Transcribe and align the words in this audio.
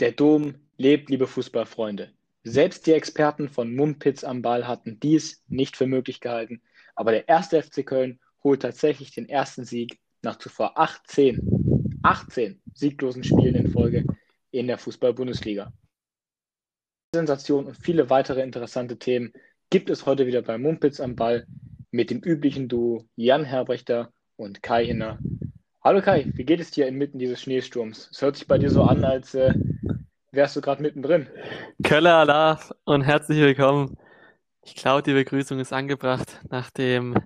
Der 0.00 0.10
Dom 0.10 0.56
lebt, 0.76 1.08
liebe 1.08 1.28
Fußballfreunde. 1.28 2.10
Selbst 2.42 2.84
die 2.88 2.92
Experten 2.92 3.48
von 3.48 3.76
Mumpitz 3.76 4.24
am 4.24 4.42
Ball 4.42 4.66
hatten 4.66 4.98
dies 4.98 5.44
nicht 5.46 5.76
für 5.76 5.86
möglich 5.86 6.20
gehalten, 6.20 6.60
aber 6.96 7.12
der 7.12 7.28
erste 7.28 7.62
FC 7.62 7.86
Köln 7.86 8.18
holt 8.42 8.62
tatsächlich 8.62 9.12
den 9.12 9.28
ersten 9.28 9.64
Sieg 9.64 10.00
nach 10.22 10.36
zuvor 10.36 10.76
18, 10.76 12.00
18 12.02 12.60
sieglosen 12.74 13.22
Spielen 13.22 13.54
in 13.54 13.70
Folge 13.70 14.04
in 14.50 14.66
der 14.66 14.78
Fußball-Bundesliga. 14.78 15.72
Sensation 17.14 17.66
und 17.66 17.76
viele 17.76 18.10
weitere 18.10 18.42
interessante 18.42 18.98
Themen 18.98 19.32
gibt 19.70 19.90
es 19.90 20.06
heute 20.06 20.26
wieder 20.26 20.42
bei 20.42 20.58
Mumpitz 20.58 20.98
am 20.98 21.14
Ball 21.14 21.46
mit 21.92 22.10
dem 22.10 22.18
üblichen 22.18 22.66
Duo 22.66 23.04
Jan 23.14 23.44
Herbrechter 23.44 24.12
und 24.34 24.60
Kai 24.60 24.86
Hinner. 24.86 25.20
Hallo 25.84 26.02
Kai, 26.02 26.32
wie 26.34 26.44
geht 26.44 26.60
es 26.60 26.72
dir 26.72 26.88
inmitten 26.88 27.18
dieses 27.18 27.40
Schneesturms? 27.42 28.08
Es 28.10 28.22
hört 28.22 28.36
sich 28.36 28.48
bei 28.48 28.58
dir 28.58 28.70
so 28.70 28.82
an, 28.82 29.04
als 29.04 29.34
äh, 29.34 29.54
wärst 30.34 30.56
du 30.56 30.60
gerade 30.60 30.82
mittendrin. 30.82 31.28
Köller 31.82 32.16
Alaf 32.16 32.72
und 32.84 33.02
herzlich 33.02 33.38
willkommen. 33.38 33.96
Ich 34.62 34.74
glaube, 34.74 35.02
die 35.02 35.12
Begrüßung 35.12 35.60
ist 35.60 35.72
angebracht, 35.72 36.40
nachdem 36.50 37.16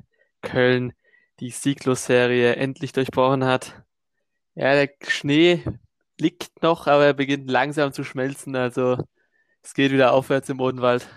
Köln 0.43 0.93
die 1.41 1.51
Sieglos-Serie 1.51 2.57
endlich 2.57 2.93
durchbrochen 2.93 3.45
hat. 3.45 3.83
Ja, 4.55 4.75
der 4.75 4.91
Schnee 5.07 5.63
liegt 6.19 6.63
noch, 6.63 6.87
aber 6.87 7.07
er 7.07 7.15
beginnt 7.15 7.51
langsam 7.51 7.93
zu 7.93 8.05
schmelzen. 8.05 8.57
Also 8.57 8.99
es 9.63 9.75
geht 9.75 9.93
wieder 9.93 10.13
aufwärts 10.13 10.49
im 10.49 10.57
Bodenwald. 10.57 11.09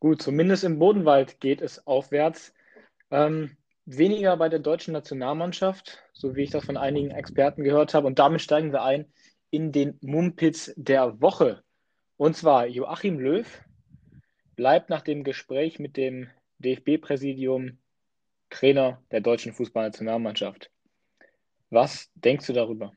Gut, 0.00 0.22
zumindest 0.22 0.64
im 0.64 0.78
Bodenwald 0.78 1.40
geht 1.40 1.60
es 1.60 1.86
aufwärts. 1.86 2.52
Ähm, 3.10 3.56
weniger 3.84 4.36
bei 4.36 4.48
der 4.48 4.58
deutschen 4.58 4.92
Nationalmannschaft, 4.92 6.02
so 6.12 6.34
wie 6.34 6.42
ich 6.42 6.50
das 6.50 6.64
von 6.64 6.76
einigen 6.76 7.10
Experten 7.10 7.62
gehört 7.64 7.94
habe. 7.94 8.06
Und 8.06 8.18
damit 8.18 8.40
steigen 8.40 8.72
wir 8.72 8.82
ein 8.82 9.06
in 9.50 9.72
den 9.72 9.98
Mumpitz 10.00 10.72
der 10.76 11.20
Woche. 11.20 11.62
Und 12.16 12.36
zwar 12.36 12.66
Joachim 12.66 13.18
Löw 13.18 13.46
bleibt 14.56 14.90
nach 14.90 15.02
dem 15.02 15.24
Gespräch 15.24 15.78
mit 15.78 15.96
dem 15.96 16.28
DFB-Präsidium 16.58 17.78
Trainer 18.50 19.00
der 19.10 19.20
deutschen 19.20 19.52
Fußballnationalmannschaft. 19.52 20.70
Was 21.70 22.10
denkst 22.14 22.46
du 22.46 22.52
darüber? 22.52 22.92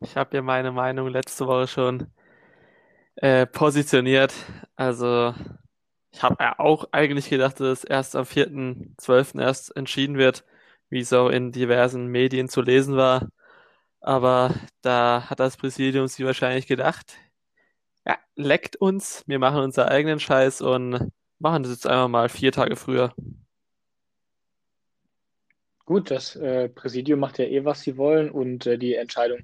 Ich 0.00 0.16
habe 0.16 0.36
ja 0.36 0.42
meine 0.42 0.72
Meinung 0.72 1.08
letzte 1.08 1.46
Woche 1.46 1.68
schon 1.68 2.06
äh, 3.16 3.46
positioniert. 3.46 4.34
Also 4.74 5.34
ich 6.10 6.22
habe 6.22 6.36
ja 6.40 6.58
auch 6.58 6.88
eigentlich 6.92 7.28
gedacht, 7.28 7.60
dass 7.60 7.84
erst 7.84 8.16
am 8.16 8.24
4.12. 8.24 9.40
erst 9.40 9.76
entschieden 9.76 10.18
wird, 10.18 10.44
wie 10.88 11.00
es 11.00 11.12
auch 11.12 11.28
in 11.28 11.52
diversen 11.52 12.06
Medien 12.06 12.48
zu 12.48 12.62
lesen 12.62 12.96
war. 12.96 13.28
Aber 14.02 14.54
da 14.82 15.30
hat 15.30 15.40
das 15.40 15.56
Präsidium 15.56 16.06
sich 16.08 16.24
wahrscheinlich 16.26 16.66
gedacht, 16.66 17.14
ja, 18.04 18.18
leckt 18.34 18.76
uns, 18.76 19.22
wir 19.26 19.38
machen 19.38 19.60
unseren 19.60 19.88
eigenen 19.88 20.18
Scheiß 20.20 20.60
und 20.60 21.12
machen 21.38 21.62
das 21.62 21.72
jetzt 21.72 21.86
einfach 21.86 22.08
mal 22.08 22.28
vier 22.28 22.52
Tage 22.52 22.76
früher. 22.76 23.14
Gut, 25.84 26.10
das 26.10 26.36
äh, 26.36 26.68
Präsidium 26.68 27.20
macht 27.20 27.38
ja 27.38 27.44
eh, 27.44 27.64
was 27.64 27.82
sie 27.82 27.96
wollen 27.96 28.30
und 28.30 28.66
äh, 28.66 28.76
die 28.76 28.94
Entscheidung 28.94 29.40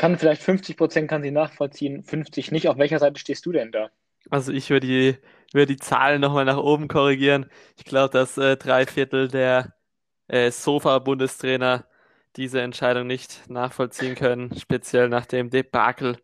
kann 0.00 0.16
vielleicht 0.16 0.42
50 0.42 0.78
Prozent 0.78 1.10
kann 1.10 1.22
sie 1.22 1.30
nachvollziehen, 1.30 2.02
50 2.02 2.52
nicht. 2.52 2.68
Auf 2.68 2.78
welcher 2.78 2.98
Seite 2.98 3.20
stehst 3.20 3.44
du 3.44 3.52
denn 3.52 3.70
da? 3.70 3.90
Also 4.30 4.50
ich 4.50 4.70
würde 4.70 4.86
die, 4.86 5.16
würde 5.52 5.74
die 5.74 5.78
Zahlen 5.78 6.22
nochmal 6.22 6.46
nach 6.46 6.56
oben 6.56 6.88
korrigieren. 6.88 7.50
Ich 7.76 7.84
glaube, 7.84 8.10
dass 8.10 8.38
äh, 8.38 8.56
drei 8.56 8.86
Viertel 8.86 9.28
der 9.28 9.74
äh, 10.28 10.50
Sofa-Bundestrainer 10.50 11.84
diese 12.36 12.60
Entscheidung 12.60 13.06
nicht 13.06 13.48
nachvollziehen 13.48 14.14
können, 14.14 14.56
speziell 14.58 15.08
nach 15.08 15.26
dem 15.26 15.50
Debakel 15.50 16.18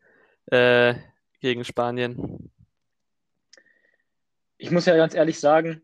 äh, 0.47 0.95
gegen 1.41 1.65
Spanien. 1.65 2.51
Ich 4.59 4.71
muss 4.71 4.87
ja 4.87 4.97
ganz 4.97 5.15
ehrlich 5.15 5.39
sagen, 5.39 5.83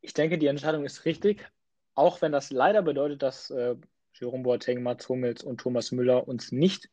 ich 0.00 0.14
denke, 0.14 0.38
die 0.38 0.46
Entscheidung 0.46 0.84
ist 0.84 1.04
richtig, 1.04 1.46
auch 1.94 2.22
wenn 2.22 2.32
das 2.32 2.50
leider 2.50 2.82
bedeutet, 2.82 3.22
dass 3.22 3.50
äh, 3.50 3.76
Jerome 4.14 4.42
Boateng, 4.42 4.82
Mats 4.82 5.08
Hummels 5.08 5.42
und 5.42 5.58
Thomas 5.58 5.92
Müller 5.92 6.26
uns 6.26 6.52
nicht 6.52 6.88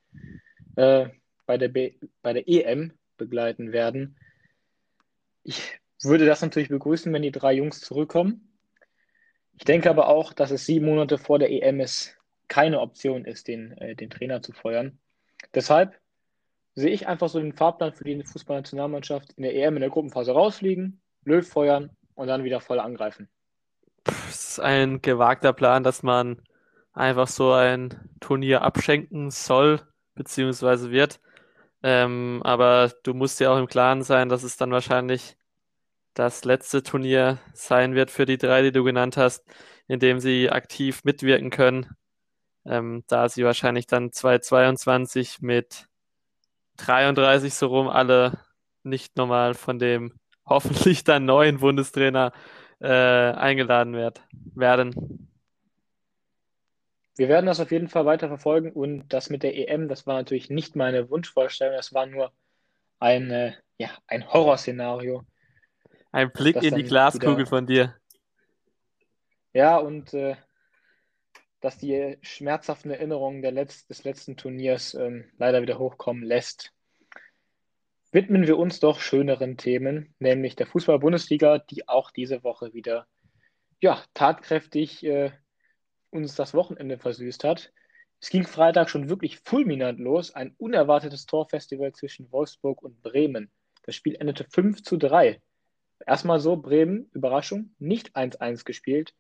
äh, 0.76 1.08
bei, 1.46 1.58
der 1.58 1.70
B 1.70 1.96
bei 2.22 2.34
der 2.34 2.48
EM 2.48 2.94
begleiten 3.18 3.72
werden. 3.72 4.18
Ich 5.44 5.80
würde 6.04 6.26
das 6.26 6.42
natürlich 6.42 6.70
begrüßen, 6.70 7.12
wenn 7.12 7.22
die 7.22 7.32
drei 7.32 7.54
Jungs 7.54 7.80
zurückkommen. 7.80 8.54
Ich 9.54 9.64
denke 9.64 9.90
aber 9.90 10.08
auch, 10.08 10.34
dass 10.34 10.52
es 10.52 10.66
sieben 10.66 10.86
Monate 10.86 11.18
vor 11.18 11.40
der 11.40 11.52
EM 11.52 11.80
ist, 11.80 12.17
keine 12.48 12.80
Option 12.80 13.26
ist, 13.26 13.48
den, 13.48 13.72
äh, 13.74 13.96
den 13.96 14.10
Trainer 14.10 14.42
zu 14.42 14.54
feuern. 14.54 14.98
Deshalb 15.54 16.00
sehe 16.76 16.92
ich 16.92 17.08
einfach 17.08 17.30
so 17.30 17.40
den 17.40 17.54
Fahrplan 17.54 17.94
für 17.94 18.04
die 18.04 18.24
Fußballnationalmannschaft 18.24 19.34
in 19.34 19.44
der 19.44 19.56
EM 19.56 19.76
in 19.78 19.82
der 19.82 19.90
Gruppenphase 19.90 20.32
rausfliegen, 20.32 21.02
Löw 21.24 21.48
feuern 21.48 21.90
und 22.16 22.28
dann 22.28 22.44
wieder 22.44 22.62
voll 22.62 22.80
angreifen. 22.80 23.28
Es 24.30 24.52
ist 24.52 24.60
ein 24.60 25.02
gewagter 25.02 25.54
Plan, 25.54 25.84
dass 25.84 26.04
man 26.04 26.42
einfach 26.94 27.28
so 27.28 27.52
ein 27.52 28.10
Turnier 28.20 28.62
abschenken 28.62 29.32
soll, 29.32 29.82
beziehungsweise 30.16 30.92
wird. 30.92 31.20
Ähm, 31.84 32.42
aber 32.44 32.92
du 33.04 33.14
musst 33.14 33.40
ja 33.40 33.52
auch 33.52 33.58
im 33.58 33.68
Klaren 33.68 34.04
sein, 34.04 34.30
dass 34.30 34.44
es 34.44 34.58
dann 34.58 34.72
wahrscheinlich 34.72 35.36
das 36.14 36.46
letzte 36.46 36.82
Turnier 36.82 37.38
sein 37.54 37.94
wird 37.94 38.10
für 38.10 38.26
die 38.26 38.38
drei, 38.38 38.64
die 38.64 38.72
du 38.72 38.84
genannt 38.84 39.18
hast, 39.18 39.46
in 39.88 40.00
dem 40.00 40.20
sie 40.20 40.50
aktiv 40.50 41.04
mitwirken 41.04 41.50
können 41.50 41.96
ähm, 42.68 43.04
da 43.08 43.30
sie 43.30 43.44
wahrscheinlich 43.44 43.88
dann 43.88 44.12
2022 44.12 45.42
mit 45.42 45.88
33 46.78 47.54
so 47.54 47.68
rum 47.68 47.88
alle 47.88 48.40
nicht 48.84 49.18
nochmal 49.18 49.54
von 49.54 49.80
dem 49.80 50.14
hoffentlich 50.46 51.04
dann 51.04 51.26
neuen 51.26 51.60
Bundestrainer 51.60 52.32
äh, 52.80 52.88
eingeladen 52.88 53.94
werd, 53.94 54.22
werden. 54.56 55.30
Wir 57.16 57.30
werden 57.30 57.48
das 57.48 57.60
auf 57.60 57.72
jeden 57.72 57.88
Fall 57.88 58.06
weiter 58.06 58.28
verfolgen 58.28 58.72
und 58.72 59.08
das 59.10 59.30
mit 59.30 59.42
der 59.42 59.58
EM, 59.58 59.88
das 59.88 60.06
war 60.06 60.16
natürlich 60.16 60.50
nicht 60.50 60.76
meine 60.76 61.10
Wunschvorstellung, 61.10 61.76
das 61.76 61.94
war 61.94 62.06
nur 62.06 62.32
ein, 63.00 63.32
äh, 63.32 63.54
ja, 63.78 63.90
ein 64.06 64.32
Horrorszenario. 64.32 65.24
Ein 66.12 66.32
Blick 66.32 66.62
in 66.62 66.76
die 66.76 66.84
Glaskugel 66.84 67.38
wieder... 67.38 67.48
von 67.48 67.66
dir. 67.66 67.96
Ja, 69.54 69.78
und 69.78 70.14
äh, 70.14 70.36
dass 71.62 71.78
die 71.78 72.18
schmerzhaften 72.22 72.92
Erinnerungen 72.92 73.42
Letz-, 73.44 73.88
des 73.88 74.04
letzten 74.04 74.38
Turniers 74.38 74.94
ähm, 74.94 75.32
leider 75.38 75.62
wieder 75.62 75.80
hochkommen 75.80 76.24
lässt. 76.24 76.72
Widmen 78.12 78.48
wir 78.48 78.58
uns 78.58 78.80
doch 78.80 79.00
schöneren 79.00 79.58
Themen, 79.58 80.16
nämlich 80.20 80.56
der 80.56 80.68
Fußball-Bundesliga, 80.68 81.60
die 81.60 81.88
auch 81.88 82.12
diese 82.12 82.44
Woche 82.44 82.74
wieder 82.74 83.08
ja, 83.80 84.02
tatkräftig 84.14 85.04
äh, 85.06 85.32
uns 86.10 86.36
das 86.36 86.54
Wochenende 86.54 86.98
versüßt 86.98 87.44
hat. 87.44 87.72
Es 88.20 88.30
ging 88.30 88.46
Freitag 88.46 88.90
schon 88.90 89.10
wirklich 89.10 89.38
fulminant 89.40 90.00
los, 90.00 90.34
ein 90.34 90.56
unerwartetes 90.58 91.26
Torfestival 91.26 91.92
zwischen 91.94 92.32
Wolfsburg 92.32 92.82
und 92.82 93.02
Bremen. 93.02 93.52
Das 93.84 93.96
Spiel 93.96 94.16
endete 94.16 94.46
5 94.46 94.82
zu 94.82 94.98
3. 94.98 95.42
Erstmal 96.06 96.40
so, 96.40 96.58
Bremen, 96.58 97.10
Überraschung, 97.14 97.76
nicht 97.78 98.16
1-1 98.16 98.64
gespielt, 98.64 99.14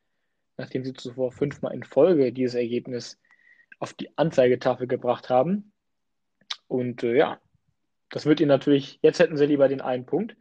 nachdem 0.57 0.83
sie 0.83 0.93
zuvor 0.93 1.31
fünfmal 1.31 1.73
in 1.73 1.83
Folge 1.83 2.33
dieses 2.33 2.55
Ergebnis 2.55 3.19
auf 3.79 3.93
die 3.93 4.17
Anzeigetafel 4.17 4.87
gebracht 4.87 5.29
haben. 5.29 5.71
Und 6.67 7.03
äh, 7.03 7.15
ja, 7.15 7.39
das 8.09 8.25
wird 8.25 8.39
ihnen 8.39 8.49
natürlich, 8.49 8.99
jetzt 9.01 9.19
hätten 9.19 9.37
sie 9.37 9.45
lieber 9.45 9.67
den 9.67 9.81
einen 9.81 10.05
Punkt, 10.05 10.35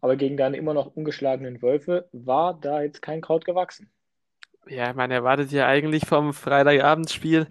aber 0.00 0.16
gegen 0.16 0.36
deine 0.36 0.56
immer 0.56 0.74
noch 0.74 0.94
ungeschlagenen 0.94 1.62
Wölfe 1.62 2.08
war 2.12 2.58
da 2.58 2.82
jetzt 2.82 3.02
kein 3.02 3.20
Kraut 3.20 3.44
gewachsen. 3.44 3.90
Ja, 4.66 4.92
man 4.94 5.10
erwartet 5.10 5.50
ja 5.52 5.66
eigentlich 5.66 6.06
vom 6.06 6.32
Freitagabendspiel, 6.32 7.46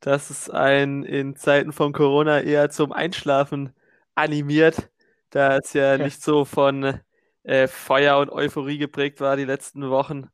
dass 0.00 0.30
es 0.30 0.48
einen 0.48 1.04
in 1.04 1.36
Zeiten 1.36 1.72
von 1.72 1.92
Corona 1.92 2.40
eher 2.40 2.70
zum 2.70 2.92
Einschlafen 2.92 3.74
animiert, 4.14 4.90
da 5.30 5.58
es 5.58 5.72
ja 5.74 5.98
nicht 5.98 6.22
so 6.22 6.44
von 6.44 7.00
äh, 7.42 7.68
Feuer 7.68 8.18
und 8.18 8.30
Euphorie 8.30 8.78
geprägt 8.78 9.20
war 9.20 9.36
die 9.36 9.44
letzten 9.44 9.90
Wochen. 9.90 10.30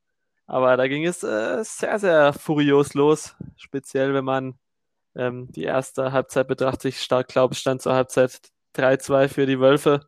Aber 0.52 0.76
da 0.76 0.86
ging 0.86 1.06
es 1.06 1.22
äh, 1.22 1.64
sehr, 1.64 1.98
sehr 1.98 2.34
furios 2.34 2.92
los. 2.92 3.34
Speziell, 3.56 4.12
wenn 4.12 4.26
man 4.26 4.58
ähm, 5.14 5.50
die 5.50 5.62
erste 5.62 6.12
Halbzeit 6.12 6.46
betrachtet. 6.46 6.84
Ich 6.84 7.00
stark 7.00 7.28
glaube, 7.28 7.54
es 7.54 7.60
stand 7.60 7.80
zur 7.80 7.94
Halbzeit 7.94 8.38
3-2 8.76 9.28
für 9.28 9.46
die 9.46 9.60
Wölfe. 9.60 10.06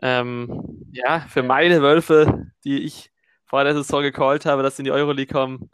Ähm, 0.00 0.86
ja, 0.92 1.20
für 1.28 1.42
meine 1.42 1.82
Wölfe, 1.82 2.46
die 2.64 2.84
ich 2.84 3.12
vor 3.44 3.64
der 3.64 3.74
Saison 3.74 4.00
gecallt 4.02 4.46
habe, 4.46 4.62
dass 4.62 4.76
sie 4.76 4.80
in 4.80 4.86
die 4.86 4.92
Euroleague 4.92 5.30
kommen, 5.30 5.70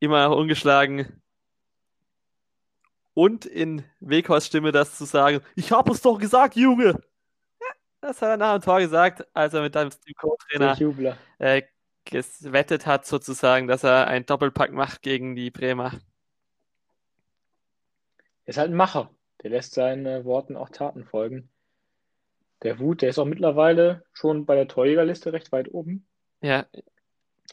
immer 0.00 0.28
noch 0.28 0.36
ungeschlagen. 0.36 1.22
Und 3.14 3.46
in 3.46 3.86
Weghorst 4.00 4.48
Stimme 4.48 4.70
das 4.70 4.98
zu 4.98 5.06
sagen, 5.06 5.40
ich 5.56 5.72
habe 5.72 5.92
es 5.92 6.02
doch 6.02 6.18
gesagt, 6.18 6.56
Junge! 6.56 6.88
Ja, 6.88 7.68
das 8.02 8.20
hat 8.20 8.28
er 8.28 8.36
nach 8.36 8.58
dem 8.58 8.62
Tor 8.62 8.80
gesagt, 8.80 9.26
als 9.32 9.54
er 9.54 9.62
mit 9.62 9.74
deinem 9.74 9.92
Co-Trainer 10.18 10.76
äh, 11.38 11.62
gewettet 12.04 12.86
hat, 12.86 13.06
sozusagen, 13.06 13.66
dass 13.66 13.84
er 13.84 14.06
einen 14.06 14.26
Doppelpack 14.26 14.72
macht 14.72 15.02
gegen 15.02 15.34
die 15.34 15.50
Bremer. 15.50 15.92
ist 18.46 18.58
halt 18.58 18.70
ein 18.70 18.76
Macher. 18.76 19.10
Der 19.42 19.50
lässt 19.50 19.74
seinen 19.74 20.24
Worten 20.24 20.56
auch 20.56 20.70
Taten 20.70 21.04
folgen. 21.04 21.50
Der 22.62 22.78
Wut, 22.78 23.02
der 23.02 23.10
ist 23.10 23.18
auch 23.18 23.26
mittlerweile 23.26 24.04
schon 24.12 24.46
bei 24.46 24.54
der 24.54 24.68
Torjägerliste 24.68 25.32
recht 25.32 25.52
weit 25.52 25.72
oben. 25.72 26.06
Ja. 26.40 26.66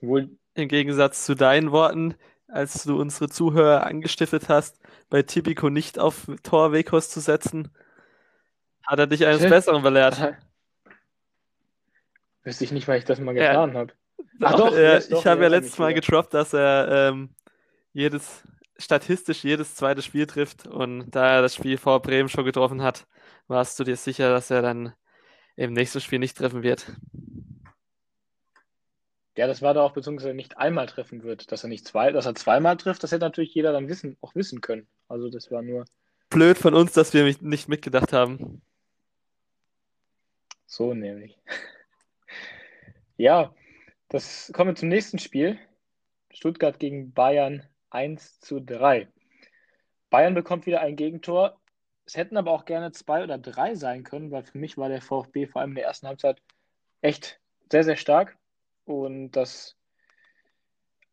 Wohl 0.02 0.30
im 0.54 0.68
Gegensatz 0.68 1.26
zu 1.26 1.36
deinen 1.36 1.72
Worten, 1.72 2.16
als 2.48 2.84
du 2.84 3.00
unsere 3.00 3.30
Zuhörer 3.30 3.86
angestiftet 3.86 4.50
hast, 4.50 4.80
bei 5.10 5.22
Tipico 5.24 5.70
nicht 5.70 6.00
auf 6.00 6.28
Tor 6.44 6.72
Wekos 6.72 7.10
zu 7.10 7.20
setzen, 7.20 7.72
hat 8.86 9.00
er 9.00 9.08
dich 9.08 9.26
eines 9.26 9.42
Besseren 9.42 9.84
belehrt. 9.84 10.18
Wüsste 12.44 12.64
ich 12.64 12.72
nicht, 12.72 12.88
weil 12.88 13.00
ich 13.00 13.06
das 13.06 13.20
mal 13.20 13.34
getan 13.34 13.74
ja. 13.74 13.80
habe. 13.80 13.94
Ach 14.42 14.56
doch, 14.56 14.74
äh, 14.74 15.00
ich 15.00 15.10
doch, 15.10 15.26
habe 15.26 15.44
ja 15.44 15.50
letztes 15.50 15.78
Mal 15.78 15.94
getroppt, 15.94 16.34
dass 16.34 16.54
er 16.54 17.10
ähm, 17.10 17.30
jedes, 17.94 18.44
statistisch 18.78 19.44
jedes 19.44 19.76
zweite 19.76 20.02
Spiel 20.02 20.26
trifft 20.26 20.68
und 20.68 21.12
da 21.12 21.36
er 21.36 21.42
das 21.42 21.56
Spiel 21.56 21.78
vor 21.78 22.02
Bremen 22.02 22.30
schon 22.30 22.46
getroffen 22.46 22.82
hat, 22.82 23.08
warst 23.48 23.80
du 23.80 23.84
dir 23.84 23.96
sicher, 23.96 24.30
dass 24.32 24.50
er 24.50 24.62
dann 24.62 24.94
im 25.56 25.74
nächsten 25.74 26.02
Spiel 26.02 26.20
nicht 26.20 26.38
treffen 26.38 26.64
wird. 26.64 26.88
Ja, 29.38 29.48
das 29.48 29.62
war 29.62 29.74
da 29.74 29.82
auch 29.82 29.94
beziehungsweise 29.94 30.34
nicht 30.34 30.58
einmal 30.58 30.88
treffen 30.88 31.24
wird, 31.24 31.52
dass 31.52 31.64
er 31.64 31.70
nicht 31.70 31.88
zwei, 31.88 32.12
dass 32.12 32.26
er 32.26 32.36
zweimal 32.36 32.78
trifft, 32.78 33.04
das 33.04 33.12
hätte 33.12 33.26
natürlich 33.26 33.54
jeder 33.54 33.72
dann 33.72 33.88
wissen, 33.88 34.18
auch 34.22 34.36
wissen 34.36 34.62
können. 34.62 34.88
Also 35.08 35.30
das 35.30 35.52
war 35.52 35.62
nur. 35.62 35.86
Blöd 36.30 36.58
von 36.58 36.74
uns, 36.74 36.94
dass 36.94 37.14
wir 37.14 37.24
nicht 37.24 37.68
mitgedacht 37.70 38.14
haben. 38.14 38.62
So 40.66 40.94
nämlich. 40.94 41.38
ja, 43.18 43.54
das 44.12 44.52
kommen 44.54 44.72
wir 44.72 44.76
zum 44.76 44.90
nächsten 44.90 45.20
Spiel. 45.20 45.58
Stuttgart 46.32 46.80
gegen 46.80 47.14
Bayern 47.14 47.66
1 47.92 48.42
zu 48.42 48.60
3. 48.60 49.08
Bayern 50.10 50.34
bekommt 50.34 50.66
wieder 50.66 50.82
ein 50.82 50.98
Gegentor. 50.98 51.58
Es 52.06 52.18
hätten 52.18 52.36
aber 52.36 52.52
auch 52.52 52.66
gerne 52.66 52.92
zwei 52.92 53.24
oder 53.24 53.38
drei 53.38 53.74
sein 53.76 54.04
können, 54.04 54.30
weil 54.30 54.44
für 54.44 54.58
mich 54.58 54.78
war 54.78 54.90
der 54.90 55.02
VfB 55.02 55.48
vor 55.48 55.62
allem 55.62 55.72
in 55.72 55.76
der 55.76 55.86
ersten 55.86 56.08
Halbzeit 56.08 56.42
echt 57.00 57.40
sehr, 57.72 57.86
sehr 57.86 57.96
stark. 57.96 58.38
Und 58.84 59.32
das 59.32 59.78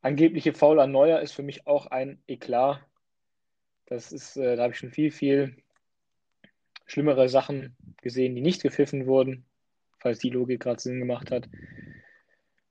angebliche 0.00 0.52
Foul 0.52 0.80
an 0.80 0.90
Neuer 0.90 1.20
ist 1.20 1.32
für 1.32 1.44
mich 1.44 1.68
auch 1.68 1.86
ein 1.86 2.20
Eklat. 2.26 2.84
Das 3.86 4.10
ist, 4.10 4.36
äh, 4.36 4.56
da 4.56 4.64
habe 4.64 4.72
ich 4.72 4.78
schon 4.80 4.90
viel, 4.90 5.12
viel 5.12 5.56
schlimmere 6.84 7.28
Sachen 7.28 7.76
gesehen, 8.02 8.34
die 8.34 8.40
nicht 8.42 8.60
gepfiffen 8.60 9.06
wurden, 9.06 9.46
falls 9.98 10.18
die 10.18 10.30
Logik 10.30 10.58
gerade 10.58 10.80
Sinn 10.80 10.98
gemacht 10.98 11.30
hat. 11.30 11.48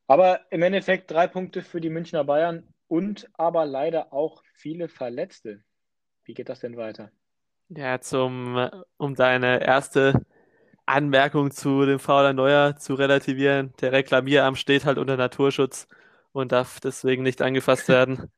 Aber 0.07 0.41
im 0.51 0.61
Endeffekt 0.63 1.11
drei 1.11 1.27
Punkte 1.27 1.61
für 1.61 1.81
die 1.81 1.89
Münchner 1.89 2.23
Bayern 2.23 2.63
und 2.87 3.29
aber 3.33 3.65
leider 3.65 4.13
auch 4.13 4.41
viele 4.53 4.87
Verletzte. 4.87 5.63
Wie 6.23 6.33
geht 6.33 6.49
das 6.49 6.61
denn 6.61 6.77
weiter? 6.77 7.11
Ja, 7.69 7.99
zum, 7.99 8.69
um 8.97 9.15
deine 9.15 9.61
erste 9.61 10.25
Anmerkung 10.85 11.51
zu 11.51 11.85
dem 11.85 11.99
Fauler 11.99 12.33
Neuer 12.33 12.77
zu 12.77 12.95
relativieren. 12.95 13.73
Der 13.81 13.91
Reklamierarm 13.91 14.55
steht 14.55 14.85
halt 14.85 14.97
unter 14.97 15.17
Naturschutz 15.17 15.87
und 16.31 16.53
darf 16.53 16.79
deswegen 16.79 17.23
nicht 17.23 17.41
angefasst 17.41 17.87
werden. 17.89 18.31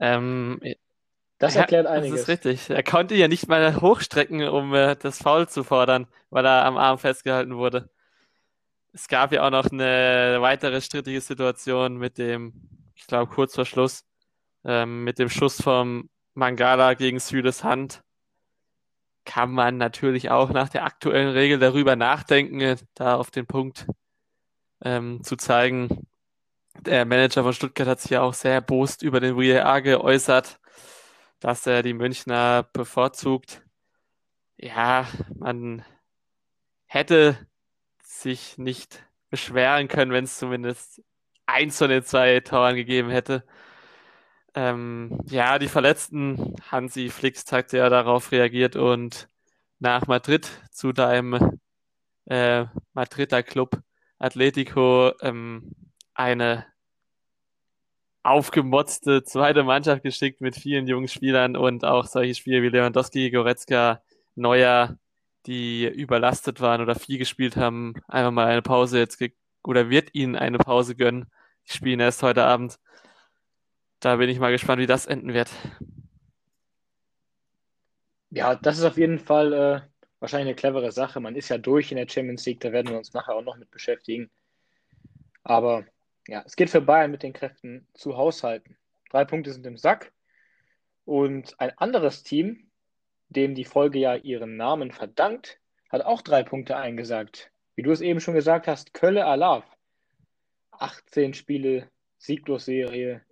ähm, 0.00 0.60
das 1.38 1.54
ja, 1.54 1.62
erklärt 1.62 1.86
einiges. 1.86 2.20
Das 2.20 2.22
ist 2.22 2.28
richtig. 2.28 2.70
Er 2.70 2.82
konnte 2.82 3.14
ja 3.14 3.28
nicht 3.28 3.48
mal 3.48 3.80
hochstrecken, 3.80 4.42
um 4.48 4.74
äh, 4.74 4.96
das 4.96 5.18
Foul 5.18 5.48
zu 5.48 5.64
fordern, 5.64 6.06
weil 6.30 6.46
er 6.46 6.64
am 6.64 6.76
Arm 6.76 6.98
festgehalten 6.98 7.56
wurde. 7.56 7.88
Es 8.96 9.08
gab 9.08 9.30
ja 9.30 9.46
auch 9.46 9.50
noch 9.50 9.70
eine 9.70 10.38
weitere 10.40 10.80
strittige 10.80 11.20
Situation 11.20 11.98
mit 11.98 12.16
dem, 12.16 12.54
ich 12.94 13.06
glaube, 13.06 13.30
kurz 13.30 13.54
vor 13.54 13.66
Schluss, 13.66 14.06
ähm, 14.64 15.04
mit 15.04 15.18
dem 15.18 15.28
Schuss 15.28 15.60
vom 15.60 16.08
Mangala 16.32 16.94
gegen 16.94 17.20
Südes 17.20 17.62
Hand 17.62 18.02
kann 19.26 19.50
man 19.50 19.76
natürlich 19.76 20.30
auch 20.30 20.48
nach 20.48 20.70
der 20.70 20.84
aktuellen 20.84 21.28
Regel 21.28 21.58
darüber 21.58 21.94
nachdenken, 21.94 22.76
da 22.94 23.16
auf 23.16 23.30
den 23.30 23.46
Punkt 23.46 23.86
ähm, 24.82 25.22
zu 25.22 25.36
zeigen. 25.36 26.06
Der 26.80 27.04
Manager 27.04 27.42
von 27.42 27.52
Stuttgart 27.52 27.88
hat 27.88 28.00
sich 28.00 28.12
ja 28.12 28.22
auch 28.22 28.32
sehr 28.32 28.54
erbost 28.54 29.02
über 29.02 29.20
den 29.20 29.36
VAR 29.36 29.82
geäußert, 29.82 30.58
dass 31.40 31.66
er 31.66 31.82
die 31.82 31.92
Münchner 31.92 32.62
bevorzugt. 32.72 33.60
Ja, 34.56 35.06
man 35.34 35.84
hätte 36.86 37.46
sich 38.22 38.58
nicht 38.58 39.04
beschweren 39.30 39.88
können, 39.88 40.12
wenn 40.12 40.24
es 40.24 40.38
zumindest 40.38 41.02
eins 41.46 41.78
von 41.78 41.90
den 41.90 42.02
zwei 42.02 42.40
Toren 42.40 42.76
gegeben 42.76 43.10
hätte. 43.10 43.44
Ähm, 44.54 45.20
ja, 45.26 45.58
die 45.58 45.68
Verletzten, 45.68 46.54
Hansi 46.70 47.10
Flix 47.10 47.50
hat 47.52 47.72
ja 47.72 47.88
darauf 47.90 48.32
reagiert 48.32 48.76
und 48.76 49.28
nach 49.78 50.06
Madrid 50.06 50.48
zu 50.70 50.92
deinem 50.92 51.60
äh, 52.26 52.64
Madrider 52.94 53.42
Club 53.42 53.80
Atletico 54.18 55.12
ähm, 55.20 55.74
eine 56.14 56.66
aufgemotzte 58.22 59.22
zweite 59.22 59.62
Mannschaft 59.62 60.02
geschickt 60.02 60.40
mit 60.40 60.56
vielen 60.56 60.88
jungen 60.88 61.08
Spielern 61.08 61.56
und 61.56 61.84
auch 61.84 62.06
solche 62.06 62.34
Spieler 62.34 62.62
wie 62.62 62.70
Lewandowski, 62.70 63.30
Goretzka, 63.30 64.02
Neuer, 64.34 64.98
die 65.46 65.86
überlastet 65.86 66.60
waren 66.60 66.80
oder 66.80 66.94
viel 66.94 67.18
gespielt 67.18 67.56
haben, 67.56 67.94
einfach 68.08 68.32
mal 68.32 68.46
eine 68.46 68.62
Pause 68.62 68.98
jetzt 68.98 69.22
oder 69.62 69.90
wird 69.90 70.14
ihnen 70.14 70.36
eine 70.36 70.58
Pause 70.58 70.96
gönnen. 70.96 71.26
Die 71.68 71.72
spielen 71.72 72.00
erst 72.00 72.22
heute 72.22 72.44
Abend 72.44 72.78
da 74.00 74.16
bin 74.16 74.28
ich 74.28 74.38
mal 74.38 74.52
gespannt, 74.52 74.80
wie 74.80 74.86
das 74.86 75.06
enden 75.06 75.32
wird. 75.32 75.50
Ja, 78.30 78.54
das 78.54 78.78
ist 78.78 78.84
auf 78.84 78.98
jeden 78.98 79.18
Fall 79.18 79.52
äh, 79.52 79.80
wahrscheinlich 80.20 80.48
eine 80.48 80.54
clevere 80.54 80.92
Sache. 80.92 81.20
Man 81.20 81.36
ist 81.36 81.48
ja 81.48 81.58
durch 81.58 81.90
in 81.90 81.96
der 81.96 82.08
Champions 82.08 82.44
League, 82.44 82.60
da 82.60 82.72
werden 82.72 82.90
wir 82.90 82.98
uns 82.98 83.12
nachher 83.14 83.34
auch 83.34 83.42
noch 83.42 83.56
mit 83.56 83.70
beschäftigen. 83.70 84.30
Aber 85.42 85.84
ja, 86.28 86.42
es 86.44 86.56
geht 86.56 86.70
für 86.70 86.80
Bayern 86.80 87.10
mit 87.10 87.22
den 87.22 87.32
Kräften 87.32 87.86
zu 87.94 88.16
haushalten. 88.16 88.76
Drei 89.10 89.24
Punkte 89.24 89.52
sind 89.52 89.66
im 89.66 89.76
Sack. 89.76 90.12
Und 91.04 91.58
ein 91.60 91.70
anderes 91.78 92.24
Team, 92.24 92.65
dem 93.28 93.54
die 93.54 93.64
Folge 93.64 93.98
ja 93.98 94.14
ihren 94.14 94.56
Namen 94.56 94.92
verdankt, 94.92 95.60
hat 95.90 96.04
auch 96.04 96.22
drei 96.22 96.42
Punkte 96.42 96.76
eingesagt. 96.76 97.52
Wie 97.74 97.82
du 97.82 97.90
es 97.90 98.00
eben 98.00 98.20
schon 98.20 98.34
gesagt 98.34 98.66
hast, 98.66 98.94
Kölle 98.94 99.26
Alav. 99.26 99.64
18 100.72 101.34
Spiele, 101.34 101.90
Sieglos-Serie, 102.18 103.22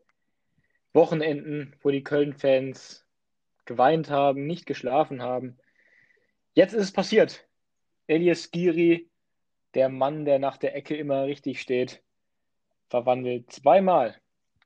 Wochenenden, 0.92 1.76
wo 1.82 1.90
die 1.90 2.04
Köln-Fans 2.04 3.04
geweint 3.64 4.10
haben, 4.10 4.46
nicht 4.46 4.66
geschlafen 4.66 5.22
haben. 5.22 5.58
Jetzt 6.54 6.72
ist 6.72 6.82
es 6.82 6.92
passiert. 6.92 7.46
Elias 8.06 8.50
Giri, 8.50 9.10
der 9.74 9.88
Mann, 9.88 10.24
der 10.24 10.38
nach 10.38 10.56
der 10.56 10.76
Ecke 10.76 10.96
immer 10.96 11.24
richtig 11.24 11.60
steht, 11.60 12.02
verwandelt 12.88 13.50
zweimal. 13.52 14.16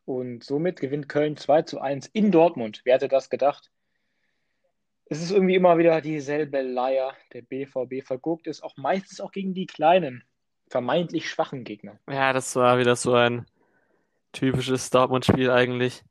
Und 0.04 0.44
somit 0.44 0.80
gewinnt 0.80 1.08
Köln 1.08 1.36
2 1.36 1.62
zu 1.62 1.80
1 1.80 2.06
in 2.08 2.30
Dortmund. 2.30 2.82
Wer 2.84 2.94
hätte 2.94 3.08
das 3.08 3.30
gedacht? 3.30 3.70
Es 5.10 5.22
ist 5.22 5.30
irgendwie 5.30 5.54
immer 5.54 5.78
wieder 5.78 6.00
dieselbe 6.00 6.60
Leier. 6.60 7.14
Der 7.32 7.42
BVB 7.42 8.06
verguckt 8.06 8.46
ist 8.46 8.62
auch 8.62 8.76
meistens 8.76 9.20
auch 9.20 9.32
gegen 9.32 9.54
die 9.54 9.66
kleinen, 9.66 10.24
vermeintlich 10.68 11.28
schwachen 11.28 11.64
Gegner. 11.64 11.98
Ja, 12.08 12.32
das 12.32 12.54
war 12.56 12.78
wieder 12.78 12.94
so 12.96 13.14
ein 13.14 13.46
typisches 14.32 14.90
Dortmund-Spiel 14.90 15.50
eigentlich 15.50 16.02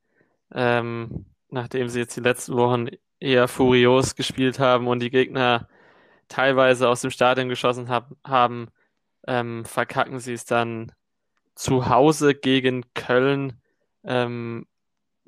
ähm, 0.54 1.26
nachdem 1.50 1.88
sie 1.88 2.00
jetzt 2.00 2.16
die 2.16 2.20
letzten 2.20 2.54
Wochen 2.56 2.86
eher 3.20 3.48
furios 3.48 4.14
gespielt 4.14 4.58
haben 4.58 4.86
und 4.86 5.00
die 5.00 5.10
Gegner 5.10 5.68
teilweise 6.28 6.88
aus 6.88 7.00
dem 7.00 7.10
Stadion 7.10 7.48
geschossen 7.48 7.88
hab, 7.88 8.12
haben, 8.24 8.68
ähm, 9.26 9.64
verkacken 9.64 10.18
sie 10.20 10.34
es 10.34 10.44
dann 10.44 10.92
zu 11.54 11.88
Hause 11.88 12.34
gegen 12.34 12.84
Köln. 12.94 13.60
Ähm, 14.04 14.66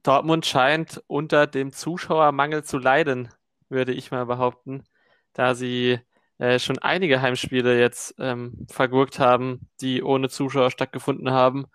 Dortmund 0.02 0.46
scheint 0.46 1.02
unter 1.06 1.46
dem 1.46 1.72
Zuschauermangel 1.72 2.64
zu 2.64 2.78
leiden, 2.78 3.28
würde 3.70 3.92
ich 3.92 4.10
mal 4.10 4.26
behaupten, 4.26 4.84
da 5.32 5.54
sie 5.54 6.00
äh, 6.38 6.58
schon 6.58 6.78
einige 6.78 7.20
Heimspiele 7.22 7.78
jetzt 7.78 8.14
ähm, 8.18 8.66
vergurkt 8.70 9.18
haben, 9.18 9.68
die 9.80 10.02
ohne 10.02 10.28
Zuschauer 10.28 10.70
stattgefunden 10.70 11.30
haben. 11.30 11.66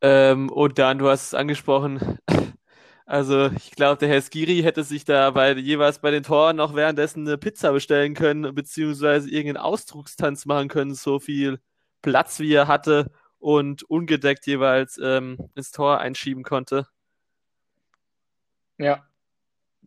Ähm, 0.00 0.50
und 0.50 0.78
dann, 0.78 0.98
du 0.98 1.08
hast 1.08 1.28
es 1.28 1.34
angesprochen, 1.34 2.18
also 3.06 3.46
ich 3.46 3.72
glaube, 3.72 3.98
der 3.98 4.08
Herr 4.08 4.22
Skiri 4.22 4.62
hätte 4.62 4.84
sich 4.84 5.04
da 5.04 5.30
bei, 5.30 5.52
jeweils 5.54 6.00
bei 6.00 6.10
den 6.10 6.22
Toren 6.22 6.56
noch 6.56 6.74
währenddessen 6.74 7.26
eine 7.26 7.38
Pizza 7.38 7.72
bestellen 7.72 8.14
können, 8.14 8.54
beziehungsweise 8.54 9.30
irgendeinen 9.30 9.64
Ausdruckstanz 9.64 10.46
machen 10.46 10.68
können, 10.68 10.94
so 10.94 11.18
viel 11.18 11.60
Platz 12.02 12.40
wie 12.40 12.52
er 12.52 12.68
hatte 12.68 13.10
und 13.38 13.84
ungedeckt 13.84 14.46
jeweils 14.46 14.98
ähm, 15.02 15.38
ins 15.54 15.70
Tor 15.70 15.98
einschieben 15.98 16.42
konnte. 16.42 16.86
Ja, 18.78 19.07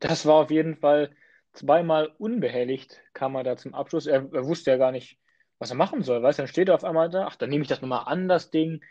das 0.01 0.25
war 0.25 0.36
auf 0.36 0.51
jeden 0.51 0.75
Fall 0.75 1.15
zweimal 1.53 2.13
unbehelligt, 2.17 3.01
kam 3.13 3.36
er 3.36 3.43
da 3.43 3.58
zum 3.58 3.74
Abschluss. 3.74 4.05
Er, 4.05 4.27
er 4.34 4.46
wusste 4.46 4.72
ja 4.72 4.77
gar 4.77 4.91
nicht, 4.91 5.17
was 5.60 5.70
er 5.70 5.77
machen 5.77 6.03
soll. 6.03 6.22
Weißt 6.22 6.39
du, 6.39 6.43
dann 6.43 6.50
steht 6.50 6.70
er 6.70 6.75
auf 6.75 6.84
einmal 6.84 7.10
da, 7.10 7.27
ach, 7.27 7.36
dann 7.38 7.50
nehme 7.50 7.62
ich 7.62 7.70
das 7.70 7.81
nochmal 7.81 8.03
an, 8.08 8.27
das 8.27 8.51
Ding 8.51 8.81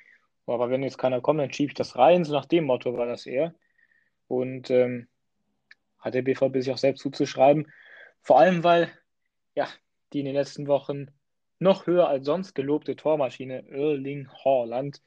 aber 0.52 0.71
wenn 0.71 0.83
jetzt 0.83 0.99
keiner 0.99 1.21
kommt, 1.21 1.40
dann 1.40 1.52
schiebe 1.52 1.71
ich 1.71 1.75
das 1.75 1.97
rein. 1.97 2.25
So 2.25 2.33
nach 2.33 2.47
dem 2.47 2.64
Motto 2.64 2.97
war 2.97 3.07
das 3.07 3.26
eher. 3.26 3.55
Und 4.29 4.71
ähm, 4.71 5.09
hat 5.99 6.14
der 6.14 6.23
BVB 6.23 6.55
sich 6.59 6.73
auch 6.73 6.79
selbst 6.79 7.02
zuzuschreiben. 7.02 7.71
Vor 8.23 8.38
allem, 8.38 8.64
weil 8.64 8.90
ja, 9.55 9.69
die 10.12 10.21
in 10.21 10.26
den 10.26 10.35
letzten 10.35 10.67
Wochen 10.67 11.09
noch 11.59 11.87
höher 11.87 12.09
als 12.09 12.25
sonst 12.25 12.55
gelobte 12.55 12.97
Tormaschine 12.97 13.69
Erling 13.69 14.29
Haaland 14.45 15.02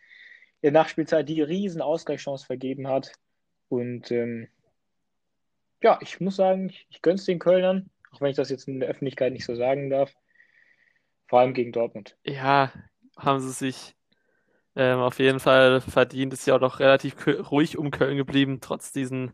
in 0.62 0.74
der 0.74 0.82
Nachspielzeit 0.82 1.28
die 1.28 1.42
riesen 1.42 1.82
Ausgleichschance 1.82 2.46
vergeben 2.46 2.88
hat. 2.88 3.14
Und 3.70 4.12
ähm, 4.12 4.48
ja, 5.84 6.00
ich 6.02 6.20
muss 6.20 6.38
sagen, 6.38 6.70
ich, 6.70 6.88
ich 6.90 7.02
gönne 7.02 7.16
es 7.16 7.26
den 7.26 7.40
Kölnern, 7.40 7.90
auch 8.12 8.22
wenn 8.22 8.30
ich 8.30 8.38
das 8.38 8.50
jetzt 8.50 8.68
in 8.68 8.80
der 8.80 8.90
Öffentlichkeit 8.90 9.34
nicht 9.34 9.46
so 9.46 9.56
sagen 9.56 9.90
darf. 9.90 10.14
Vor 11.28 11.40
allem 11.40 11.54
gegen 11.54 11.72
Dortmund. 11.72 12.18
Ja, 12.24 12.72
haben 13.18 13.40
sie 13.40 13.52
sich 13.52 13.96
ähm, 14.76 15.00
auf 15.00 15.20
jeden 15.20 15.40
Fall 15.40 15.82
verdient. 15.82 16.34
Ist 16.34 16.48
ja 16.48 16.56
auch 16.56 16.62
noch 16.62 16.80
relativ 16.80 17.16
ruhig 17.52 17.78
um 17.78 17.92
Köln 17.92 18.18
geblieben, 18.18 18.60
trotz 18.62 18.92
diesen 18.92 19.32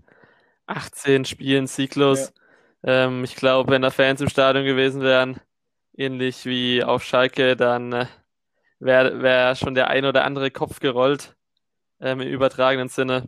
18 0.66 1.26
Spielen 1.26 1.68
Zyklus. 1.68 2.34
Ja. 2.84 3.06
Ähm, 3.06 3.24
ich 3.24 3.36
glaube, 3.36 3.72
wenn 3.72 3.82
da 3.82 3.92
Fans 3.92 4.22
im 4.22 4.30
Stadion 4.30 4.66
gewesen 4.66 5.02
wären, 5.02 5.40
ähnlich 5.96 6.46
wie 6.46 6.84
auf 6.84 7.04
Schalke, 7.04 7.56
dann 7.56 7.94
äh, 7.94 8.06
wäre 8.80 9.22
wär 9.22 9.56
schon 9.56 9.76
der 9.76 9.90
ein 9.90 10.06
oder 10.06 10.24
andere 10.24 10.52
Kopf 10.52 10.80
gerollt 10.80 11.36
ähm, 12.00 12.22
im 12.22 12.30
übertragenen 12.30 12.90
Sinne. 12.90 13.28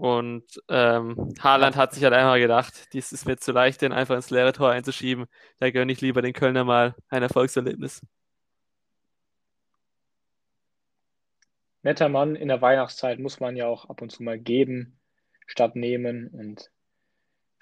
Und 0.00 0.62
ähm, 0.70 1.34
Haaland 1.40 1.76
hat 1.76 1.92
sich 1.92 2.02
halt 2.04 2.14
einmal 2.14 2.40
gedacht, 2.40 2.94
dies 2.94 3.12
ist 3.12 3.26
mir 3.26 3.36
zu 3.36 3.52
leicht, 3.52 3.82
den 3.82 3.92
einfach 3.92 4.16
ins 4.16 4.30
leere 4.30 4.54
Tor 4.54 4.70
einzuschieben. 4.70 5.26
Da 5.58 5.70
gönne 5.70 5.92
ich 5.92 6.00
lieber 6.00 6.22
den 6.22 6.32
Kölner 6.32 6.64
mal 6.64 6.94
ein 7.10 7.22
Erfolgserlebnis. 7.22 8.00
Netter 11.82 12.08
Mann, 12.08 12.34
in 12.34 12.48
der 12.48 12.62
Weihnachtszeit 12.62 13.18
muss 13.18 13.40
man 13.40 13.56
ja 13.56 13.66
auch 13.66 13.90
ab 13.90 14.00
und 14.00 14.10
zu 14.10 14.22
mal 14.22 14.38
geben, 14.38 14.98
statt 15.46 15.76
nehmen. 15.76 16.28
Und 16.28 16.70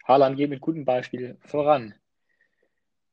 Haaland 0.07 0.37
geht 0.37 0.51
mit 0.51 0.61
gutem 0.61 0.85
Beispiel 0.85 1.39
voran. 1.41 1.97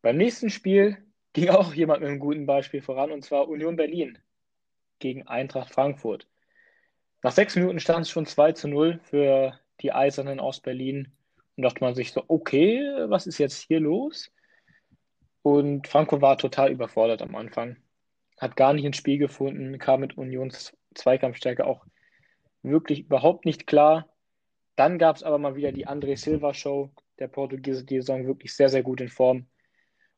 Beim 0.03 0.17
nächsten 0.17 0.51
Spiel 0.51 0.97
ging 1.33 1.49
auch 1.49 1.73
jemand 1.73 2.01
mit 2.01 2.11
einem 2.11 2.19
guten 2.19 2.45
Beispiel 2.45 2.83
voran, 2.83 3.11
und 3.11 3.25
zwar 3.25 3.47
Union 3.47 3.75
Berlin 3.75 4.19
gegen 4.99 5.25
Eintracht 5.25 5.73
Frankfurt. 5.73 6.27
Nach 7.25 7.31
sechs 7.31 7.55
Minuten 7.55 7.79
stand 7.79 8.01
es 8.01 8.11
schon 8.11 8.27
2 8.27 8.51
zu 8.51 8.67
0 8.67 8.99
für 9.01 9.59
die 9.81 9.91
Eisernen 9.91 10.39
aus 10.39 10.59
Berlin. 10.59 11.11
Und 11.57 11.63
dachte 11.63 11.83
man 11.83 11.95
sich 11.95 12.11
so, 12.11 12.23
okay, 12.27 12.83
was 13.07 13.25
ist 13.25 13.39
jetzt 13.39 13.63
hier 13.63 13.79
los? 13.79 14.31
Und 15.41 15.87
Frankfurt 15.87 16.21
war 16.21 16.37
total 16.37 16.71
überfordert 16.71 17.23
am 17.23 17.33
Anfang. 17.33 17.77
Hat 18.37 18.55
gar 18.55 18.73
nicht 18.73 18.85
ins 18.85 18.97
Spiel 18.97 19.17
gefunden, 19.17 19.79
kam 19.79 20.01
mit 20.01 20.19
Unions 20.19 20.77
Zweikampfstärke 20.93 21.65
auch 21.65 21.87
wirklich 22.61 22.99
überhaupt 22.99 23.45
nicht 23.45 23.65
klar. 23.65 24.07
Dann 24.75 24.99
gab 24.99 25.15
es 25.15 25.23
aber 25.23 25.39
mal 25.39 25.55
wieder 25.55 25.71
die 25.71 25.87
André 25.87 26.17
Silva 26.17 26.53
Show. 26.53 26.91
Der 27.17 27.27
Portugiese 27.27 27.85
die 27.85 28.01
Saison 28.01 28.27
wirklich 28.27 28.53
sehr, 28.53 28.69
sehr 28.69 28.83
gut 28.83 29.01
in 29.01 29.09
Form. 29.09 29.47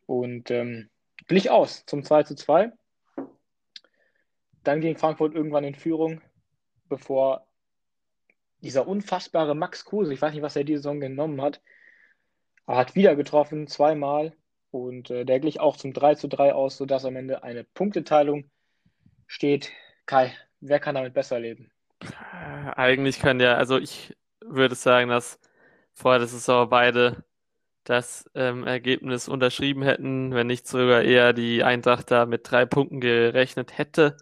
Und 0.08 0.52
ähm, 0.52 0.90
glich 1.28 1.52
aus 1.52 1.86
zum 1.86 2.04
2 2.04 2.24
zu 2.24 2.36
2. 2.36 2.74
Dann 4.66 4.82
ging 4.82 4.98
Frankfurt 4.98 5.34
irgendwann 5.34 5.64
in 5.64 5.76
Führung 5.76 6.20
bevor 6.90 7.48
dieser 8.62 8.88
unfassbare 8.88 9.56
Max 9.56 9.86
Kruse, 9.86 10.14
ich 10.14 10.22
weiß 10.22 10.34
nicht, 10.34 10.44
was 10.44 10.56
er 10.56 10.64
diese 10.64 10.80
Saison 10.80 11.00
genommen 11.00 11.42
hat, 11.42 11.62
er 12.68 12.78
hat 12.78 12.96
wieder 12.96 13.16
getroffen, 13.16 13.68
zweimal. 13.68 14.34
Und 14.72 15.10
äh, 15.10 15.24
der 15.26 15.40
glich 15.40 15.60
auch 15.60 15.78
zum 15.78 15.94
3 15.94 16.16
zu 16.16 16.28
3 16.28 16.54
aus, 16.54 16.78
sodass 16.78 17.06
am 17.06 17.16
Ende 17.16 17.44
eine 17.44 17.64
Punkteteilung 17.64 18.50
steht. 19.26 19.72
Kai, 20.06 20.34
wer 20.60 20.80
kann 20.80 20.96
damit 20.96 21.14
besser 21.14 21.40
leben? 21.40 21.72
Eigentlich 22.76 23.20
können 23.20 23.40
ja, 23.40 23.56
also 23.56 23.78
ich 23.78 24.16
würde 24.42 24.76
sagen, 24.76 25.10
dass 25.10 25.40
vor 25.94 26.18
der 26.20 26.28
Saison 26.28 26.70
beide 26.70 27.24
das 27.86 28.30
ähm, 28.36 28.68
Ergebnis 28.68 29.30
unterschrieben 29.30 29.82
hätten, 29.82 30.34
wenn 30.34 30.48
nicht 30.48 30.68
sogar 30.68 31.02
eher 31.02 31.32
die 31.32 31.64
Eintracht 31.64 32.12
da 32.12 32.26
mit 32.26 32.52
drei 32.52 32.66
Punkten 32.66 33.00
gerechnet 33.00 33.78
hätte. 33.78 34.18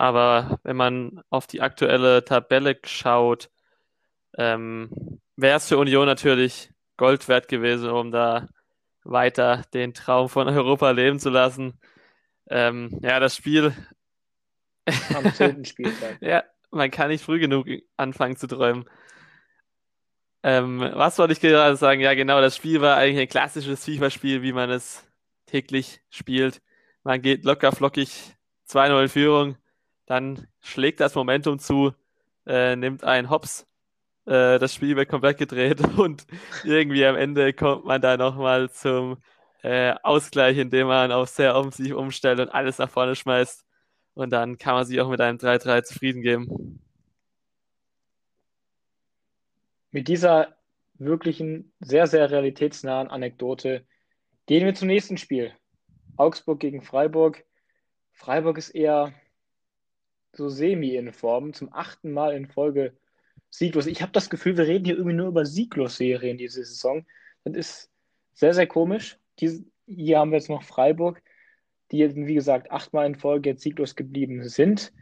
Aber 0.00 0.58
wenn 0.62 0.76
man 0.76 1.22
auf 1.28 1.46
die 1.46 1.60
aktuelle 1.60 2.24
Tabelle 2.24 2.78
schaut, 2.86 3.50
ähm, 4.38 5.20
wäre 5.36 5.58
es 5.58 5.68
für 5.68 5.76
Union 5.76 6.06
natürlich 6.06 6.70
Gold 6.96 7.28
wert 7.28 7.48
gewesen, 7.48 7.90
um 7.90 8.10
da 8.10 8.48
weiter 9.04 9.62
den 9.74 9.92
Traum 9.92 10.30
von 10.30 10.48
Europa 10.56 10.90
leben 10.92 11.18
zu 11.18 11.28
lassen. 11.28 11.78
Ähm, 12.48 12.98
ja, 13.02 13.20
das 13.20 13.36
Spiel. 13.36 13.74
Am 15.14 15.34
zehnten 15.34 15.66
Spieltag. 15.66 16.16
ja, 16.22 16.44
man 16.70 16.90
kann 16.90 17.08
nicht 17.08 17.22
früh 17.22 17.38
genug 17.38 17.66
anfangen 17.98 18.36
zu 18.36 18.46
träumen. 18.46 18.88
Ähm, 20.42 20.80
was 20.80 21.18
wollte 21.18 21.34
ich 21.34 21.40
gerade 21.40 21.76
sagen? 21.76 22.00
Ja, 22.00 22.14
genau, 22.14 22.40
das 22.40 22.56
Spiel 22.56 22.80
war 22.80 22.96
eigentlich 22.96 23.20
ein 23.20 23.28
klassisches 23.28 23.84
FIFA-Spiel, 23.84 24.40
wie 24.40 24.54
man 24.54 24.70
es 24.70 25.06
täglich 25.44 26.00
spielt. 26.08 26.62
Man 27.02 27.20
geht 27.20 27.44
locker 27.44 27.70
flockig 27.72 28.34
2-0 28.66 29.02
in 29.02 29.08
Führung, 29.10 29.56
dann 30.10 30.48
schlägt 30.60 30.98
das 30.98 31.14
Momentum 31.14 31.60
zu, 31.60 31.92
äh, 32.44 32.74
nimmt 32.74 33.04
ein 33.04 33.30
Hops, 33.30 33.68
äh, 34.26 34.58
das 34.58 34.74
Spiel 34.74 34.96
wird 34.96 35.08
komplett 35.08 35.38
gedreht 35.38 35.80
und 35.98 36.26
irgendwie 36.64 37.06
am 37.06 37.14
Ende 37.14 37.52
kommt 37.52 37.84
man 37.84 38.02
da 38.02 38.16
nochmal 38.16 38.70
zum 38.70 39.18
äh, 39.62 39.94
Ausgleich, 40.02 40.58
indem 40.58 40.88
man 40.88 41.12
auf 41.12 41.28
sehr 41.28 41.54
offensiv 41.54 41.94
umstellt 41.94 42.40
und 42.40 42.48
alles 42.48 42.78
nach 42.78 42.90
vorne 42.90 43.14
schmeißt. 43.14 43.64
Und 44.14 44.30
dann 44.30 44.58
kann 44.58 44.74
man 44.74 44.84
sich 44.84 45.00
auch 45.00 45.08
mit 45.08 45.20
einem 45.20 45.38
3-3 45.38 45.84
zufrieden 45.84 46.22
geben. 46.22 46.80
Mit 49.92 50.08
dieser 50.08 50.56
wirklichen, 50.94 51.72
sehr, 51.78 52.08
sehr 52.08 52.28
realitätsnahen 52.28 53.08
Anekdote 53.08 53.86
gehen 54.46 54.64
wir 54.66 54.74
zum 54.74 54.88
nächsten 54.88 55.18
Spiel. 55.18 55.52
Augsburg 56.16 56.58
gegen 56.58 56.82
Freiburg. 56.82 57.44
Freiburg 58.12 58.58
ist 58.58 58.70
eher 58.70 59.14
so 60.34 60.48
semi 60.48 60.96
in 60.96 61.12
Form, 61.12 61.52
zum 61.52 61.72
achten 61.72 62.12
Mal 62.12 62.34
in 62.34 62.46
Folge 62.46 62.92
sieglos. 63.50 63.86
Ich 63.86 64.02
habe 64.02 64.12
das 64.12 64.30
Gefühl, 64.30 64.56
wir 64.56 64.66
reden 64.66 64.84
hier 64.84 64.96
irgendwie 64.96 65.16
nur 65.16 65.28
über 65.28 65.44
Sieglos-Serien 65.44 66.38
diese 66.38 66.64
Saison. 66.64 67.04
Das 67.44 67.54
ist 67.54 67.90
sehr, 68.32 68.54
sehr 68.54 68.66
komisch. 68.66 69.18
Diese, 69.40 69.64
hier 69.86 70.18
haben 70.18 70.30
wir 70.30 70.38
jetzt 70.38 70.48
noch 70.48 70.62
Freiburg, 70.62 71.22
die 71.90 71.98
jetzt, 71.98 72.16
wie 72.16 72.34
gesagt, 72.34 72.70
achtmal 72.70 73.06
in 73.06 73.16
Folge 73.16 73.50
jetzt 73.50 73.62
sieglos 73.62 73.96
geblieben 73.96 74.48
sind. 74.48 74.92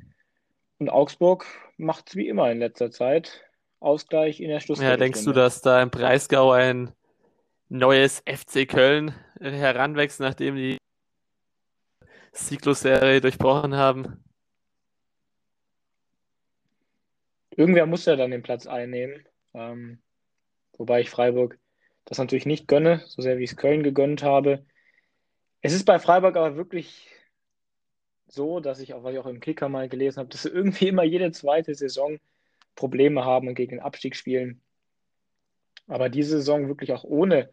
Und 0.78 0.88
Augsburg 0.88 1.44
macht 1.76 2.08
es 2.08 2.16
wie 2.16 2.28
immer 2.28 2.50
in 2.50 2.58
letzter 2.58 2.90
Zeit. 2.90 3.44
Ausgleich 3.80 4.40
in 4.40 4.48
der 4.48 4.60
Schlussphase. 4.60 4.90
Ja, 4.90 4.96
denkst 4.96 5.24
du, 5.24 5.32
dass 5.32 5.60
da 5.60 5.82
im 5.82 5.90
Breisgau 5.90 6.50
ein 6.52 6.92
neues 7.68 8.22
FC 8.26 8.66
Köln 8.66 9.14
heranwächst, 9.40 10.20
nachdem 10.20 10.56
die 10.56 10.78
Sieglos-Serie 12.32 13.20
durchbrochen 13.20 13.76
haben? 13.76 14.24
Irgendwer 17.58 17.86
muss 17.86 18.06
ja 18.06 18.16
dann 18.16 18.30
den 18.30 18.42
Platz 18.42 18.66
einnehmen. 18.66 19.26
Ähm, 19.52 19.98
wobei 20.78 21.00
ich 21.00 21.10
Freiburg 21.10 21.58
das 22.04 22.18
natürlich 22.18 22.46
nicht 22.46 22.68
gönne, 22.68 23.02
so 23.06 23.20
sehr 23.20 23.38
wie 23.38 23.44
ich 23.44 23.50
es 23.50 23.56
Köln 23.56 23.82
gegönnt 23.82 24.22
habe. 24.22 24.64
Es 25.60 25.72
ist 25.72 25.84
bei 25.84 25.98
Freiburg 25.98 26.36
aber 26.36 26.56
wirklich 26.56 27.08
so, 28.28 28.60
dass 28.60 28.78
ich 28.80 28.94
auch, 28.94 29.02
was 29.02 29.12
ich 29.12 29.18
auch 29.18 29.26
im 29.26 29.40
Kicker 29.40 29.68
mal 29.68 29.88
gelesen 29.88 30.20
habe, 30.20 30.28
dass 30.28 30.42
sie 30.42 30.50
irgendwie 30.50 30.88
immer 30.88 31.02
jede 31.02 31.32
zweite 31.32 31.74
Saison 31.74 32.18
Probleme 32.76 33.24
haben 33.24 33.48
und 33.48 33.56
gegen 33.56 33.72
den 33.72 33.80
Abstieg 33.80 34.14
spielen. 34.14 34.60
Aber 35.88 36.08
diese 36.08 36.36
Saison 36.36 36.68
wirklich 36.68 36.92
auch 36.92 37.02
ohne 37.02 37.50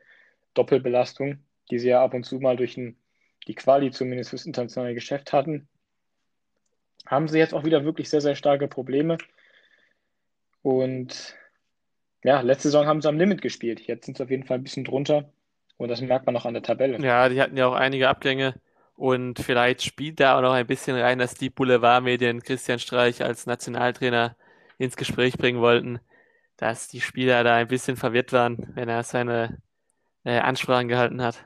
Doppelbelastung, 0.53 1.39
die 1.71 1.79
sie 1.79 1.89
ja 1.89 2.03
ab 2.03 2.13
und 2.13 2.25
zu 2.25 2.39
mal 2.39 2.57
durch 2.57 2.77
ein, 2.77 2.95
die 3.47 3.55
Quali 3.55 3.89
zumindest 3.89 4.29
fürs 4.29 4.45
internationale 4.45 4.93
Geschäft 4.93 5.33
hatten, 5.33 5.67
haben 7.07 7.27
sie 7.27 7.39
jetzt 7.39 7.53
auch 7.55 7.63
wieder 7.63 7.83
wirklich 7.85 8.09
sehr, 8.09 8.21
sehr 8.21 8.35
starke 8.35 8.67
Probleme. 8.67 9.17
Und 10.65 11.36
ja, 12.24 12.41
letzte 12.41 12.69
Saison 12.69 12.88
haben 12.88 13.00
sie 13.00 13.07
am 13.07 13.19
Limit 13.19 13.39
gespielt. 13.43 13.81
Jetzt 13.81 14.05
sind 14.05 14.17
sie 14.17 14.24
auf 14.24 14.31
jeden 14.31 14.45
Fall 14.45 14.57
ein 14.57 14.63
bisschen 14.63 14.84
drunter. 14.84 15.29
Und 15.77 15.89
das 15.89 16.01
merkt 16.01 16.25
man 16.25 16.36
auch 16.36 16.45
an 16.45 16.55
der 16.55 16.63
Tabelle. 16.63 16.98
Ja, 17.05 17.29
die 17.29 17.39
hatten 17.39 17.55
ja 17.55 17.67
auch 17.67 17.75
einige 17.75 18.10
Abgänge. 18.10 18.60
Und 18.95 19.38
vielleicht 19.38 19.84
spielt 19.84 20.19
da 20.19 20.36
auch 20.36 20.41
noch 20.41 20.53
ein 20.53 20.65
bisschen 20.65 20.98
rein, 20.98 21.19
dass 21.19 21.36
die 21.36 21.51
Boulevardmedien 21.51 22.41
Christian 22.41 22.79
Streich 22.79 23.24
als 23.24 23.45
Nationaltrainer 23.45 24.36
ins 24.79 24.98
Gespräch 24.98 25.38
bringen 25.38 25.62
wollten, 25.62 26.00
dass 26.57 26.88
die 26.88 27.01
Spieler 27.01 27.43
da 27.43 27.57
ein 27.57 27.67
bisschen 27.67 27.95
verwirrt 27.95 28.34
waren, 28.34 28.72
wenn 28.74 28.89
er 28.89 29.03
seine 29.03 29.60
äh, 30.24 30.39
Ansprachen 30.39 30.88
gehalten 30.88 31.22
hat. 31.22 31.45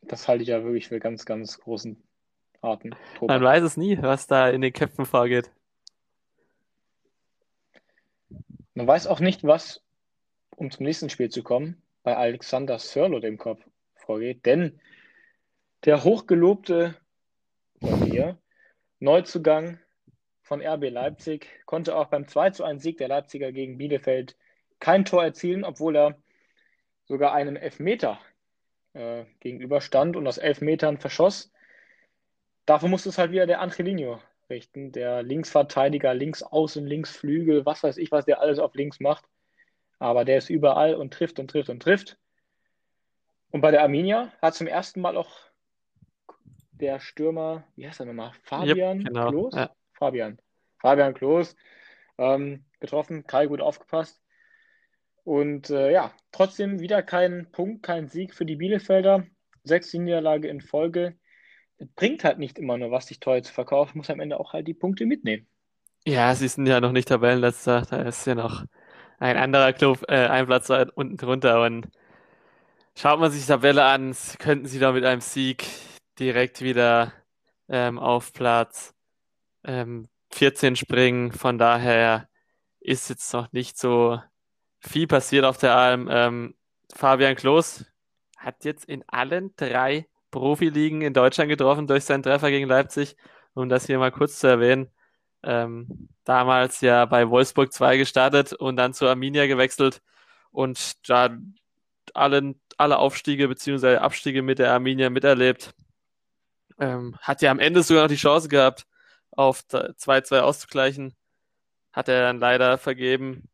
Das 0.00 0.26
halte 0.26 0.42
ich 0.42 0.48
ja 0.48 0.64
wirklich 0.64 0.88
für 0.88 1.00
ganz, 1.00 1.26
ganz 1.26 1.58
großen 1.60 2.02
Arten. 2.62 2.96
Man 3.20 3.42
weiß 3.42 3.62
es 3.62 3.76
nie, 3.76 4.00
was 4.00 4.26
da 4.26 4.48
in 4.48 4.62
den 4.62 4.72
Köpfen 4.72 5.04
vorgeht. 5.04 5.50
Man 8.74 8.86
weiß 8.88 9.06
auch 9.06 9.20
nicht, 9.20 9.44
was, 9.44 9.84
um 10.56 10.70
zum 10.70 10.84
nächsten 10.84 11.08
Spiel 11.08 11.30
zu 11.30 11.42
kommen, 11.42 11.82
bei 12.02 12.16
Alexander 12.16 12.78
Sörlo 12.78 13.20
dem 13.20 13.38
Kopf 13.38 13.64
vorgeht, 13.94 14.44
denn 14.46 14.80
der 15.84 16.02
hochgelobte 16.02 16.96
von 17.80 18.00
mir, 18.00 18.38
Neuzugang 18.98 19.78
von 20.42 20.60
RB 20.60 20.90
Leipzig, 20.90 21.48
konnte 21.66 21.94
auch 21.94 22.08
beim 22.08 22.26
2 22.26 22.50
zu 22.50 22.64
1 22.64 22.82
Sieg 22.82 22.98
der 22.98 23.08
Leipziger 23.08 23.52
gegen 23.52 23.78
Bielefeld 23.78 24.36
kein 24.80 25.04
Tor 25.04 25.22
erzielen, 25.24 25.64
obwohl 25.64 25.96
er 25.96 26.18
sogar 27.04 27.32
einem 27.32 27.56
Elfmeter 27.56 28.18
äh, 28.92 29.24
gegenüberstand 29.40 30.16
und 30.16 30.26
aus 30.26 30.38
elf 30.38 30.60
Metern 30.60 30.98
verschoss. 30.98 31.52
Dafür 32.66 32.88
musste 32.88 33.10
es 33.10 33.18
halt 33.18 33.30
wieder 33.30 33.46
der 33.46 33.60
Angelino 33.60 34.20
richten, 34.54 34.92
der 34.92 35.22
Linksverteidiger, 35.22 36.14
Linksaußen, 36.14 36.86
Linksflügel, 36.86 37.66
was 37.66 37.82
weiß 37.82 37.98
ich, 37.98 38.12
was 38.12 38.24
der 38.24 38.40
alles 38.40 38.58
auf 38.58 38.74
links 38.74 39.00
macht. 39.00 39.24
Aber 39.98 40.24
der 40.24 40.38
ist 40.38 40.50
überall 40.50 40.94
und 40.94 41.12
trifft 41.12 41.38
und 41.38 41.50
trifft 41.50 41.70
und 41.70 41.82
trifft. 41.82 42.18
Und 43.50 43.60
bei 43.60 43.70
der 43.70 43.82
Arminia 43.82 44.32
hat 44.40 44.54
zum 44.54 44.66
ersten 44.66 45.00
Mal 45.00 45.16
auch 45.16 45.38
der 46.72 47.00
Stürmer, 47.00 47.64
wie 47.76 47.86
heißt 47.86 48.00
er 48.00 48.06
nochmal? 48.06 48.32
Fabian 48.42 48.98
yep, 48.98 49.08
genau. 49.08 49.30
Klos? 49.30 49.54
Ja. 49.54 49.70
Fabian. 49.92 50.38
Fabian 50.80 51.14
Klos 51.14 51.56
ähm, 52.18 52.64
getroffen. 52.80 53.26
Kai 53.26 53.46
gut 53.46 53.60
aufgepasst. 53.60 54.20
Und 55.24 55.70
äh, 55.70 55.92
ja, 55.92 56.12
trotzdem 56.32 56.80
wieder 56.80 57.02
kein 57.02 57.50
Punkt, 57.50 57.82
kein 57.82 58.08
Sieg 58.08 58.34
für 58.34 58.44
die 58.44 58.56
Bielefelder. 58.56 59.24
Sechste 59.62 59.98
Niederlage 59.98 60.48
in 60.48 60.60
Folge. 60.60 61.16
Bringt 61.96 62.24
halt 62.24 62.38
nicht 62.38 62.58
immer 62.58 62.78
nur 62.78 62.90
was, 62.90 63.06
sich 63.06 63.20
teuer 63.20 63.42
zu 63.42 63.52
verkaufen, 63.52 63.98
muss 63.98 64.10
am 64.10 64.20
Ende 64.20 64.38
auch 64.40 64.52
halt 64.52 64.66
die 64.68 64.74
Punkte 64.74 65.06
mitnehmen. 65.06 65.46
Ja, 66.06 66.34
sie 66.34 66.48
sind 66.48 66.66
ja 66.66 66.80
noch 66.80 66.92
nicht 66.92 67.08
Tabellenletzter. 67.08 67.82
Da 67.88 68.02
ist 68.02 68.26
ja 68.26 68.34
noch 68.34 68.64
ein 69.18 69.36
anderer 69.36 69.72
Club, 69.72 70.04
äh, 70.08 70.26
ein 70.26 70.46
Platz 70.46 70.70
unten 70.94 71.16
drunter. 71.16 71.62
Und 71.62 71.88
schaut 72.96 73.20
man 73.20 73.30
sich 73.30 73.42
die 73.42 73.48
Tabelle 73.48 73.84
an, 73.84 74.14
könnten 74.38 74.66
sie 74.66 74.78
da 74.78 74.92
mit 74.92 75.04
einem 75.04 75.20
Sieg 75.20 75.64
direkt 76.18 76.60
wieder 76.60 77.12
ähm, 77.68 77.98
auf 77.98 78.32
Platz 78.32 78.94
ähm, 79.64 80.08
14 80.32 80.76
springen. 80.76 81.32
Von 81.32 81.58
daher 81.58 82.28
ist 82.80 83.08
jetzt 83.08 83.32
noch 83.32 83.50
nicht 83.52 83.78
so 83.78 84.20
viel 84.80 85.06
passiert 85.06 85.44
auf 85.44 85.56
der 85.56 85.74
Alm. 85.76 86.08
Ähm, 86.10 86.54
Fabian 86.94 87.34
Klos 87.34 87.86
hat 88.36 88.64
jetzt 88.64 88.84
in 88.84 89.04
allen 89.08 89.54
drei 89.56 90.06
Profiligen 90.34 91.00
in 91.00 91.14
Deutschland 91.14 91.48
getroffen 91.48 91.86
durch 91.86 92.04
seinen 92.04 92.24
Treffer 92.24 92.50
gegen 92.50 92.68
Leipzig, 92.68 93.16
um 93.54 93.68
das 93.68 93.86
hier 93.86 93.98
mal 93.98 94.10
kurz 94.10 94.40
zu 94.40 94.48
erwähnen. 94.48 94.88
Ähm, 95.44 96.08
damals 96.24 96.80
ja 96.80 97.04
bei 97.04 97.30
Wolfsburg 97.30 97.72
2 97.72 97.98
gestartet 97.98 98.52
und 98.52 98.76
dann 98.76 98.94
zu 98.94 99.06
Arminia 99.06 99.46
gewechselt 99.46 100.02
und 100.50 101.08
da 101.08 101.30
allen, 102.14 102.60
alle 102.76 102.98
Aufstiege 102.98 103.46
bzw. 103.46 103.98
Abstiege 103.98 104.42
mit 104.42 104.58
der 104.58 104.72
Arminia 104.72 105.08
miterlebt. 105.08 105.72
Ähm, 106.80 107.16
hat 107.20 107.40
ja 107.40 107.52
am 107.52 107.60
Ende 107.60 107.84
sogar 107.84 108.04
noch 108.04 108.10
die 108.10 108.16
Chance 108.16 108.48
gehabt, 108.48 108.86
auf 109.30 109.62
2-2 109.68 110.40
auszugleichen. 110.40 111.14
Hat 111.92 112.08
er 112.08 112.22
dann 112.22 112.40
leider 112.40 112.76
vergeben. 112.78 113.48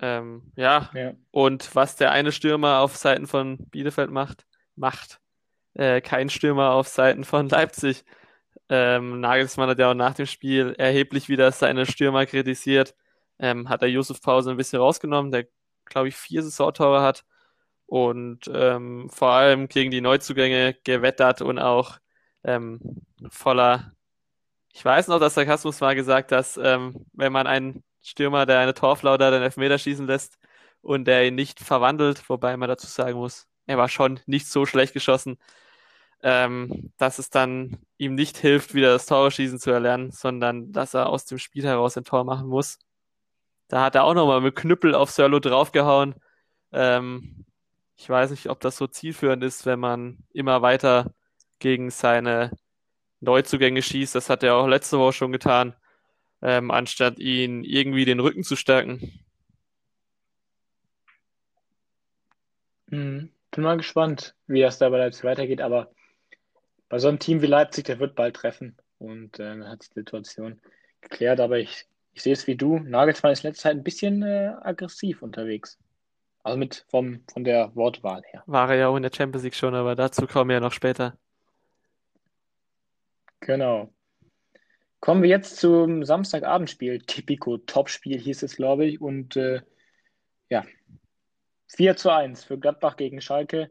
Ähm, 0.00 0.52
ja. 0.54 0.88
ja. 0.94 1.12
und 1.32 1.74
was 1.74 1.96
der 1.96 2.12
eine 2.12 2.32
Stürmer 2.32 2.78
auf 2.78 2.96
Seiten 2.96 3.26
von 3.26 3.58
Bielefeld 3.70 4.10
macht, 4.10 4.46
macht 4.76 5.20
äh, 5.74 6.00
kein 6.00 6.30
Stürmer 6.30 6.72
auf 6.72 6.88
Seiten 6.88 7.24
von 7.24 7.48
Leipzig. 7.48 8.04
Ähm, 8.68 9.20
Nagelsmann 9.20 9.68
hat 9.70 9.78
ja 9.78 9.90
auch 9.90 9.94
nach 9.94 10.14
dem 10.14 10.26
Spiel 10.26 10.74
erheblich 10.78 11.28
wieder 11.28 11.52
seine 11.52 11.86
Stürmer 11.86 12.26
kritisiert. 12.26 12.94
Ähm, 13.38 13.68
hat 13.68 13.82
er 13.82 13.88
Yusuf 13.88 14.20
Pause 14.22 14.50
ein 14.50 14.56
bisschen 14.56 14.80
rausgenommen, 14.80 15.32
der, 15.32 15.46
glaube 15.84 16.08
ich, 16.08 16.16
vier 16.16 16.42
Saisontore 16.42 17.02
hat 17.02 17.24
und 17.86 18.50
ähm, 18.54 19.10
vor 19.10 19.32
allem 19.32 19.68
gegen 19.68 19.90
die 19.90 20.00
Neuzugänge 20.00 20.74
gewettert 20.84 21.42
und 21.42 21.58
auch 21.58 21.98
ähm, 22.44 22.80
voller, 23.30 23.92
ich 24.72 24.84
weiß 24.84 25.08
noch, 25.08 25.20
dass 25.20 25.34
Sarkasmus 25.34 25.80
war 25.82 25.94
gesagt, 25.94 26.32
dass 26.32 26.56
ähm, 26.56 27.06
wenn 27.12 27.32
man 27.32 27.46
einen 27.46 27.84
Stürmer, 28.02 28.46
der 28.46 28.60
eine 28.60 28.74
Torflauder 28.74 29.30
den 29.30 29.42
Elfmeter 29.42 29.78
schießen 29.78 30.06
lässt 30.06 30.38
und 30.80 31.04
der 31.06 31.26
ihn 31.26 31.34
nicht 31.34 31.60
verwandelt, 31.60 32.28
wobei 32.30 32.56
man 32.56 32.68
dazu 32.68 32.86
sagen 32.86 33.18
muss, 33.18 33.46
er 33.66 33.78
war 33.78 33.88
schon 33.90 34.20
nicht 34.26 34.46
so 34.48 34.66
schlecht 34.66 34.94
geschossen, 34.94 35.38
ähm, 36.22 36.92
dass 36.98 37.18
es 37.18 37.30
dann 37.30 37.78
ihm 37.98 38.14
nicht 38.14 38.38
hilft, 38.38 38.74
wieder 38.74 38.92
das 38.92 39.06
Torschießen 39.06 39.58
zu 39.58 39.70
erlernen, 39.70 40.12
sondern 40.12 40.72
dass 40.72 40.94
er 40.94 41.08
aus 41.08 41.24
dem 41.24 41.38
Spiel 41.38 41.64
heraus 41.64 41.96
ein 41.96 42.04
Tor 42.04 42.24
machen 42.24 42.48
muss. 42.48 42.78
Da 43.68 43.82
hat 43.82 43.94
er 43.94 44.04
auch 44.04 44.14
nochmal 44.14 44.40
mit 44.40 44.54
Knüppel 44.54 44.94
auf 44.94 45.10
Sörlo 45.10 45.40
draufgehauen. 45.40 46.14
Ähm, 46.72 47.44
ich 47.96 48.08
weiß 48.08 48.30
nicht, 48.30 48.48
ob 48.48 48.60
das 48.60 48.76
so 48.76 48.86
zielführend 48.86 49.42
ist, 49.42 49.66
wenn 49.66 49.80
man 49.80 50.18
immer 50.32 50.62
weiter 50.62 51.14
gegen 51.58 51.90
seine 51.90 52.50
Neuzugänge 53.20 53.82
schießt. 53.82 54.14
Das 54.14 54.30
hat 54.30 54.42
er 54.42 54.56
auch 54.56 54.66
letzte 54.66 54.98
Woche 54.98 55.12
schon 55.12 55.32
getan, 55.32 55.74
ähm, 56.42 56.70
anstatt 56.70 57.18
ihn 57.18 57.64
irgendwie 57.64 58.04
den 58.04 58.20
Rücken 58.20 58.42
zu 58.44 58.56
stärken. 58.56 59.24
Hm, 62.90 63.30
bin 63.50 63.64
mal 63.64 63.76
gespannt, 63.76 64.34
wie 64.46 64.60
das 64.60 64.78
da 64.78 64.88
bei 64.90 64.98
Leipzig 64.98 65.24
weitergeht, 65.24 65.60
aber 65.60 65.90
bei 66.92 66.98
so 66.98 67.08
einem 67.08 67.18
Team 67.18 67.40
wie 67.40 67.46
Leipzig, 67.46 67.86
der 67.86 68.00
wird 68.00 68.14
bald 68.14 68.36
treffen 68.36 68.76
und 68.98 69.40
äh, 69.40 69.44
dann 69.44 69.66
hat 69.66 69.80
die 69.82 69.94
Situation 69.94 70.60
geklärt, 71.00 71.40
aber 71.40 71.58
ich, 71.58 71.88
ich 72.12 72.22
sehe 72.22 72.34
es 72.34 72.46
wie 72.46 72.54
du. 72.54 72.80
Nagelsmann 72.80 73.32
ist 73.32 73.44
in 73.44 73.48
letzter 73.48 73.62
Zeit 73.62 73.76
ein 73.78 73.82
bisschen 73.82 74.22
äh, 74.22 74.52
aggressiv 74.60 75.22
unterwegs. 75.22 75.78
Also 76.42 76.58
mit 76.58 76.84
vom, 76.90 77.24
von 77.32 77.44
der 77.44 77.74
Wortwahl 77.74 78.22
her. 78.26 78.42
War 78.44 78.68
er 78.68 78.76
ja 78.76 78.88
auch 78.88 78.96
in 78.96 79.04
der 79.04 79.10
Champions 79.10 79.42
League 79.42 79.54
schon, 79.54 79.74
aber 79.74 79.96
dazu 79.96 80.26
kommen 80.26 80.50
wir 80.50 80.56
ja 80.56 80.60
noch 80.60 80.74
später. 80.74 81.16
Genau. 83.40 83.90
Kommen 85.00 85.22
wir 85.22 85.30
jetzt 85.30 85.56
zum 85.56 86.04
Samstagabendspiel. 86.04 87.00
Typico 87.06 87.56
Topspiel 87.56 88.18
hieß 88.20 88.42
es, 88.42 88.56
glaube 88.56 88.84
ich. 88.84 89.00
Und 89.00 89.34
äh, 89.36 89.62
ja, 90.50 90.66
4 91.68 91.96
zu 91.96 92.10
1 92.10 92.44
für 92.44 92.58
Gladbach 92.58 92.98
gegen 92.98 93.22
Schalke. 93.22 93.70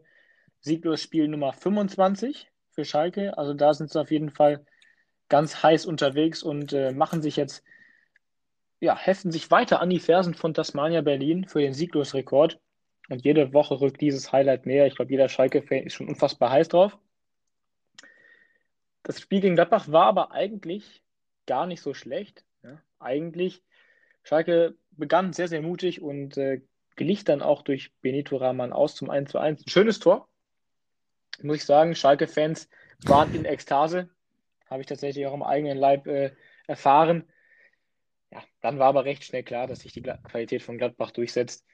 Sieglos 0.62 1.04
Spiel 1.04 1.28
Nummer 1.28 1.54
25 1.54 2.51
für 2.72 2.86
Schalke. 2.86 3.38
Also 3.38 3.54
da 3.54 3.74
sind 3.74 3.92
sie 3.92 4.00
auf 4.00 4.12
jeden 4.12 4.30
Fall 4.30 4.66
ganz 5.30 5.64
heiß 5.64 5.86
unterwegs 5.86 6.44
und 6.44 6.74
äh, 6.74 6.92
machen 6.92 7.22
sich 7.22 7.36
jetzt, 7.36 7.64
ja, 8.80 8.98
heften 8.98 9.32
sich 9.32 9.52
weiter 9.52 9.80
an 9.80 9.90
die 9.90 10.00
Fersen 10.00 10.34
von 10.34 10.54
Tasmania 10.54 11.02
Berlin 11.02 11.48
für 11.48 11.62
den 11.62 11.74
Sieglos-Rekord. 11.74 12.60
Und 13.10 13.24
jede 13.24 13.54
Woche 13.54 13.80
rückt 13.80 14.02
dieses 14.02 14.32
Highlight 14.32 14.66
näher. 14.66 14.88
Ich 14.88 14.96
glaube, 14.96 15.12
jeder 15.12 15.30
Schalke-Fan 15.30 15.84
ist 15.84 15.94
schon 15.94 16.08
unfassbar 16.08 16.52
heiß 16.52 16.70
drauf. 16.70 16.98
Das 19.04 19.20
Spiel 19.20 19.42
gegen 19.42 19.56
Gladbach 19.56 19.92
war 19.92 20.06
aber 20.06 20.32
eigentlich 20.32 21.02
gar 21.46 21.66
nicht 21.66 21.82
so 21.82 21.94
schlecht. 21.94 22.46
Ja. 22.64 22.82
Eigentlich, 23.00 23.64
Schalke 24.24 24.76
begann 24.92 25.34
sehr, 25.34 25.48
sehr 25.48 25.62
mutig 25.62 26.02
und 26.02 26.38
äh, 26.38 26.62
glich 26.96 27.24
dann 27.24 27.42
auch 27.42 27.64
durch 27.64 27.94
Benito 28.02 28.38
Rahman 28.38 28.74
aus 28.74 28.96
zum 28.96 29.10
1 29.10 29.32
zu 29.32 29.40
1. 29.40 29.62
Ein 29.62 29.70
schönes 29.70 30.00
Tor, 30.00 30.28
muss 31.44 31.58
ich 31.58 31.66
sagen. 31.66 31.96
Schalke-Fans 31.96 32.70
waren 33.06 33.34
in 33.34 33.46
Ekstase. 33.46 34.10
Habe 34.70 34.82
ich 34.82 34.88
tatsächlich 34.88 35.26
auch 35.28 35.34
im 35.34 35.44
eigenen 35.44 35.78
Leib 35.78 36.08
äh, 36.08 36.32
erfahren. 36.68 37.26
Ja, 38.32 38.44
dann 38.62 38.80
war 38.80 38.88
aber 38.88 39.06
recht 39.06 39.24
schnell 39.24 39.44
klar, 39.44 39.68
dass 39.68 39.82
sich 39.82 39.92
die 39.92 40.02
Qualität 40.02 40.64
von 40.64 40.78
Gladbach 40.78 41.12
durchsetzt. 41.12 41.66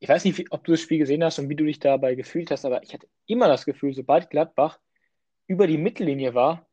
Ich 0.00 0.08
weiß 0.08 0.24
nicht, 0.24 0.52
ob 0.52 0.64
du 0.64 0.72
das 0.72 0.80
Spiel 0.80 0.98
gesehen 0.98 1.24
hast 1.24 1.38
und 1.38 1.48
wie 1.48 1.56
du 1.56 1.64
dich 1.64 1.78
dabei 1.78 2.14
gefühlt 2.14 2.50
hast, 2.50 2.66
aber 2.66 2.82
ich 2.82 2.92
hatte 2.92 3.08
immer 3.26 3.48
das 3.48 3.64
Gefühl, 3.64 3.94
sobald 3.94 4.28
Gladbach 4.28 4.78
über 5.46 5.66
die 5.66 5.78
Mittellinie 5.78 6.34
war, 6.34 6.66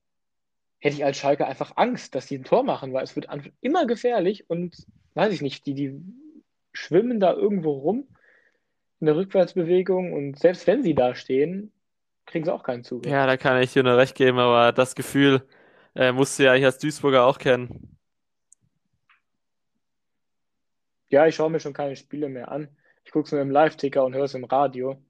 hätte 0.80 0.96
ich 0.96 1.06
als 1.06 1.18
Schalke 1.18 1.48
einfach 1.48 1.78
Angst, 1.78 2.16
dass 2.16 2.26
die 2.26 2.40
ein 2.40 2.44
Tor 2.44 2.64
machen, 2.64 2.92
weil 2.92 3.04
es 3.04 3.16
wird 3.16 3.28
immer 3.62 3.86
gefährlich 3.86 4.50
und 4.50 4.76
weiß 5.14 5.32
ich 5.34 5.42
nicht, 5.42 5.66
die, 5.66 5.76
die 5.76 6.02
schwimmen 6.74 7.20
da 7.20 7.34
irgendwo 7.34 7.72
rum 7.72 8.08
in 9.00 9.06
der 9.06 9.16
Rückwärtsbewegung 9.16 10.14
und 10.14 10.40
selbst 10.40 10.68
wenn 10.68 10.84
sie 10.84 10.96
da 10.96 11.16
stehen, 11.16 11.72
kriegen 12.26 12.46
sie 12.46 12.54
auch 12.54 12.64
keinen 12.64 12.84
Zug. 12.84 13.06
Ja, 13.06 13.26
da 13.26 13.38
kann 13.38 13.62
ich 13.62 13.74
dir 13.74 13.84
nur 13.84 13.98
recht 13.98 14.16
geben, 14.16 14.40
aber 14.40 14.72
das 14.72 14.96
Gefühl 14.96 15.42
äh, 15.96 16.12
musst 16.12 16.40
du 16.40 16.44
ja 16.44 16.52
eigentlich 16.52 16.66
als 16.66 16.78
Duisburger 16.78 17.26
auch 17.26 17.38
kennen. 17.38 17.98
Ja, 21.10 21.28
ich 21.28 21.36
schaue 21.36 21.50
mir 21.50 21.60
schon 21.60 21.74
keine 21.74 21.96
Spiele 21.96 22.30
mehr 22.30 22.52
an. 22.52 22.70
Ich 23.04 23.12
gucke 23.12 23.26
es 23.26 23.32
nur 23.32 23.42
im 23.42 23.52
Live-Ticker 23.52 24.06
und 24.06 24.16
höre 24.16 24.24
es 24.24 24.34
im 24.34 24.46
Radio. 24.46 25.02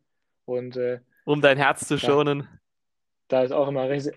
Und, 0.45 0.75
äh, 0.75 0.99
um 1.25 1.41
dein 1.41 1.57
Herz 1.57 1.87
zu 1.87 1.99
schonen. 1.99 2.47
Da 3.27 3.43
ist 3.43 3.51
auch 3.51 3.67
immer 3.67 3.87
recht, 3.87 4.11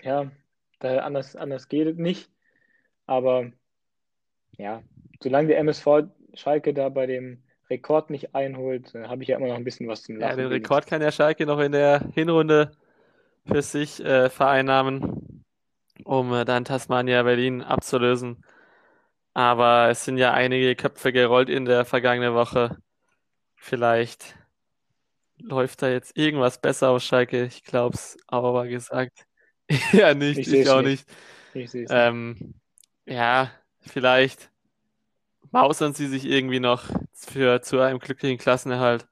ja, 0.00 0.30
da 0.78 0.98
anders, 1.00 1.36
anders 1.36 1.68
geht 1.68 1.86
es 1.86 1.96
nicht. 1.96 2.30
Aber 3.06 3.50
ja, 4.56 4.82
solange 5.22 5.48
der 5.48 5.58
MSV 5.58 6.08
Schalke 6.34 6.72
da 6.72 6.88
bei 6.88 7.06
dem 7.06 7.42
Rekord 7.70 8.10
nicht 8.10 8.34
einholt, 8.34 8.94
habe 8.94 9.22
ich 9.22 9.28
ja 9.28 9.36
immer 9.36 9.48
noch 9.48 9.56
ein 9.56 9.64
bisschen 9.64 9.88
was 9.88 10.02
zum 10.02 10.16
Lachen. 10.16 10.30
Ja, 10.30 10.36
den 10.36 10.52
Rekord 10.52 10.86
kann 10.86 11.02
ja 11.02 11.12
Schalke 11.12 11.46
noch 11.46 11.60
in 11.60 11.72
der 11.72 12.00
Hinrunde 12.14 12.72
für 13.46 13.62
sich 13.62 14.04
äh, 14.04 14.30
vereinnahmen, 14.30 15.44
um 16.04 16.32
äh, 16.32 16.44
dann 16.44 16.64
Tasmania 16.64 17.22
Berlin 17.22 17.62
abzulösen. 17.62 18.44
Aber 19.34 19.88
es 19.90 20.04
sind 20.04 20.18
ja 20.18 20.32
einige 20.32 20.74
Köpfe 20.74 21.12
gerollt 21.12 21.48
in 21.48 21.64
der 21.64 21.84
vergangenen 21.84 22.34
Woche. 22.34 22.76
Vielleicht 23.56 24.36
läuft 25.38 25.82
da 25.82 25.88
jetzt 25.88 26.16
irgendwas 26.16 26.60
besser 26.60 26.90
aus 26.90 27.04
Schalke. 27.04 27.44
Ich 27.44 27.64
glaube 27.64 27.94
es 27.94 28.16
aber 28.26 28.66
gesagt. 28.66 29.26
ja, 29.92 30.14
nicht, 30.14 30.38
ich, 30.38 30.52
ich 30.52 30.68
auch 30.68 30.82
nicht. 30.82 31.06
nicht. 31.54 31.74
Ich 31.74 31.86
ähm, 31.90 32.54
Ja, 33.06 33.50
vielleicht 33.80 34.50
mausern 35.50 35.94
sie 35.94 36.06
sich 36.06 36.24
irgendwie 36.24 36.60
noch 36.60 36.84
für, 37.12 37.62
zu 37.62 37.80
einem 37.80 37.98
glücklichen 37.98 38.38
Klassenerhalt. 38.38 39.06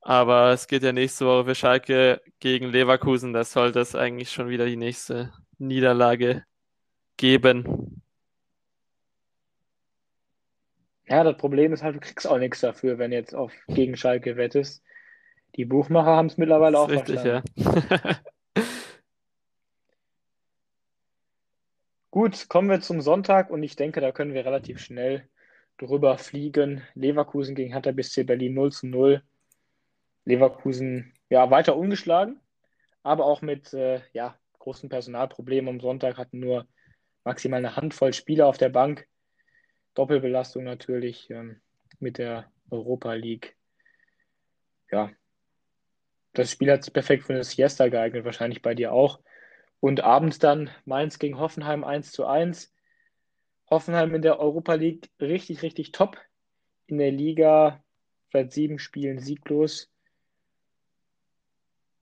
Aber 0.00 0.50
es 0.50 0.66
geht 0.66 0.82
ja 0.82 0.92
nächste 0.92 1.26
Woche 1.26 1.44
für 1.44 1.54
Schalke 1.54 2.22
gegen 2.38 2.70
Leverkusen. 2.70 3.32
Da 3.32 3.44
sollte 3.44 3.80
es 3.80 3.94
eigentlich 3.94 4.30
schon 4.30 4.48
wieder 4.48 4.66
die 4.66 4.76
nächste 4.76 5.32
Niederlage 5.58 6.44
geben. 7.16 8.02
Ja, 11.06 11.24
das 11.24 11.36
Problem 11.36 11.72
ist 11.72 11.82
halt, 11.82 11.96
du 11.96 12.00
kriegst 12.00 12.26
auch 12.26 12.38
nichts 12.38 12.60
dafür, 12.60 12.98
wenn 12.98 13.10
du 13.10 13.16
jetzt 13.16 13.34
auf 13.34 13.52
gegen 13.66 13.96
Schalke 13.96 14.36
wettest. 14.36 14.82
Die 15.56 15.64
Buchmacher 15.64 16.16
haben 16.16 16.26
es 16.26 16.38
mittlerweile 16.38 16.78
auch 16.78 16.88
richtig, 16.88 17.20
verstanden. 17.20 17.44
ja. 17.56 18.16
Gut, 22.12 22.48
kommen 22.48 22.70
wir 22.70 22.80
zum 22.80 23.00
Sonntag 23.00 23.50
und 23.50 23.62
ich 23.62 23.76
denke, 23.76 24.00
da 24.00 24.12
können 24.12 24.34
wir 24.34 24.44
relativ 24.44 24.78
schnell 24.80 25.28
drüber 25.80 26.18
fliegen. 26.18 26.82
Leverkusen 26.94 27.54
gegen 27.54 27.72
Hertha 27.72 27.92
BSC 27.92 28.24
Berlin 28.24 28.54
0 28.54 28.72
zu 28.72 28.86
0. 28.86 29.22
Leverkusen 30.24 31.12
ja 31.28 31.50
weiter 31.50 31.76
ungeschlagen, 31.76 32.40
aber 33.02 33.24
auch 33.24 33.42
mit 33.42 33.72
äh, 33.72 34.00
ja, 34.12 34.38
großen 34.58 34.88
Personalproblemen 34.88 35.74
am 35.74 35.80
Sonntag 35.80 36.18
hatten 36.18 36.40
nur 36.40 36.66
maximal 37.24 37.58
eine 37.58 37.76
Handvoll 37.76 38.12
Spieler 38.12 38.46
auf 38.46 38.58
der 38.58 38.68
Bank. 38.68 39.06
Doppelbelastung 39.94 40.64
natürlich 40.64 41.30
ähm, 41.30 41.60
mit 41.98 42.18
der 42.18 42.50
Europa 42.70 43.14
League. 43.14 43.56
Ja, 44.90 45.10
das 46.32 46.50
Spiel 46.50 46.70
hat 46.70 46.84
sich 46.84 46.92
perfekt 46.92 47.24
für 47.24 47.32
eine 47.32 47.44
Siesta 47.44 47.88
geeignet, 47.88 48.24
wahrscheinlich 48.24 48.62
bei 48.62 48.74
dir 48.74 48.92
auch. 48.92 49.20
Und 49.80 50.02
abends 50.02 50.38
dann 50.38 50.70
Mainz 50.84 51.18
gegen 51.18 51.38
Hoffenheim 51.38 51.84
1 51.84 52.12
zu 52.12 52.26
1. 52.26 52.72
Hoffenheim 53.70 54.14
in 54.14 54.22
der 54.22 54.40
Europa 54.40 54.74
League 54.74 55.08
richtig, 55.20 55.62
richtig 55.62 55.92
top. 55.92 56.18
In 56.86 56.98
der 56.98 57.12
Liga 57.12 57.82
seit 58.32 58.52
sieben 58.52 58.78
Spielen 58.78 59.18
sieglos. 59.20 59.88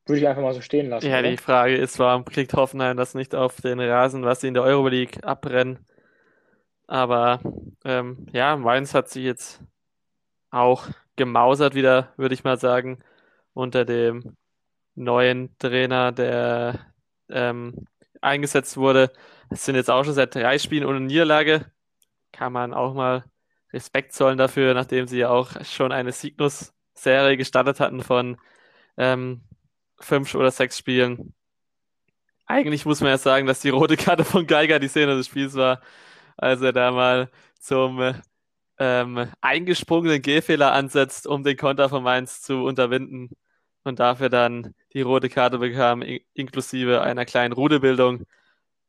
Würde 0.07 0.21
ich 0.21 0.27
einfach 0.27 0.43
mal 0.43 0.55
so 0.55 0.63
stehen 0.63 0.89
lassen. 0.89 1.07
Ja, 1.07 1.19
oder? 1.19 1.31
die 1.31 1.37
Frage 1.37 1.77
ist, 1.77 1.99
warum 1.99 2.25
kriegt 2.25 2.55
Hoffenheim 2.55 2.97
das 2.97 3.15
nicht 3.15 3.35
auf 3.35 3.61
den 3.61 3.79
Rasen, 3.79 4.25
was 4.25 4.41
sie 4.41 4.49
in 4.49 4.55
der 4.55 4.63
Euroleague 4.63 5.23
abbrennen? 5.23 5.85
Aber 6.87 7.41
ähm, 7.85 8.27
ja, 8.33 8.57
Mainz 8.57 8.95
hat 8.95 9.11
sich 9.11 9.25
jetzt 9.25 9.61
auch 10.51 10.89
gemausert 11.17 11.75
wieder, 11.75 12.15
würde 12.17 12.35
ich 12.35 12.45
mal 12.45 12.59
sagen, 12.59 13.01
unter 13.53 13.85
dem 13.85 14.37
neuen 14.95 15.55
Trainer, 15.59 16.13
der 16.13 16.93
ähm, 17.29 17.87
eingesetzt 18.23 18.79
wurde. 18.79 19.13
Es 19.51 19.65
sind 19.65 19.77
jetzt 19.77 19.91
auch 19.91 20.05
schon 20.05 20.15
seit 20.15 20.35
drei 20.35 20.59
Spielen 20.59 20.85
ohne 20.85 21.01
Niederlage. 21.01 21.71
Kann 22.33 22.53
man 22.53 22.75
auch 22.75 22.95
mal 22.95 23.25
Respekt 23.73 24.13
zollen 24.13 24.39
dafür, 24.39 24.75
nachdem 24.75 25.07
sie 25.07 25.19
ja 25.19 25.31
auch 25.31 25.65
schon 25.65 25.93
eine 25.93 26.13
Signus-Serie 26.13 27.37
gestartet 27.37 27.81
hatten 27.81 28.03
von 28.03 28.39
ähm, 28.97 29.43
fünf 30.01 30.35
oder 30.35 30.51
sechs 30.51 30.79
Spielen. 30.79 31.35
Eigentlich 32.47 32.87
muss 32.87 33.01
man 33.01 33.11
ja 33.11 33.19
sagen, 33.19 33.47
dass 33.47 33.61
die 33.61 33.69
rote 33.71 33.97
Karte 33.97 34.25
von 34.25 34.47
Geiger 34.47 34.79
die 34.79 34.89
Szene 34.89 35.17
des 35.17 35.27
Spiels 35.27 35.55
war, 35.55 35.81
als 36.37 36.63
er 36.63 36.73
da 36.73 36.91
mal 36.93 37.31
zum 37.61 38.15
ähm, 38.79 39.29
eingesprungenen 39.41 40.23
Gehfehler 40.23 40.73
ansetzt, 40.73 41.27
um 41.27 41.43
den 41.45 41.57
Konter 41.57 41.89
von 41.89 42.03
Mainz 42.03 42.43
zu 42.43 42.65
unterbinden 42.65 43.31
und 43.85 43.99
dafür 44.01 44.29
dann 44.31 44.75
die 44.95 45.03
rote 45.03 45.29
Karte 45.29 45.59
bekam, 45.59 46.03
in 46.03 46.21
inklusive 46.35 47.03
einer 47.03 47.25
kleinen 47.27 47.53
Rudelbildung. 47.53 48.27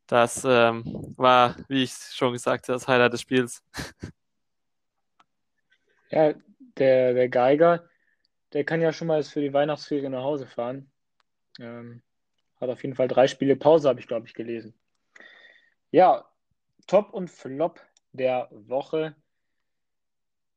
Das 0.10 0.43
ähm, 0.43 0.84
war, 1.17 1.56
wie 1.67 1.84
ich 1.84 1.93
schon 1.93 2.34
gesagt 2.34 2.67
habe, 2.67 2.74
das 2.74 2.88
Highlight 2.88 3.13
des 3.13 3.22
Spiels. 3.22 3.63
Ja, 6.12 6.34
der, 6.80 7.13
der 7.13 7.30
Geiger, 7.30 7.88
der 8.54 8.63
kann 8.63 8.82
ja 8.82 8.91
schon 8.91 9.10
mal 9.10 9.22
für 9.22 9.41
die 9.41 9.54
Weihnachtsferien 9.54 10.12
nach 10.12 10.24
Hause 10.24 10.48
fahren. 10.48 10.89
Ähm, 11.60 12.02
hat 12.60 12.67
auf 12.72 12.82
jeden 12.82 12.95
Fall 12.95 13.08
drei 13.08 13.28
Spiele 13.28 13.56
Pause, 13.56 13.89
habe 13.89 14.00
ich, 14.00 14.08
glaube 14.08 14.26
ich, 14.26 14.34
gelesen. 14.34 14.74
Ja, 15.91 16.26
Top 16.88 17.13
und 17.13 17.30
Flop 17.30 17.80
der 18.12 18.48
Woche. 18.50 19.15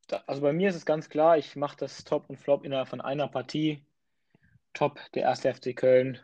Da, 0.07 0.25
also 0.27 0.41
bei 0.41 0.55
mir 0.55 0.71
ist 0.71 0.77
es 0.77 0.87
ganz 0.87 1.11
klar, 1.11 1.37
ich 1.37 1.55
mache 1.55 1.77
das 1.77 2.03
Top 2.05 2.31
und 2.31 2.38
Flop 2.38 2.65
innerhalb 2.65 2.88
von 2.88 3.03
einer 3.03 3.29
Partie. 3.29 3.85
Top, 4.73 5.01
der 5.12 5.25
erste 5.25 5.53
FC 5.53 5.77
Köln. 5.77 6.19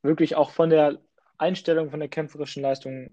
Wirklich 0.00 0.36
auch 0.36 0.52
von 0.52 0.70
der 0.70 1.02
Einstellung, 1.38 1.90
von 1.90 2.00
der 2.00 2.08
kämpferischen 2.08 2.62
Leistung 2.62 3.10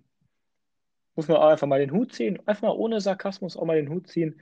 muss 1.16 1.28
man 1.28 1.38
auch 1.38 1.50
einfach 1.50 1.68
mal 1.68 1.80
den 1.80 1.92
Hut 1.92 2.14
ziehen. 2.14 2.40
Einfach 2.46 2.64
mal 2.64 2.76
ohne 2.76 3.02
Sarkasmus 3.02 3.58
auch 3.58 3.66
mal 3.66 3.76
den 3.78 3.90
Hut 3.90 4.08
ziehen. 4.08 4.42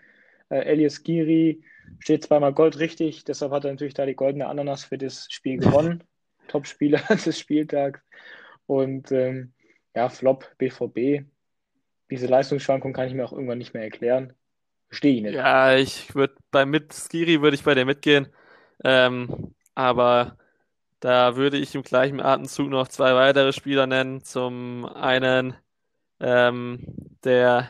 Äh, 0.50 0.60
Elias 0.60 1.04
Giri 1.04 1.64
steht 2.00 2.24
zweimal 2.24 2.54
Gold 2.54 2.80
richtig, 2.80 3.24
deshalb 3.26 3.52
hat 3.52 3.66
er 3.66 3.72
natürlich 3.72 3.94
da 3.94 4.06
die 4.06 4.16
goldene 4.16 4.48
Ananas 4.48 4.84
für 4.84 4.98
das 4.98 5.28
Spiel 5.30 5.58
gewonnen. 5.58 6.04
Top-Spieler 6.48 7.02
des 7.26 7.40
Spieltags. 7.40 8.02
Und 8.66 9.12
ähm, 9.12 9.54
ja, 9.96 10.10
Flop 10.10 10.48
BVB. 10.58 11.26
Diese 12.12 12.28
Leistungsschwankung 12.28 12.94
kann 12.94 13.08
ich 13.08 13.14
mir 13.14 13.26
auch 13.26 13.34
irgendwann 13.34 13.60
nicht 13.60 13.74
mehr 13.74 13.84
erklären. 13.84 14.34
Verstehe 14.88 15.16
ich 15.16 15.22
nicht. 15.22 15.36
Ja, 15.36 15.76
ich 15.76 16.16
würde 16.16 16.36
bei 16.50 16.66
mit 16.66 16.94
Skiri 16.94 17.42
würde 17.42 17.56
ich 17.56 17.64
bei 17.64 17.76
dir 17.76 17.86
mitgehen. 17.86 18.28
Ähm, 18.84 19.54
aber 19.76 20.39
da 21.00 21.36
würde 21.36 21.58
ich 21.58 21.76
im 21.76 21.84
gleichen 21.84 22.22
Atemzug 22.22 22.70
noch 22.70 22.88
zwei 22.88 23.14
weitere 23.16 23.54
Spieler 23.54 23.88
nennen. 23.88 24.24
Zum 24.24 24.86
einen 24.86 25.56
ähm, 26.20 26.86
der 27.24 27.70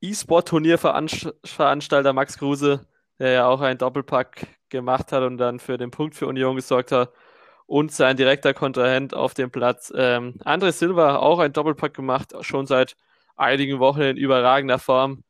E-Sport-Turnierveranstalter 0.00 2.12
Max 2.12 2.38
Kruse, 2.38 2.86
der 3.18 3.32
ja 3.32 3.46
auch 3.46 3.60
einen 3.60 3.78
Doppelpack 3.78 4.46
gemacht 4.68 5.12
hat 5.12 5.22
und 5.22 5.38
dann 5.38 5.58
für 5.60 5.78
den 5.78 5.90
Punkt 5.90 6.14
für 6.16 6.26
Union 6.26 6.56
gesorgt 6.56 6.92
hat. 6.92 7.12
Und 7.66 7.92
sein 7.92 8.16
direkter 8.16 8.52
Kontrahent 8.52 9.14
auf 9.14 9.34
dem 9.34 9.50
Platz, 9.50 9.92
ähm, 9.96 10.34
André 10.44 10.72
Silva, 10.72 11.16
auch 11.16 11.38
ein 11.38 11.52
Doppelpack 11.52 11.94
gemacht, 11.94 12.34
schon 12.42 12.66
seit 12.66 12.96
einigen 13.36 13.78
Wochen 13.78 14.02
in 14.02 14.16
überragender 14.16 14.78
Form. 14.78 15.24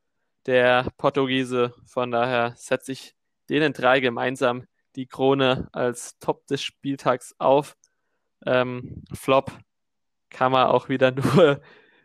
Der 0.46 0.88
Portugiese, 0.98 1.74
von 1.86 2.10
daher 2.10 2.54
setze 2.56 2.92
ich 2.92 3.14
denen 3.48 3.72
drei 3.72 4.00
gemeinsam 4.00 4.66
die 4.96 5.06
Krone 5.06 5.68
als 5.72 6.18
Top 6.18 6.46
des 6.46 6.62
Spieltags 6.62 7.34
auf. 7.38 7.76
Ähm, 8.46 9.04
Flop 9.12 9.52
kann 10.30 10.52
man 10.52 10.66
auch 10.68 10.88
wieder 10.88 11.10
nur 11.12 11.60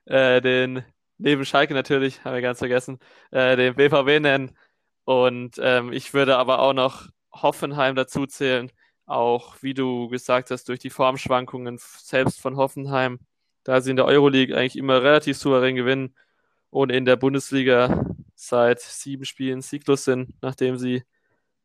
äh, 0.06 0.41
den, 0.41 0.84
neben 1.17 1.45
Schalke 1.45 1.73
natürlich, 1.73 2.23
haben 2.23 2.36
wir 2.36 2.41
ganz 2.41 2.60
vergessen, 2.60 2.99
äh, 3.32 3.56
den 3.56 3.75
BVB 3.75 4.21
nennen. 4.21 4.58
Und 5.06 5.56
ähm, 5.62 5.91
ich 5.91 6.13
würde 6.13 6.38
aber 6.38 6.60
auch 6.60 6.73
noch 6.73 7.10
Hoffenheim 7.32 7.95
dazu 7.95 8.25
zählen, 8.25 8.71
auch 9.06 9.58
wie 9.62 9.73
du 9.73 10.08
gesagt 10.10 10.52
hast, 10.52 10.69
durch 10.69 10.80
die 10.80 10.89
Formschwankungen 10.89 11.78
selbst 11.80 12.39
von 12.41 12.58
Hoffenheim, 12.58 13.19
da 13.63 13.82
sie 13.82 13.91
in 13.91 13.95
der 13.95 14.06
Euroleague 14.06 14.56
eigentlich 14.56 14.78
immer 14.78 15.02
relativ 15.02 15.38
souverän 15.38 15.75
gewinnen 15.75 16.15
und 16.69 16.91
in 16.91 17.06
der 17.06 17.15
Bundesliga 17.15 18.06
seit 18.36 18.80
sieben 18.82 19.25
Spielen 19.25 19.62
sieglos 19.62 20.06
sind, 20.06 20.34
nachdem 20.41 20.78
sie 20.78 21.04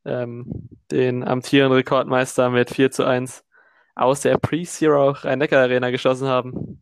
ähm, 0.05 0.69
den 0.91 1.25
amtierenden 1.25 1.77
Rekordmeister 1.77 2.51
mit 2.51 2.71
4 2.71 2.91
zu 2.91 3.05
1 3.05 3.45
aus 3.95 4.23
der 4.23 4.39
Pre-Zero 4.39 5.11
Rhein-Neckar-Arena 5.11 5.91
geschossen 5.91 6.29
haben. 6.29 6.81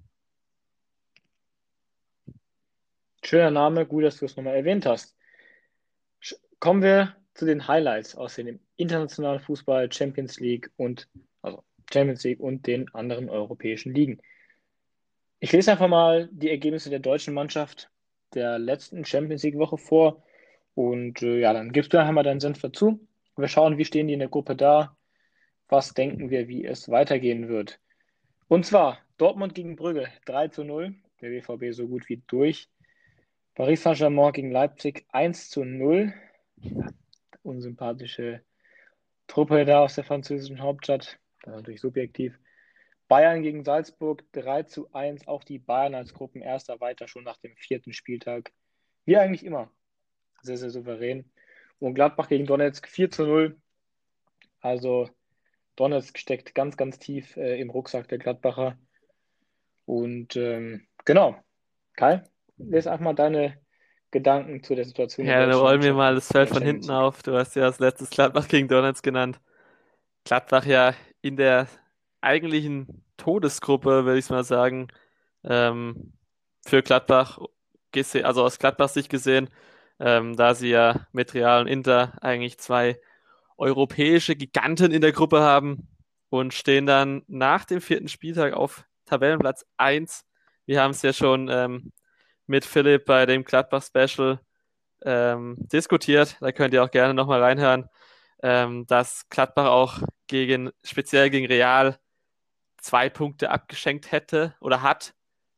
Schöner 3.24 3.50
Name, 3.50 3.87
gut, 3.87 4.04
dass 4.04 4.18
du 4.18 4.26
es 4.26 4.37
nochmal 4.37 4.56
erwähnt 4.56 4.87
hast. 4.87 5.16
Kommen 6.58 6.82
wir 6.82 7.16
zu 7.35 7.46
den 7.46 7.66
Highlights 7.66 8.14
aus 8.14 8.35
dem 8.35 8.61
internationalen 8.76 9.40
Fußball, 9.40 9.90
Champions 9.92 10.38
League 10.40 10.70
und 10.76 11.08
also 11.40 11.62
Champions 11.92 12.24
League 12.24 12.40
und 12.40 12.66
den 12.66 12.92
anderen 12.94 13.28
europäischen 13.28 13.94
Ligen. 13.94 14.20
Ich 15.40 15.52
lese 15.52 15.72
einfach 15.72 15.88
mal 15.88 16.28
die 16.32 16.50
Ergebnisse 16.50 16.90
der 16.90 17.00
deutschen 17.00 17.35
Mannschaft 17.35 17.90
der 18.35 18.58
letzten 18.58 19.04
Champions 19.04 19.42
League 19.42 19.58
Woche 19.58 19.78
vor 19.78 20.22
und 20.74 21.22
äh, 21.22 21.40
ja, 21.40 21.52
dann 21.52 21.72
gibst 21.72 21.92
du 21.92 21.98
einfach 21.98 22.12
mal 22.12 22.22
deinen 22.22 22.40
Senf 22.40 22.61
dazu. 22.61 23.06
Wir 23.37 23.49
schauen, 23.49 23.79
wie 23.79 23.85
stehen 23.85 24.09
die 24.09 24.14
in 24.14 24.18
der 24.18 24.29
Gruppe 24.29 24.57
da, 24.57 24.97
was 25.68 25.95
denken 25.95 26.31
wir, 26.31 26.49
wie 26.49 26.64
es 26.64 26.90
weitergehen 26.90 27.49
wird. 27.49 27.81
Und 28.49 28.66
zwar 28.66 28.99
Dortmund 29.16 29.55
gegen 29.55 29.77
Brügge 29.77 30.09
3 30.27 30.49
zu 30.49 30.64
0, 30.64 30.95
der 31.23 31.29
BVB 31.29 31.75
so 31.75 31.88
gut 31.88 32.09
wie 32.09 32.23
durch. 32.27 32.68
Paris 33.55 33.83
Saint-Germain 33.83 34.33
gegen 34.33 34.51
Leipzig 34.51 35.07
1 35.09 35.49
zu 35.49 35.64
0. 35.64 36.12
Ja, 36.57 36.87
unsympathische 37.42 38.42
Truppe 39.27 39.64
da 39.64 39.81
aus 39.81 39.95
der 39.95 40.05
französischen 40.05 40.61
Hauptstadt. 40.61 41.18
Das 41.42 41.55
ist 41.55 41.57
natürlich 41.57 41.81
subjektiv. 41.81 42.38
Bayern 43.09 43.42
gegen 43.42 43.64
Salzburg 43.64 44.25
3 44.33 44.64
zu 44.64 44.92
1. 44.92 45.27
Auch 45.27 45.45
die 45.45 45.59
Bayern 45.59 45.95
als 45.95 46.12
Gruppenerster 46.12 46.81
weiter 46.81 47.09
schon 47.09 47.25
nach 47.25 47.38
dem 47.38 47.57
vierten 47.57 47.95
Spieltag. 47.95 48.53
Wie 49.05 49.16
eigentlich 49.16 49.45
immer. 49.45 49.71
Sehr, 50.42 50.59
sehr 50.59 50.71
souverän. 50.71 51.32
Und 51.83 51.95
Gladbach 51.95 52.29
gegen 52.29 52.47
Donetsk 52.47 52.87
4 52.87 53.11
zu 53.11 53.27
0. 53.27 53.57
Also 54.61 55.11
Donetsk 55.75 56.16
steckt 56.16 56.55
ganz, 56.55 56.77
ganz 56.77 57.01
tief 57.01 57.37
äh, 57.37 57.61
im 57.61 57.71
Rucksack 57.71 58.07
der 58.09 58.18
Gladbacher. 58.18 58.79
Und 59.85 60.37
ähm, 60.37 60.87
genau, 61.05 61.37
Kai, 61.97 62.23
lese 62.57 62.92
einfach 62.92 63.05
mal 63.05 63.14
deine 63.14 63.59
Gedanken 64.12 64.62
zu 64.62 64.77
der 64.77 64.85
Situation. 64.85 65.27
Ja, 65.27 65.45
dann 65.45 65.59
rollen 65.59 65.83
wir 65.83 65.92
mal 65.95 66.14
das 66.14 66.29
Feld 66.29 66.51
von 66.51 66.62
hinten 66.62 66.90
auf. 66.90 67.25
Du 67.25 67.37
hast 67.37 67.57
ja 67.57 67.64
als 67.64 67.81
letztes 67.81 68.11
Gladbach 68.11 68.47
gegen 68.47 68.68
Donetsk 68.68 69.03
genannt. 69.03 69.40
Gladbach 70.25 70.66
ja 70.66 70.95
in 71.21 71.37
der 71.37 71.66
eigentlichen 72.21 73.03
Todesgruppe, 73.16 74.05
würde 74.05 74.18
ich 74.21 74.31
mal 74.31 74.45
sagen, 74.45 74.87
ähm, 75.42 76.12
für 76.64 76.83
Gladbach, 76.83 77.40
also 78.23 78.45
aus 78.45 78.61
Gladbachs 78.61 78.95
Sicht 78.95 79.09
gesehen, 79.09 79.51
ähm, 80.03 80.37
da 80.37 80.55
sie 80.55 80.71
ja 80.71 81.07
mit 81.12 81.33
Real 81.33 81.62
und 81.62 81.69
Inter 81.69 82.12
eigentlich 82.21 82.59
zwei 82.59 83.01
europäische 83.57 84.35
Giganten 84.35 84.91
in 84.91 85.01
der 85.01 85.12
Gruppe 85.12 85.41
haben 85.41 85.88
und 86.29 86.55
stehen 86.55 86.87
dann 86.87 87.23
nach 87.29 87.65
dem 87.65 87.81
vierten 87.81 88.09
Spieltag 88.09 88.53
auf 88.55 88.85
Tabellenplatz 89.07 89.65
1. 89.77 90.25
Wir 90.67 90.83
haben 90.83 90.91
es 90.91 91.03
ja 91.03 91.12
schon 91.12 91.49
ähm, 91.49 91.93
mit 92.47 92.65
Philipp 92.65 93.05
bei 93.05 93.27
dem 93.27 93.45
Gladbach-Special 93.45 94.41
ähm, 95.05 95.57
diskutiert. 95.59 96.37
Da 96.41 96.51
könnt 96.51 96.75
ihr 96.75 96.83
auch 96.83 96.91
gerne 96.91 97.15
nochmal 97.15 97.41
reinhören, 97.41 97.88
ähm, 98.43 98.87
dass 98.88 99.29
Gladbach 99.29 99.67
auch 99.67 100.01
gegen, 100.27 100.71
speziell 100.83 101.31
gegen 101.31 101.47
Real, 101.47 101.97
zwei 102.79 103.09
Punkte 103.09 103.51
abgeschenkt 103.51 104.11
hätte 104.11 104.57
oder 104.61 104.83
hat. 104.83 105.15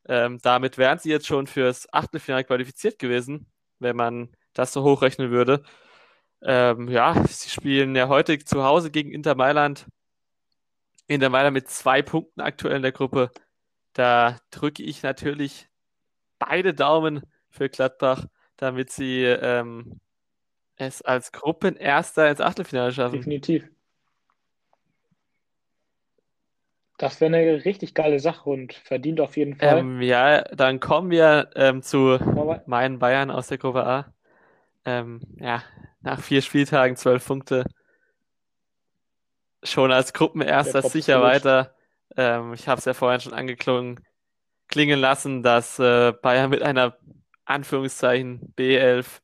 Ähm, 0.07 0.37
damit 0.43 0.77
wären 0.77 0.99
sie 0.99 1.09
jetzt 1.09 1.25
schon 1.25 1.47
fürs 1.47 1.91
Achtelfinale 1.91 2.43
qualifiziert 2.43 2.99
gewesen, 2.99 3.47
wenn 3.79 3.95
man 3.95 4.29
das 4.53 4.73
so 4.73 4.83
hochrechnen 4.83 5.31
würde. 5.31 5.63
Ähm, 6.41 6.89
ja, 6.89 7.25
sie 7.27 7.49
spielen 7.49 7.95
ja 7.95 8.07
heute 8.07 8.37
zu 8.39 8.63
Hause 8.63 8.91
gegen 8.91 9.11
Inter 9.11 9.35
Mailand. 9.35 9.87
Inter 11.07 11.29
Mailand 11.29 11.53
mit 11.53 11.67
zwei 11.69 12.01
Punkten 12.01 12.41
aktuell 12.41 12.77
in 12.77 12.81
der 12.81 12.91
Gruppe. 12.91 13.31
Da 13.93 14.37
drücke 14.51 14.83
ich 14.83 15.03
natürlich 15.03 15.67
beide 16.39 16.73
Daumen 16.73 17.21
für 17.49 17.69
Gladbach, 17.69 18.25
damit 18.57 18.91
sie 18.91 19.23
ähm, 19.23 19.99
es 20.75 21.01
als 21.01 21.31
Gruppenerster 21.31 22.29
ins 22.29 22.41
Achtelfinale 22.41 22.91
schaffen. 22.91 23.17
Definitiv. 23.17 23.69
Das 26.97 27.19
wäre 27.19 27.35
eine 27.35 27.65
richtig 27.65 27.93
geile 27.93 28.19
Sache 28.19 28.49
und 28.49 28.73
verdient 28.73 29.19
auf 29.19 29.35
jeden 29.35 29.55
Fall. 29.55 29.79
Ähm, 29.79 30.01
ja, 30.01 30.43
dann 30.43 30.79
kommen 30.79 31.11
wir 31.11 31.49
ähm, 31.55 31.81
zu 31.81 32.17
meinen 32.67 32.99
Bayern 32.99 33.31
aus 33.31 33.47
der 33.47 33.57
Gruppe 33.57 33.85
A. 33.85 34.13
Ähm, 34.85 35.19
ja, 35.37 35.63
nach 36.01 36.21
vier 36.21 36.41
Spieltagen 36.41 36.95
zwölf 36.95 37.25
Punkte. 37.25 37.65
Schon 39.63 39.91
als 39.91 40.13
Gruppenerster 40.13 40.83
sicher 40.83 41.21
weiter. 41.21 41.75
Ähm, 42.15 42.53
ich 42.53 42.67
habe 42.67 42.79
es 42.79 42.85
ja 42.85 42.93
vorhin 42.93 43.19
schon 43.19 43.33
angeklungen, 43.33 43.99
klingen 44.67 44.99
lassen, 44.99 45.43
dass 45.43 45.79
äh, 45.79 46.13
Bayern 46.13 46.49
mit 46.49 46.61
einer 46.61 46.97
Anführungszeichen 47.45 48.53
B11 48.55 49.21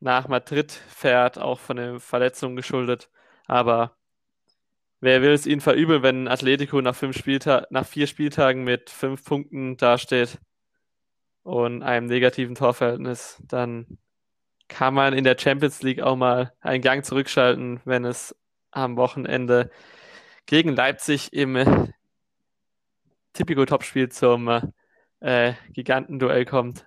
nach 0.00 0.28
Madrid 0.28 0.70
fährt, 0.70 1.38
auch 1.38 1.58
von 1.58 1.76
den 1.76 2.00
Verletzungen 2.00 2.56
geschuldet. 2.56 3.10
Aber 3.46 3.96
wer 5.00 5.22
will 5.22 5.32
es 5.32 5.46
ihnen 5.46 5.60
verübeln, 5.60 6.02
wenn 6.02 6.28
Atletico 6.28 6.80
nach, 6.80 6.94
fünf 6.94 7.16
Spielta 7.16 7.66
nach 7.70 7.86
vier 7.86 8.06
Spieltagen 8.06 8.64
mit 8.64 8.90
fünf 8.90 9.24
Punkten 9.24 9.76
dasteht 9.76 10.38
und 11.42 11.82
einem 11.82 12.06
negativen 12.06 12.54
Torverhältnis, 12.54 13.42
dann 13.46 13.98
kann 14.68 14.94
man 14.94 15.14
in 15.14 15.24
der 15.24 15.36
Champions 15.38 15.82
League 15.82 16.00
auch 16.00 16.16
mal 16.16 16.52
einen 16.60 16.82
Gang 16.82 17.04
zurückschalten, 17.04 17.80
wenn 17.84 18.04
es 18.04 18.36
am 18.70 18.96
Wochenende 18.96 19.70
gegen 20.46 20.74
Leipzig 20.74 21.32
im 21.32 21.92
Tipico-Topspiel 23.32 24.10
zum 24.10 24.72
äh, 25.20 25.54
Gigantenduell 25.72 26.44
kommt, 26.44 26.86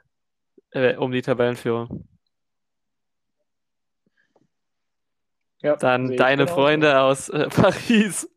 äh, 0.71 0.95
um 0.95 1.12
die 1.12 1.21
Tabellenführung. 1.21 2.08
Ja, 5.63 5.78
Dann 5.78 6.17
deine 6.17 6.47
Freunde 6.47 6.99
aus 6.99 7.30
äh, 7.30 7.47
Paris. 7.49 8.30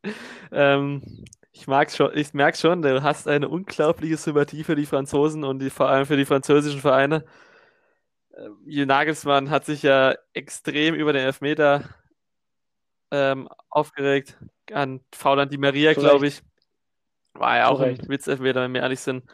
Ähm, 0.52 1.24
ich 1.50 1.66
mag's 1.66 1.96
schon, 1.96 2.16
ich 2.16 2.32
merke 2.34 2.56
schon, 2.56 2.82
du 2.82 3.02
hast 3.02 3.26
eine 3.26 3.48
unglaubliche 3.48 4.16
Sympathie 4.16 4.62
für 4.62 4.76
die 4.76 4.86
Franzosen 4.86 5.42
und 5.42 5.58
die, 5.58 5.70
vor 5.70 5.88
allem 5.88 6.06
für 6.06 6.16
die 6.16 6.24
französischen 6.24 6.80
Vereine. 6.80 7.24
Äh, 8.30 8.84
Nagelsmann 8.84 9.50
hat 9.50 9.64
sich 9.64 9.82
ja 9.82 10.14
extrem 10.34 10.94
über 10.94 11.12
den 11.12 11.24
Elfmeter 11.24 11.82
ähm, 13.10 13.48
aufgeregt. 13.70 14.38
An 14.72 15.00
Fauland 15.12 15.52
Di 15.52 15.58
Maria, 15.58 15.94
glaube 15.94 16.28
ich. 16.28 16.42
War 17.34 17.56
ja 17.56 17.68
auch 17.68 17.78
Zurecht. 17.78 18.02
ein 18.02 18.08
Witzelfmeter, 18.08 18.62
wenn 18.62 18.74
wir 18.74 18.82
ehrlich 18.82 19.00
sind. 19.00 19.24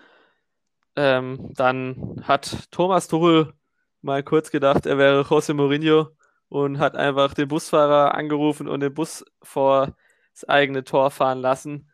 Ähm, 0.96 1.50
dann 1.55 2.22
hat 2.24 2.70
Thomas 2.70 3.07
Tuchel 3.09 3.52
mal 4.00 4.22
kurz 4.22 4.50
gedacht, 4.50 4.87
er 4.87 4.98
wäre 4.98 5.22
José 5.22 5.55
Mourinho 5.55 6.09
und 6.53 6.79
hat 6.79 6.97
einfach 6.97 7.33
den 7.33 7.49
Busfahrer 7.49 8.15
angerufen 8.15 8.69
und 8.69 8.81
den 8.81 8.93
Bus 8.93 9.25
vor 9.43 9.97
das 10.35 10.47
eigene 10.47 10.85
Tor 10.85 11.11
fahren 11.11 11.38
lassen. 11.38 11.91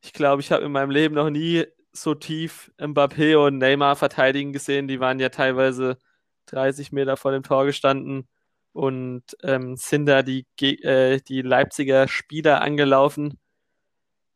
Ich 0.00 0.12
glaube, 0.12 0.40
ich 0.40 0.52
habe 0.52 0.64
in 0.64 0.70
meinem 0.70 0.92
Leben 0.92 1.16
noch 1.16 1.30
nie 1.30 1.64
so 1.90 2.14
tief 2.14 2.70
Mbappé 2.78 3.36
und 3.36 3.58
Neymar 3.58 3.96
verteidigen 3.96 4.52
gesehen. 4.52 4.86
Die 4.86 5.00
waren 5.00 5.18
ja 5.18 5.30
teilweise 5.30 5.98
30 6.46 6.92
Meter 6.92 7.16
vor 7.16 7.32
dem 7.32 7.42
Tor 7.42 7.64
gestanden 7.64 8.28
und 8.72 9.24
ähm, 9.42 9.74
sind 9.74 10.06
da 10.06 10.22
die, 10.22 10.46
äh, 10.60 11.20
die 11.20 11.42
Leipziger 11.42 12.06
Spieler 12.06 12.60
angelaufen. 12.60 13.40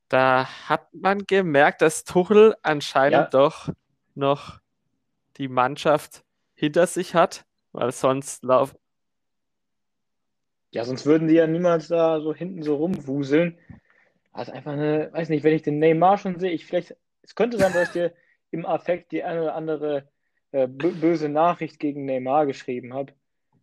Da 0.08 0.48
hat 0.68 0.92
man 0.92 1.24
gemerkt, 1.24 1.82
dass 1.82 2.02
Tuchel 2.02 2.56
anscheinend 2.64 3.12
ja. 3.12 3.30
doch 3.30 3.68
noch 4.16 4.58
die 5.36 5.46
Mannschaft 5.46 6.24
hinter 6.54 6.88
sich 6.88 7.14
hat, 7.14 7.44
weil 7.70 7.92
sonst 7.92 8.42
laufen. 8.42 8.81
Ja, 10.72 10.84
sonst 10.84 11.06
würden 11.06 11.28
die 11.28 11.34
ja 11.34 11.46
niemals 11.46 11.88
da 11.88 12.20
so 12.20 12.34
hinten 12.34 12.62
so 12.62 12.76
rumwuseln. 12.76 13.58
Also 14.32 14.52
einfach 14.52 14.72
eine, 14.72 15.10
weiß 15.12 15.28
nicht, 15.28 15.44
wenn 15.44 15.54
ich 15.54 15.62
den 15.62 15.78
Neymar 15.78 16.16
schon 16.16 16.40
sehe, 16.40 16.50
ich 16.50 16.64
vielleicht, 16.64 16.96
es 17.22 17.34
könnte 17.34 17.58
sein, 17.58 17.72
dass 17.72 17.88
ich 17.88 17.92
dir 17.92 18.12
im 18.50 18.64
Affekt 18.64 19.12
die 19.12 19.22
eine 19.22 19.42
oder 19.42 19.54
andere 19.54 20.08
äh, 20.50 20.66
böse 20.66 21.28
Nachricht 21.28 21.78
gegen 21.78 22.06
Neymar 22.06 22.46
geschrieben 22.46 22.94
habe. 22.94 23.12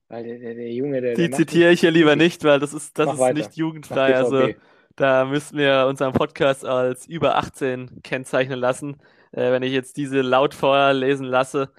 Weil 0.08 0.24
der, 0.24 0.40
der, 0.40 0.54
der 0.54 0.72
Junge, 0.72 1.02
der. 1.02 1.16
Die 1.16 1.30
der 1.30 1.38
zitiere 1.38 1.72
ich 1.72 1.82
ja 1.82 1.90
lieber 1.90 2.16
nicht, 2.16 2.44
weil 2.44 2.60
das 2.60 2.74
ist, 2.74 2.98
das 2.98 3.14
ist 3.14 3.34
nicht 3.34 3.58
jugendfrei. 3.58 4.16
Also 4.16 4.50
da 4.96 5.26
müssen 5.26 5.58
wir 5.58 5.86
unseren 5.88 6.14
Podcast 6.14 6.66
als 6.66 7.08
über 7.08 7.38
18 7.38 8.02
kennzeichnen 8.04 8.60
lassen, 8.60 8.98
äh, 9.32 9.52
wenn 9.52 9.64
ich 9.64 9.72
jetzt 9.72 9.98
diese 9.98 10.22
laut 10.22 10.54
vorlesen 10.54 11.26
lasse. 11.26 11.72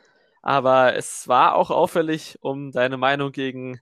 Aber 0.43 0.97
es 0.97 1.29
war 1.29 1.55
auch 1.55 1.71
auffällig, 1.71 2.39
um 2.41 2.73
deine 2.73 2.97
Meinung 2.97 3.31
gegen 3.31 3.81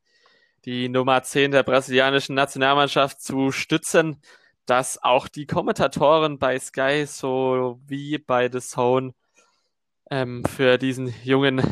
die 0.68 0.90
Nummer 0.90 1.22
10 1.22 1.52
der 1.52 1.62
brasilianischen 1.62 2.34
Nationalmannschaft 2.34 3.22
zu 3.22 3.52
stützen, 3.52 4.20
dass 4.66 5.02
auch 5.02 5.26
die 5.26 5.46
Kommentatoren 5.46 6.38
bei 6.38 6.58
Sky 6.58 7.06
so 7.06 7.80
wie 7.86 8.18
bei 8.18 8.50
The 8.52 8.60
Zone 8.60 9.14
ähm, 10.10 10.44
für 10.44 10.76
diesen 10.76 11.14
jungen 11.24 11.62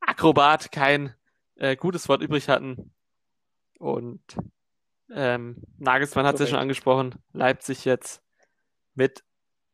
Akrobat 0.00 0.72
kein 0.72 1.14
äh, 1.56 1.76
gutes 1.76 2.08
Wort 2.08 2.22
übrig 2.22 2.48
hatten. 2.48 2.94
Und 3.78 4.22
ähm, 5.14 5.62
Nagelsmann 5.76 6.24
hat 6.24 6.36
es 6.36 6.40
ja 6.40 6.46
schon 6.46 6.58
angesprochen, 6.58 7.16
Leipzig 7.34 7.84
jetzt 7.84 8.22
mit 8.94 9.24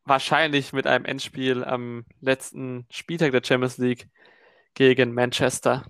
wahrscheinlich 0.04 0.72
mit 0.72 0.88
einem 0.88 1.04
Endspiel 1.04 1.62
am 1.62 2.06
letzten 2.20 2.86
Spieltag 2.90 3.30
der 3.30 3.44
Champions 3.44 3.78
League 3.78 4.08
gegen 4.74 5.14
Manchester. 5.14 5.86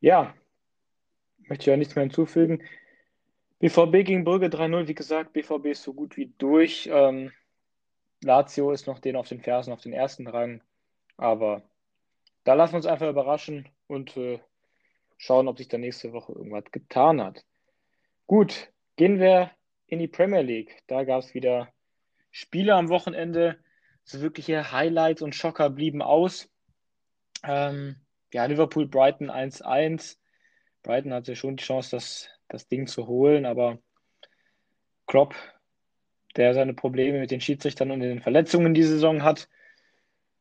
Ja, 0.00 0.34
möchte 1.48 1.62
ich 1.62 1.66
ja 1.66 1.76
nichts 1.76 1.94
mehr 1.94 2.04
hinzufügen. 2.04 2.62
BVB 3.58 4.04
gegen 4.04 4.24
Brügge 4.24 4.46
3-0, 4.46 4.86
wie 4.86 4.94
gesagt, 4.94 5.32
BVB 5.32 5.66
ist 5.66 5.82
so 5.82 5.92
gut 5.92 6.16
wie 6.16 6.32
durch. 6.38 6.88
Ähm, 6.92 7.32
Lazio 8.22 8.70
ist 8.70 8.86
noch 8.86 9.00
den 9.00 9.16
auf 9.16 9.28
den 9.28 9.40
Fersen, 9.40 9.72
auf 9.72 9.80
den 9.80 9.92
ersten 9.92 10.28
Rang. 10.28 10.62
Aber 11.16 11.62
da 12.44 12.54
lassen 12.54 12.74
wir 12.74 12.78
uns 12.78 12.86
einfach 12.86 13.08
überraschen 13.08 13.68
und 13.88 14.16
äh, 14.16 14.40
schauen, 15.16 15.48
ob 15.48 15.58
sich 15.58 15.68
da 15.68 15.78
nächste 15.78 16.12
Woche 16.12 16.32
irgendwas 16.32 16.70
getan 16.70 17.20
hat. 17.20 17.44
Gut, 18.26 18.72
gehen 18.96 19.18
wir 19.18 19.50
in 19.86 19.98
die 19.98 20.08
Premier 20.08 20.42
League. 20.42 20.82
Da 20.86 21.04
gab 21.04 21.22
es 21.22 21.34
wieder 21.34 21.72
Spiele 22.30 22.74
am 22.74 22.88
Wochenende. 22.88 23.58
So 24.04 24.20
wirkliche 24.20 24.70
Highlights 24.70 25.22
und 25.22 25.34
Schocker 25.34 25.68
blieben 25.70 26.02
aus. 26.02 26.48
Ähm, 27.42 27.96
ja, 28.32 28.44
Liverpool 28.44 28.86
Brighton 28.86 29.30
1-1. 29.30 30.18
Brighton 30.82 31.12
hatte 31.12 31.36
schon 31.36 31.56
die 31.56 31.64
Chance, 31.64 31.90
das, 31.90 32.28
das 32.48 32.68
Ding 32.68 32.86
zu 32.86 33.06
holen, 33.06 33.46
aber 33.46 33.78
Klopp 35.06 35.34
der 36.36 36.54
seine 36.54 36.72
Probleme 36.72 37.18
mit 37.18 37.30
den 37.30 37.40
Schiedsrichtern 37.40 37.90
und 37.90 38.00
den 38.00 38.20
Verletzungen 38.20 38.72
die 38.72 38.84
Saison 38.84 39.22
hat, 39.22 39.48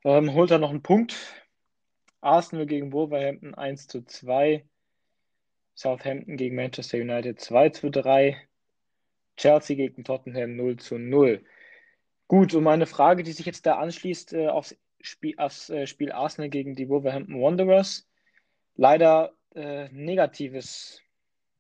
ähm, 0.03 0.33
holt 0.33 0.51
er 0.51 0.59
noch 0.59 0.69
einen 0.69 0.83
Punkt. 0.83 1.15
Arsenal 2.21 2.67
gegen 2.67 2.93
Wolverhampton 2.93 3.55
1 3.55 3.87
zu 3.87 4.05
2. 4.05 4.65
Southampton 5.75 6.37
gegen 6.37 6.55
Manchester 6.55 6.99
United 6.99 7.39
2 7.39 7.69
zu 7.69 7.89
3. 7.89 8.37
Chelsea 9.37 9.75
gegen 9.75 10.03
Tottenham 10.03 10.55
0 10.55 10.77
zu 10.77 10.97
0. 10.97 11.43
Gut, 12.27 12.53
und 12.53 12.63
meine 12.63 12.85
Frage, 12.85 13.23
die 13.23 13.31
sich 13.31 13.45
jetzt 13.45 13.65
da 13.65 13.77
anschließt, 13.77 14.33
äh, 14.33 14.47
aufs 14.47 14.77
Spiel, 15.01 15.35
äh, 15.37 15.87
Spiel 15.87 16.11
Arsenal 16.11 16.49
gegen 16.49 16.75
die 16.75 16.89
Wolverhampton 16.89 17.41
Wanderers. 17.41 18.07
Leider 18.75 19.33
äh, 19.55 19.89
negatives 19.89 21.01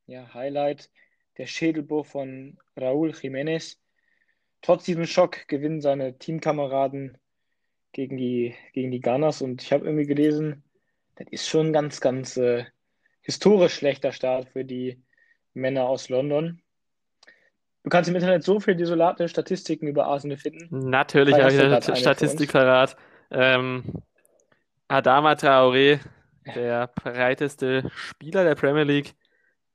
ja, 0.05 0.33
Highlight, 0.33 0.89
der 1.37 1.45
Schädelbruch 1.45 2.05
von 2.05 2.57
Raúl 2.75 3.11
Jiménez. 3.11 3.77
Trotz 4.61 4.85
diesem 4.85 5.05
Schock 5.05 5.47
gewinnen 5.47 5.81
seine 5.81 6.17
Teamkameraden 6.17 7.17
gegen 7.91 8.17
die, 8.17 8.55
gegen 8.73 8.91
die 8.91 9.01
Gunners 9.01 9.41
und 9.41 9.61
ich 9.61 9.71
habe 9.71 9.85
irgendwie 9.85 10.05
gelesen, 10.05 10.63
das 11.15 11.27
ist 11.31 11.47
schon 11.47 11.67
ein 11.67 11.73
ganz, 11.73 12.01
ganz 12.01 12.37
äh, 12.37 12.65
historisch 13.21 13.73
schlechter 13.73 14.11
Start 14.11 14.49
für 14.49 14.65
die 14.65 15.01
Männer 15.53 15.87
aus 15.87 16.09
London. 16.09 16.61
Du 17.83 17.89
kannst 17.89 18.09
im 18.09 18.15
Internet 18.15 18.43
so 18.43 18.59
viele 18.59 18.77
desolate 18.77 19.29
Statistiken 19.29 19.87
über 19.87 20.07
Arsenal 20.07 20.37
finden. 20.37 20.89
Natürlich 20.89 21.35
habe 21.35 21.53
ich 21.53 21.99
Statistik 21.99 22.51
verrat. 22.51 22.97
Ähm, 23.31 23.83
Adama 24.87 25.33
Traoré, 25.33 25.99
der 26.55 26.87
breiteste 26.87 27.89
Spieler 27.95 28.43
der 28.43 28.55
Premier 28.55 28.83
League, 28.83 29.15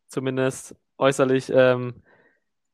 zumindest 0.06 0.74
äußerlich, 0.98 1.50
ähm, 1.54 2.02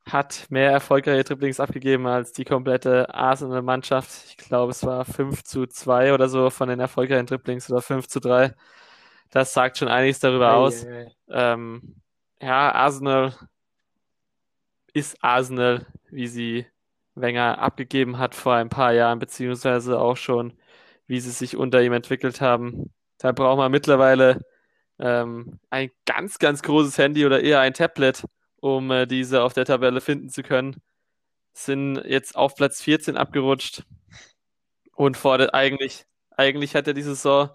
hat 0.07 0.47
mehr 0.51 0.71
erfolgreiche 0.71 1.25
Dribblings 1.25 1.61
abgegeben 1.61 2.07
als 2.07 2.33
die 2.33 2.45
komplette 2.45 3.13
Arsenal-Mannschaft. 3.15 4.11
Ich 4.29 4.37
glaube, 4.37 4.71
es 4.71 4.85
war 4.85 5.05
5 5.05 5.45
zu 5.45 5.67
2 5.67 6.15
oder 6.15 6.29
so 6.29 6.51
von 6.51 6.69
den 6.69 6.81
erfolgreichen 6.81 7.27
Dribblings 7.27 7.71
oder 7.71 7.83
5 7.83 8.09
zu 8.09 8.21
3. 8.21 8.55
Das 9.31 9.53
sagt 9.53 9.79
schon 9.79 9.89
einiges 9.89 10.21
darüber 10.21 10.49
hey, 10.49 10.55
aus. 10.57 10.85
Hey. 10.85 11.09
Ähm, 11.29 11.97
ja, 12.41 12.73
Arsenal 12.73 13.35
ist 14.95 15.23
Arsenal, 15.23 15.87
wie 16.11 16.27
sie 16.27 16.67
Wenger 17.15 17.59
abgegeben 17.59 18.19
hat 18.19 18.35
vor 18.35 18.55
ein 18.55 18.69
paar 18.69 18.93
Jahren, 18.93 19.19
beziehungsweise 19.19 19.99
auch 19.99 20.17
schon, 20.17 20.55
wie 21.09 21.21
sie 21.21 21.31
sich 21.31 21.57
unter 21.57 21.83
ihm 21.83 21.93
entwickelt 21.93 22.41
haben. 22.41 22.93
Da 23.19 23.33
braucht 23.33 23.59
man 23.59 23.73
mittlerweile 23.73 24.41
ähm, 25.01 25.59
ein 25.71 25.91
ganz, 26.07 26.39
ganz 26.39 26.63
großes 26.63 26.97
Handy 26.99 27.27
oder 27.27 27.43
eher 27.43 27.61
ein 27.61 27.75
Tablet, 27.75 28.25
um 28.61 28.91
äh, 28.91 29.07
diese 29.07 29.43
auf 29.43 29.55
der 29.55 29.65
Tabelle 29.65 30.01
finden 30.01 30.29
zu 30.29 30.43
können. 30.43 30.77
Sind 31.53 31.97
jetzt 32.05 32.37
auf 32.37 32.55
Platz 32.55 32.83
14 32.83 33.17
abgerutscht 33.17 33.83
und 34.95 35.17
vor 35.17 35.39
der, 35.39 35.55
eigentlich, 35.55 36.05
eigentlich 36.37 36.75
hat 36.77 36.87
er 36.87 36.95
die 36.95 37.03
Saison 37.03 37.51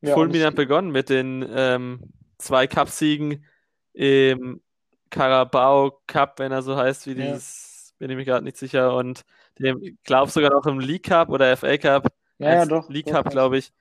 ja, 0.00 0.14
fulminant 0.14 0.56
begonnen 0.56 0.90
mit 0.90 1.10
den 1.10 1.46
ähm, 1.50 2.12
zwei 2.38 2.66
Cupsiegen 2.66 3.44
im 3.92 4.62
Carabao 5.10 6.00
Cup, 6.06 6.38
wenn 6.38 6.52
er 6.52 6.62
so 6.62 6.76
heißt, 6.76 7.06
wie 7.06 7.14
dieses, 7.14 7.88
ja. 7.90 7.94
bin 7.98 8.10
ich 8.10 8.16
mir 8.16 8.24
gerade 8.24 8.44
nicht 8.44 8.56
sicher. 8.56 8.94
Und 8.94 9.22
dem, 9.58 9.98
glaub 10.04 10.30
sogar 10.30 10.50
noch 10.50 10.66
im 10.66 10.78
League 10.78 11.04
Cup 11.04 11.30
oder 11.30 11.56
FA 11.56 11.76
Cup. 11.78 12.08
Ja, 12.38 12.54
ja 12.54 12.66
doch. 12.66 12.88
League 12.88 13.06
Cup, 13.06 13.30
glaube 13.30 13.58
ich. 13.58 13.72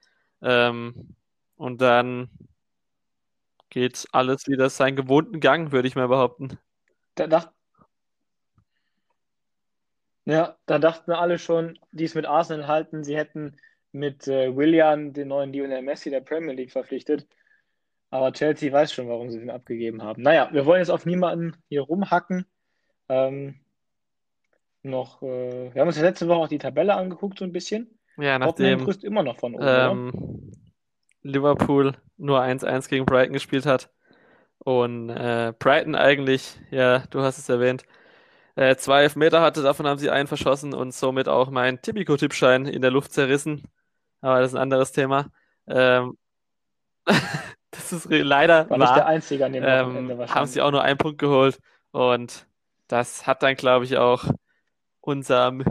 Ähm, 0.42 1.16
und 1.56 1.82
dann 1.82 2.30
geht 3.70 4.08
alles 4.12 4.48
wieder 4.48 4.70
seinen 4.70 4.96
gewohnten 4.96 5.40
Gang, 5.40 5.72
würde 5.72 5.88
ich 5.88 5.96
mal 5.96 6.08
behaupten. 6.08 6.58
Da 7.16 7.28
dacht, 7.28 7.52
ja, 10.26 10.58
da 10.66 10.80
dachten 10.80 11.12
alle 11.12 11.40
schon, 11.40 11.80
die 11.92 12.04
es 12.04 12.16
mit 12.16 12.26
Arsenal 12.26 12.68
halten, 12.68 13.04
sie 13.04 13.18
hätten 13.18 13.58
mit 13.92 14.28
äh, 14.28 14.56
Willian 14.56 15.14
den 15.14 15.30
neuen 15.30 15.54
Lionel 15.54 15.82
Messi 15.82 16.10
der 16.10 16.22
Premier 16.22 16.54
League 16.54 16.72
verpflichtet. 16.72 17.28
Aber 18.10 18.32
Chelsea 18.32 18.72
weiß 18.72 18.94
schon, 18.94 19.10
warum 19.10 19.32
sie 19.32 19.40
ihn 19.40 19.50
abgegeben 19.50 20.02
haben. 20.04 20.22
Naja, 20.22 20.50
wir 20.52 20.66
wollen 20.66 20.80
jetzt 20.80 20.90
auf 20.90 21.06
niemanden 21.06 21.58
hier 21.70 21.82
rumhacken. 21.82 22.46
Ähm, 23.10 23.56
noch, 24.84 25.22
äh, 25.22 25.74
wir 25.74 25.82
haben 25.82 25.88
uns 25.88 26.00
letzte 26.00 26.28
Woche 26.28 26.40
auch 26.40 26.48
die 26.48 26.58
Tabelle 26.58 26.96
angeguckt, 26.96 27.40
so 27.40 27.46
ein 27.46 27.52
bisschen. 27.52 27.97
Ja, 28.18 28.40
nachdem 28.40 28.88
immer 29.04 29.24
noch 29.24 29.38
von 29.38 29.56
oben. 29.56 29.64
Ähm, 29.66 30.52
Liverpool 31.22 31.94
nur 32.18 32.42
1-1 32.42 32.90
gegen 32.90 33.06
Brighton 33.06 33.34
gespielt 33.34 33.66
hat. 33.66 33.90
Und 34.60 35.10
äh, 35.10 35.54
Brighton 35.58 35.96
eigentlich, 35.96 36.60
ja, 36.72 37.00
du 37.10 37.22
hast 37.22 37.38
es 37.38 37.48
erwähnt, 37.48 37.86
äh, 38.56 38.76
zwei 38.76 39.04
Elfmeter 39.04 39.42
hatte, 39.42 39.62
davon 39.62 39.86
haben 39.88 40.00
sie 40.00 40.10
einen 40.10 40.28
verschossen 40.28 40.74
und 40.74 40.94
somit 40.94 41.30
auch 41.30 41.52
mein 41.52 41.82
Tipico-Tippschein 41.82 42.66
in 42.66 42.82
der 42.82 42.92
Luft 42.92 43.14
zerrissen. 43.14 43.64
Aber 44.22 44.40
das 44.40 44.50
ist 44.50 44.56
ein 44.56 44.62
anderes 44.62 44.92
Thema. 44.92 45.28
Ähm, 45.68 46.18
das 47.72 47.94
ist 47.94 48.08
leider 48.10 48.70
war 48.70 48.78
nicht 48.80 48.96
der 48.96 49.06
einzige 49.06 49.46
an 49.46 49.54
dem 49.54 49.64
ähm, 49.64 50.28
Haben 50.28 50.48
sie 50.48 50.62
auch 50.62 50.72
nur 50.72 50.82
einen 50.82 50.98
Punkt 50.98 51.20
geholt 51.20 51.60
und 51.92 52.48
das 52.88 53.28
hat 53.28 53.44
dann, 53.44 53.56
glaube 53.56 53.86
ich, 53.86 53.98
auch 53.98 54.26
unserem 55.02 55.64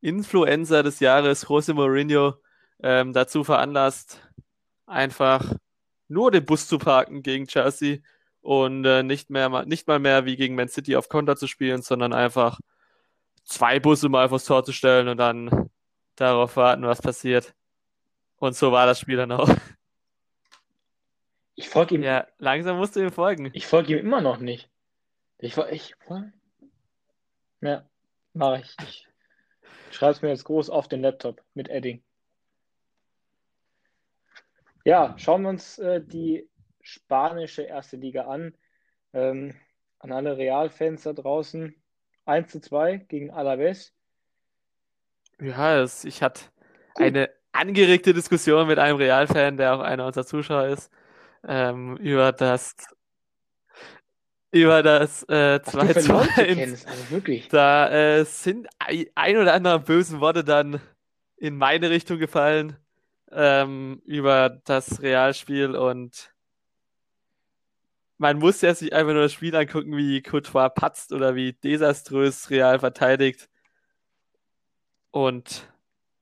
Influencer 0.00 0.82
des 0.82 1.00
Jahres, 1.00 1.48
Jose 1.48 1.74
Mourinho, 1.74 2.34
ähm, 2.82 3.12
dazu 3.12 3.44
veranlasst, 3.44 4.20
einfach 4.86 5.54
nur 6.08 6.30
den 6.30 6.44
Bus 6.44 6.66
zu 6.66 6.78
parken 6.78 7.22
gegen 7.22 7.46
Chelsea 7.46 7.98
und 8.40 8.84
äh, 8.84 9.02
nicht, 9.02 9.30
mehr, 9.30 9.64
nicht 9.66 9.86
mal 9.86 9.98
mehr 9.98 10.24
wie 10.24 10.36
gegen 10.36 10.54
Man 10.54 10.68
City 10.68 10.96
auf 10.96 11.08
Konter 11.08 11.36
zu 11.36 11.46
spielen, 11.46 11.82
sondern 11.82 12.12
einfach 12.12 12.58
zwei 13.44 13.78
Busse 13.80 14.08
mal 14.08 14.28
vors 14.28 14.44
Tor 14.44 14.64
zu 14.64 14.72
stellen 14.72 15.08
und 15.08 15.18
dann 15.18 15.70
darauf 16.16 16.56
warten, 16.56 16.82
was 16.82 17.02
passiert. 17.02 17.54
Und 18.36 18.56
so 18.56 18.72
war 18.72 18.86
das 18.86 19.00
Spiel 19.00 19.16
dann 19.16 19.32
auch. 19.32 19.48
Ich 21.56 21.68
folge 21.68 21.96
ihm. 21.96 22.02
Ja, 22.02 22.26
langsam 22.38 22.78
musst 22.78 22.96
du 22.96 23.00
ihm 23.00 23.12
folgen. 23.12 23.50
Ich 23.52 23.66
folge 23.66 23.92
ihm 23.92 23.98
immer 23.98 24.22
noch 24.22 24.38
nicht. 24.38 24.70
Ich 25.36 25.52
folge. 25.56 25.72
Ich, 25.72 25.94
ja, 27.60 27.84
mache 28.32 28.60
ich. 28.60 28.76
Ich 28.88 29.09
schreibe 29.94 30.12
es 30.12 30.22
mir 30.22 30.28
jetzt 30.28 30.44
groß 30.44 30.70
auf 30.70 30.88
den 30.88 31.02
Laptop 31.02 31.42
mit 31.54 31.68
Edding. 31.68 32.02
Ja, 34.84 35.14
schauen 35.18 35.42
wir 35.42 35.50
uns 35.50 35.78
äh, 35.78 36.00
die 36.02 36.48
spanische 36.80 37.62
erste 37.62 37.96
Liga 37.96 38.26
an. 38.26 38.54
Ähm, 39.12 39.54
an 39.98 40.12
alle 40.12 40.36
Realfans 40.36 41.02
da 41.02 41.12
draußen. 41.12 41.74
1 42.24 42.50
zu 42.50 42.60
2 42.60 42.98
gegen 43.08 43.30
Alaves. 43.30 43.92
Ja, 45.40 45.80
es, 45.80 46.04
ich 46.04 46.22
hatte 46.22 46.44
eine 46.94 47.30
angeregte 47.52 48.14
Diskussion 48.14 48.66
mit 48.66 48.78
einem 48.78 48.96
Realfan, 48.96 49.56
der 49.56 49.74
auch 49.74 49.80
einer 49.80 50.06
unserer 50.06 50.26
Zuschauer 50.26 50.66
ist 50.66 50.90
ähm, 51.46 51.96
über 51.96 52.32
das 52.32 52.76
über 54.50 54.82
das 54.82 55.22
äh, 55.28 55.60
2 55.62 55.92
zu 55.94 56.16
1. 56.16 56.86
Also. 56.86 57.20
Da 57.50 57.90
äh, 57.90 58.24
sind 58.24 58.68
ein 59.14 59.36
oder 59.36 59.54
andere 59.54 59.80
bösen 59.80 60.20
Worte 60.20 60.44
dann 60.44 60.80
in 61.36 61.56
meine 61.56 61.90
Richtung 61.90 62.18
gefallen 62.18 62.76
ähm, 63.30 64.02
über 64.04 64.60
das 64.64 65.02
Realspiel 65.02 65.76
und 65.76 66.32
man 68.18 68.38
muss 68.38 68.60
ja 68.60 68.74
sich 68.74 68.92
einfach 68.92 69.14
nur 69.14 69.22
das 69.22 69.32
Spiel 69.32 69.56
angucken, 69.56 69.96
wie 69.96 70.20
Courtois 70.20 70.68
patzt 70.68 71.12
oder 71.14 71.34
wie 71.34 71.54
desaströs 71.54 72.50
Real 72.50 72.78
verteidigt. 72.78 73.48
Und 75.10 75.66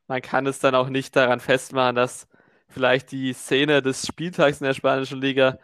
man 0.07 0.23
kann 0.23 0.47
es 0.47 0.61
dann 0.61 0.77
auch 0.77 0.91
nicht 0.91 1.17
daran 1.17 1.41
festmachen, 1.41 1.97
dass 1.97 2.29
vielleicht 2.69 3.11
die 3.11 3.33
Szene 3.33 3.83
des 3.83 4.07
Spieltags 4.07 4.61
in 4.61 4.67
der 4.67 4.75
spanischen 4.75 5.21
Liga 5.21 5.59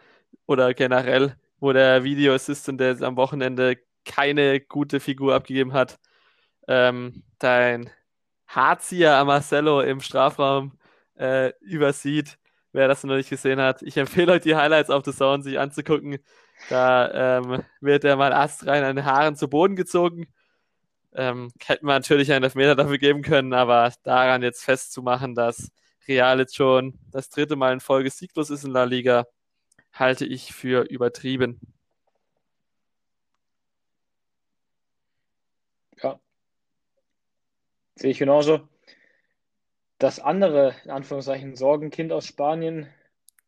oder 0.45 0.73
generell, 0.73 1.37
wo 1.65 1.73
der 1.73 2.03
Video 2.03 2.35
Assistant, 2.35 2.79
der 2.79 3.01
am 3.01 3.17
Wochenende 3.17 3.77
keine 4.05 4.61
gute 4.61 4.99
Figur 4.99 5.33
abgegeben 5.33 5.73
hat, 5.73 5.97
ähm, 6.67 7.23
dein 7.39 7.89
Haarzieher 8.47 9.25
Marcelo 9.25 9.81
im 9.81 9.99
Strafraum 9.99 10.77
äh, 11.15 11.53
übersieht. 11.61 12.37
Wer 12.71 12.87
das 12.87 13.03
noch 13.03 13.15
nicht 13.15 13.31
gesehen 13.31 13.59
hat, 13.59 13.81
ich 13.81 13.97
empfehle 13.97 14.33
euch 14.33 14.43
die 14.43 14.55
Highlights 14.55 14.91
auf 14.91 15.03
The 15.05 15.11
Zone 15.11 15.41
sich 15.41 15.57
anzugucken. 15.57 16.19
Da 16.69 17.39
ähm, 17.39 17.63
wird 17.81 18.03
der 18.03 18.15
mal 18.15 18.31
astrein 18.31 18.83
an 18.83 18.95
den 18.95 19.05
Haaren 19.05 19.35
zu 19.35 19.47
Boden 19.49 19.75
gezogen. 19.75 20.27
Ähm, 21.15 21.51
hätten 21.65 21.87
wir 21.87 21.93
natürlich 21.93 22.31
einen 22.31 22.43
Elfmeter 22.43 22.75
dafür 22.75 22.99
geben 22.99 23.23
können, 23.23 23.53
aber 23.53 23.91
daran 24.03 24.43
jetzt 24.43 24.63
festzumachen, 24.63 25.33
dass 25.33 25.71
Real 26.07 26.37
jetzt 26.37 26.55
schon 26.55 26.99
das 27.11 27.29
dritte 27.29 27.55
Mal 27.55 27.73
in 27.73 27.79
Folge 27.79 28.11
sieglos 28.11 28.51
ist 28.51 28.65
in 28.65 28.71
La 28.71 28.83
Liga, 28.83 29.25
halte 29.95 30.25
ich 30.25 30.53
für 30.53 30.83
übertrieben. 30.83 31.59
Ja, 36.01 36.19
sehe 37.95 38.11
ich 38.11 38.19
genauso. 38.19 38.67
Das 39.97 40.19
andere, 40.19 40.75
in 40.83 40.91
Anführungszeichen, 40.91 41.55
Sorgenkind 41.55 42.11
aus 42.11 42.27
Spanien, 42.27 42.87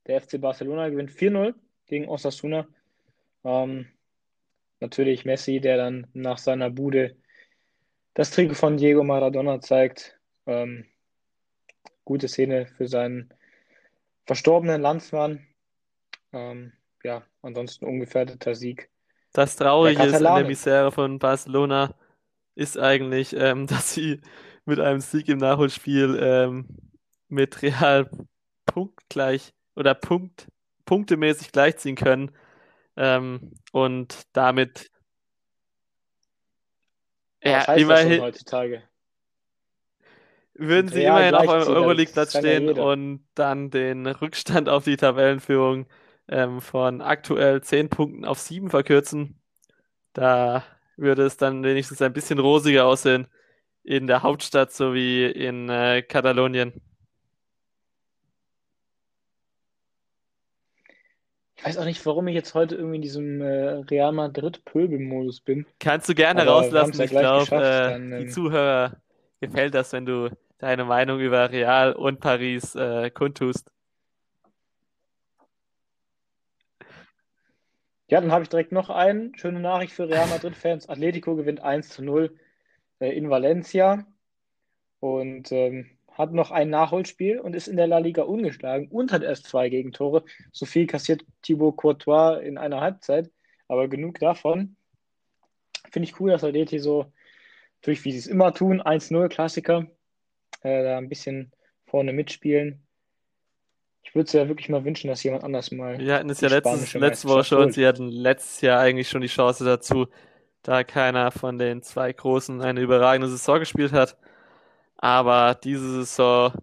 der 0.08 0.22
FC 0.22 0.40
Barcelona, 0.40 0.90
gewinnt 0.90 1.12
4-0 1.12 1.54
gegen 1.86 2.08
Osasuna. 2.08 2.68
Ähm, 3.44 3.88
natürlich 4.80 5.26
Messi, 5.26 5.60
der 5.60 5.78
dann 5.78 6.08
nach 6.14 6.38
seiner 6.38 6.70
Bude 6.70 7.18
das 8.14 8.32
Trikot 8.32 8.56
von 8.56 8.78
Diego 8.78 9.04
Maradona 9.04 9.60
zeigt. 9.60 10.18
Ähm, 10.46 10.86
gute 12.06 12.30
Szene 12.30 12.66
für 12.66 12.88
seinen 12.88 13.34
verstorbenen 14.26 14.82
Landsmann. 14.82 15.46
Ähm, 16.34 16.74
ja, 17.04 17.24
ansonsten 17.42 17.86
ungefährdeter 17.86 18.56
Sieg. 18.56 18.90
Das 19.34 19.56
Traurige 19.56 20.04
ist 20.04 20.16
an 20.16 20.36
der 20.36 20.46
Misere 20.46 20.92
von 20.92 21.20
Barcelona 21.20 21.94
ist 22.56 22.78
eigentlich, 22.78 23.34
ähm, 23.34 23.68
dass 23.68 23.94
sie 23.94 24.22
mit 24.66 24.80
einem 24.80 25.00
Sieg 25.00 25.30
im 25.30 25.38
Nachholspiel 25.38 26.18
ähm, 26.22 26.68
mit 27.30 27.62
Real 27.62 28.10
punktgleich 28.66 29.54
oder 29.76 29.94
Punkt, 29.94 30.48
punktemäßig 30.86 31.52
gleichziehen 31.52 31.96
können 31.96 32.32
ähm, 32.96 33.54
und 33.72 34.24
damit 34.34 34.90
ja, 37.44 37.62
immerhin 37.76 38.22
heutzutage. 38.22 38.84
Würden 40.56 40.90
sie 40.90 41.04
immerhin 41.04 41.36
auf 41.36 41.48
einem 41.48 41.68
Euroleague-Platz 41.68 42.36
stehen 42.38 42.76
ja 42.76 42.82
und 42.84 43.24
dann 43.36 43.70
den 43.70 44.08
Rückstand 44.08 44.70
auf 44.70 44.84
die 44.84 44.98
Tabellenführung 44.98 45.86
ähm, 46.30 46.62
von 46.62 47.02
aktuell 47.02 47.62
10 47.62 47.90
Punkten 47.90 48.26
auf 48.26 48.40
7 48.40 48.70
verkürzen. 48.70 49.40
Da 50.14 50.64
würde 50.96 51.24
es 51.24 51.38
dann 51.38 51.64
wenigstens 51.64 52.02
ein 52.02 52.14
bisschen 52.14 52.40
rosiger 52.40 52.86
aussehen 52.86 53.28
in 53.84 54.08
der 54.08 54.24
Hauptstadt 54.24 54.74
sowie 54.74 55.26
in 55.26 55.70
äh, 55.70 56.02
Katalonien. 56.02 56.74
Ich 61.56 61.66
weiß 61.66 61.78
auch 61.80 61.86
nicht, 61.86 62.06
warum 62.06 62.28
ich 62.28 62.36
jetzt 62.36 62.54
heute 62.54 62.76
irgendwie 62.76 62.98
in 62.98 63.02
diesem 63.02 63.42
äh, 63.42 63.82
Real 63.90 64.12
Madrid-Pöbel-Modus 64.12 65.42
bin. 65.42 65.66
Kannst 65.80 66.08
du 66.08 66.14
gerne 66.14 66.44
Aber 66.44 66.52
rauslassen. 66.52 66.94
Ja 66.98 67.04
ich 67.06 67.10
glaube, 67.10 67.56
äh, 67.56 68.00
die 68.00 68.26
ähm, 68.26 68.30
Zuhörer 68.30 68.98
gefällt 69.40 69.74
das, 69.74 69.92
wenn 69.92 70.06
du 70.06 70.30
deine 70.60 70.86
Meinung 70.86 71.20
über 71.20 71.50
Real 71.52 71.94
und 71.94 72.20
Paris 72.20 72.76
äh, 72.76 73.10
kundtust. 73.10 73.72
Ja, 78.10 78.22
dann 78.22 78.32
habe 78.32 78.44
ich 78.44 78.50
direkt 78.50 78.72
noch 78.72 78.90
einen. 78.90 79.36
Schöne 79.36 79.60
Nachricht 79.60 79.94
für 79.94 80.08
Real 80.08 80.28
Madrid-Fans. 80.28 80.88
Atletico 80.88 81.36
gewinnt 81.36 81.60
1 81.62 81.90
zu 81.90 82.04
0 82.04 82.34
äh, 83.00 83.10
in 83.10 83.30
Valencia 83.30 84.08
und 85.02 85.52
ähm, 85.52 85.98
hat 86.14 86.32
noch 86.32 86.52
ein 86.52 86.70
Nachholspiel 86.70 87.40
und 87.40 87.54
ist 87.54 87.68
in 87.68 87.76
der 87.76 87.88
La 87.88 87.98
Liga 88.00 88.24
ungeschlagen 88.24 88.88
und 88.88 89.12
hat 89.12 89.24
erst 89.24 89.46
zwei 89.46 89.70
Gegentore. 89.70 90.24
So 90.54 90.66
viel 90.66 90.88
kassiert 90.88 91.26
Thibaut 91.42 91.76
Courtois 91.76 92.40
in 92.40 92.58
einer 92.58 92.80
Halbzeit, 92.80 93.30
aber 93.68 93.90
genug 93.90 94.20
davon. 94.20 94.78
Finde 95.92 96.08
ich 96.08 96.20
cool, 96.20 96.32
dass 96.32 96.46
Atleti 96.46 96.80
so 96.80 97.12
durch, 97.82 98.06
wie 98.06 98.14
sie 98.14 98.20
es 98.20 98.28
immer 98.28 98.54
tun, 98.54 98.82
1-0 98.82 99.28
Klassiker, 99.28 99.86
äh, 100.62 100.84
da 100.84 100.98
ein 100.98 101.10
bisschen 101.10 101.52
vorne 101.86 102.14
mitspielen. 102.14 102.87
Ich 104.08 104.16
würde 104.16 104.28
es 104.28 104.34
ja 104.34 104.48
wirklich 104.48 104.70
mal 104.70 104.86
wünschen, 104.86 105.10
dass 105.10 105.22
jemand 105.24 105.44
anders 105.44 105.70
mal. 105.72 106.00
Wir 106.00 106.16
hatten 106.16 106.30
es 106.30 106.40
ja 106.40 106.48
letztes, 106.48 106.94
letzte 106.94 107.28
Woche 107.28 107.44
schon. 107.44 107.72
Sie 107.72 107.86
hatten 107.86 108.08
letztes 108.08 108.62
Jahr 108.62 108.80
eigentlich 108.80 109.10
schon 109.10 109.22
die 109.22 109.28
Chance 109.28 109.66
dazu, 109.66 110.08
da 110.64 110.86
keiner 110.86 111.30
von 111.32 111.58
den 111.58 111.82
zwei 111.84 112.14
Großen 112.14 112.62
eine 112.62 112.80
überragende 112.80 113.28
Saison 113.28 113.60
gespielt 113.60 113.92
hat. 113.92 114.18
Aber 114.98 115.56
diese 115.56 116.06
Saison 116.06 116.54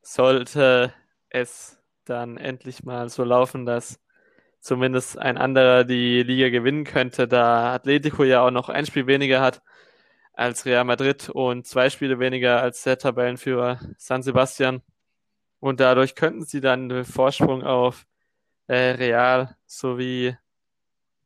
sollte 0.00 0.94
es 1.28 1.78
dann 2.06 2.38
endlich 2.38 2.82
mal 2.82 3.10
so 3.10 3.24
laufen, 3.24 3.66
dass 3.66 4.00
zumindest 4.60 5.18
ein 5.18 5.36
anderer 5.36 5.84
die 5.84 6.22
Liga 6.22 6.48
gewinnen 6.48 6.84
könnte, 6.84 7.28
da 7.28 7.74
Atletico 7.74 8.24
ja 8.24 8.40
auch 8.40 8.50
noch 8.50 8.68
ein 8.70 8.86
Spiel 8.86 9.06
weniger 9.06 9.40
hat 9.40 9.62
als 10.32 10.64
Real 10.66 10.84
Madrid 10.84 11.28
und 11.30 11.66
zwei 11.66 11.90
Spiele 11.90 12.18
weniger 12.18 12.62
als 12.62 12.82
der 12.82 12.98
Tabellenführer 12.98 13.80
San 13.98 14.22
Sebastian. 14.22 14.82
Und 15.60 15.80
dadurch 15.80 16.14
könnten 16.14 16.44
sie 16.44 16.60
dann 16.60 16.88
den 16.88 17.04
Vorsprung 17.04 17.62
auf 17.62 18.06
äh, 18.66 18.90
Real 18.92 19.56
sowie 19.66 20.36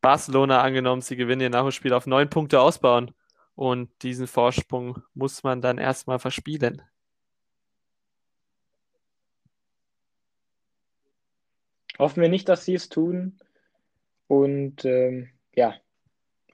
Barcelona 0.00 0.62
angenommen, 0.62 1.02
sie 1.02 1.16
gewinnen 1.16 1.42
ihr 1.42 1.50
Nachholspiel 1.50 1.92
auf 1.92 2.06
neun 2.06 2.30
Punkte 2.30 2.60
ausbauen. 2.60 3.12
Und 3.54 3.90
diesen 4.02 4.26
Vorsprung 4.26 5.02
muss 5.12 5.42
man 5.42 5.60
dann 5.60 5.78
erstmal 5.78 6.18
verspielen. 6.18 6.82
Hoffen 11.98 12.22
wir 12.22 12.30
nicht, 12.30 12.48
dass 12.48 12.64
sie 12.64 12.74
es 12.74 12.88
tun. 12.88 13.38
Und 14.26 14.84
ähm, 14.86 15.28
ja, 15.54 15.74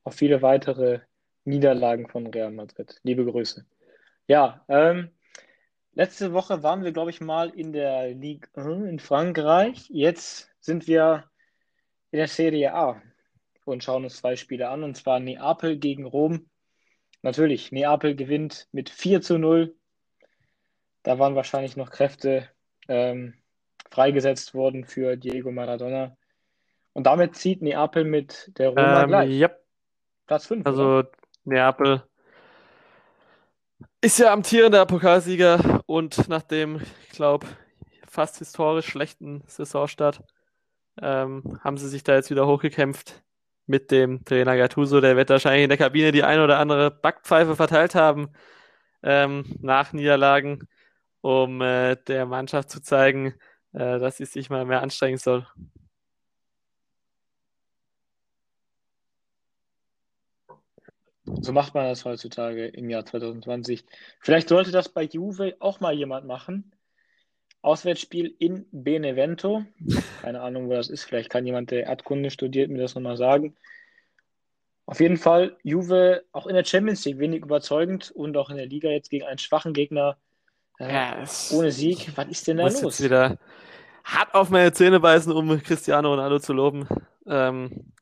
auf 0.02 0.14
viele 0.14 0.42
weitere 0.42 1.00
Niederlagen 1.44 2.08
von 2.08 2.26
Real 2.26 2.50
Madrid. 2.50 2.98
Liebe 3.04 3.24
Grüße. 3.24 3.64
Ja, 4.26 4.64
ähm, 4.66 5.10
Letzte 5.96 6.34
Woche 6.34 6.62
waren 6.62 6.84
wir, 6.84 6.92
glaube 6.92 7.08
ich, 7.08 7.22
mal 7.22 7.48
in 7.48 7.72
der 7.72 8.08
Ligue 8.08 8.50
1 8.54 8.86
in 8.86 8.98
Frankreich. 8.98 9.88
Jetzt 9.88 10.50
sind 10.60 10.86
wir 10.86 11.24
in 12.10 12.18
der 12.18 12.28
Serie 12.28 12.74
A 12.74 13.00
und 13.64 13.82
schauen 13.82 14.04
uns 14.04 14.18
zwei 14.18 14.36
Spiele 14.36 14.68
an, 14.68 14.84
und 14.84 14.98
zwar 14.98 15.20
Neapel 15.20 15.78
gegen 15.78 16.04
Rom. 16.04 16.50
Natürlich, 17.22 17.72
Neapel 17.72 18.14
gewinnt 18.14 18.68
mit 18.72 18.90
4 18.90 19.22
zu 19.22 19.38
0. 19.38 19.74
Da 21.02 21.18
waren 21.18 21.34
wahrscheinlich 21.34 21.78
noch 21.78 21.88
Kräfte 21.88 22.46
ähm, 22.88 23.32
freigesetzt 23.90 24.52
worden 24.52 24.84
für 24.84 25.16
Diego 25.16 25.50
Maradona. 25.50 26.14
Und 26.92 27.06
damit 27.06 27.36
zieht 27.36 27.62
Neapel 27.62 28.04
mit 28.04 28.52
der 28.58 28.68
Roma 28.68 29.04
ähm, 29.04 29.08
gleich. 29.08 29.30
Ja. 29.30 29.50
Platz 30.26 30.44
5. 30.44 30.66
Also 30.66 30.82
oder? 30.82 31.10
Neapel 31.44 32.02
ist 34.00 34.18
ja 34.18 34.32
amtierender 34.32 34.86
Pokalsieger 34.86 35.82
und 35.86 36.28
nach 36.28 36.42
dem, 36.42 36.80
ich 37.08 37.10
glaube, 37.10 37.46
fast 38.08 38.38
historisch 38.38 38.86
schlechten 38.86 39.42
Saisonstart 39.46 40.22
ähm, 41.02 41.60
haben 41.62 41.76
sie 41.76 41.88
sich 41.88 42.04
da 42.04 42.14
jetzt 42.14 42.30
wieder 42.30 42.46
hochgekämpft 42.46 43.22
mit 43.66 43.90
dem 43.90 44.24
Trainer 44.24 44.56
Gattuso. 44.56 45.00
Der 45.00 45.16
wird 45.16 45.30
wahrscheinlich 45.30 45.64
in 45.64 45.68
der 45.68 45.78
Kabine 45.78 46.12
die 46.12 46.22
ein 46.22 46.40
oder 46.40 46.58
andere 46.58 46.90
Backpfeife 46.90 47.56
verteilt 47.56 47.94
haben 47.94 48.30
ähm, 49.02 49.44
nach 49.60 49.92
Niederlagen, 49.92 50.68
um 51.20 51.60
äh, 51.60 51.96
der 51.96 52.26
Mannschaft 52.26 52.70
zu 52.70 52.80
zeigen, 52.80 53.34
äh, 53.72 53.98
dass 53.98 54.18
sie 54.18 54.24
sich 54.24 54.50
mal 54.50 54.64
mehr 54.64 54.82
anstrengen 54.82 55.18
soll. 55.18 55.46
So 61.40 61.52
macht 61.52 61.74
man 61.74 61.88
das 61.88 62.04
heutzutage 62.04 62.66
im 62.66 62.88
Jahr 62.88 63.04
2020. 63.04 63.84
Vielleicht 64.20 64.48
sollte 64.48 64.70
das 64.70 64.88
bei 64.88 65.02
Juve 65.02 65.56
auch 65.58 65.80
mal 65.80 65.94
jemand 65.94 66.26
machen. 66.26 66.72
Auswärtsspiel 67.62 68.34
in 68.38 68.66
Benevento. 68.70 69.64
Keine 70.22 70.40
Ahnung, 70.40 70.68
wo 70.68 70.74
das 70.74 70.88
ist. 70.88 71.04
Vielleicht 71.04 71.30
kann 71.30 71.44
jemand, 71.44 71.72
der 71.72 71.84
Erdkunde 71.84 72.30
studiert, 72.30 72.70
mir 72.70 72.78
das 72.80 72.94
nochmal 72.94 73.16
sagen. 73.16 73.56
Auf 74.86 75.00
jeden 75.00 75.16
Fall, 75.16 75.56
Juve 75.64 76.22
auch 76.30 76.46
in 76.46 76.54
der 76.54 76.64
Champions 76.64 77.04
League 77.04 77.18
wenig 77.18 77.42
überzeugend 77.42 78.12
und 78.12 78.36
auch 78.36 78.50
in 78.50 78.56
der 78.56 78.66
Liga 78.66 78.88
jetzt 78.88 79.10
gegen 79.10 79.26
einen 79.26 79.38
schwachen 79.38 79.72
Gegner 79.72 80.16
äh, 80.78 80.92
ja, 80.92 81.24
ohne 81.52 81.72
Sieg. 81.72 82.12
Was 82.16 82.28
ist 82.28 82.46
denn 82.46 82.58
da 82.58 82.68
los? 82.68 83.02
Wieder 83.02 83.38
hart 84.04 84.32
auf 84.34 84.50
meine 84.50 84.72
Zähne 84.72 85.00
beißen, 85.00 85.32
um 85.32 85.60
Cristiano 85.60 86.10
Ronaldo 86.10 86.38
zu 86.38 86.52
loben. 86.52 86.86
Ähm, 87.26 87.92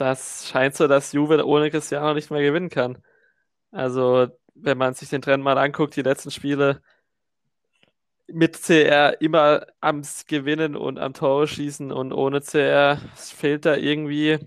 das 0.00 0.48
scheint 0.48 0.74
so, 0.76 0.88
dass 0.88 1.12
Juve 1.12 1.44
ohne 1.46 1.70
Cristiano 1.70 2.14
nicht 2.14 2.30
mehr 2.30 2.42
gewinnen 2.42 2.70
kann. 2.70 2.98
Also, 3.72 4.28
wenn 4.54 4.78
man 4.78 4.94
sich 4.94 5.10
den 5.10 5.22
Trend 5.22 5.44
mal 5.44 5.58
anguckt, 5.58 5.96
die 5.96 6.02
letzten 6.02 6.30
Spiele 6.30 6.82
mit 8.28 8.60
CR 8.62 9.20
immer 9.20 9.66
am 9.80 10.02
Gewinnen 10.28 10.76
und 10.76 10.98
am 10.98 11.14
Tore 11.14 11.48
schießen 11.48 11.92
und 11.92 12.12
ohne 12.12 12.40
CR 12.40 12.98
fehlt 13.14 13.66
da 13.66 13.76
irgendwie 13.76 14.38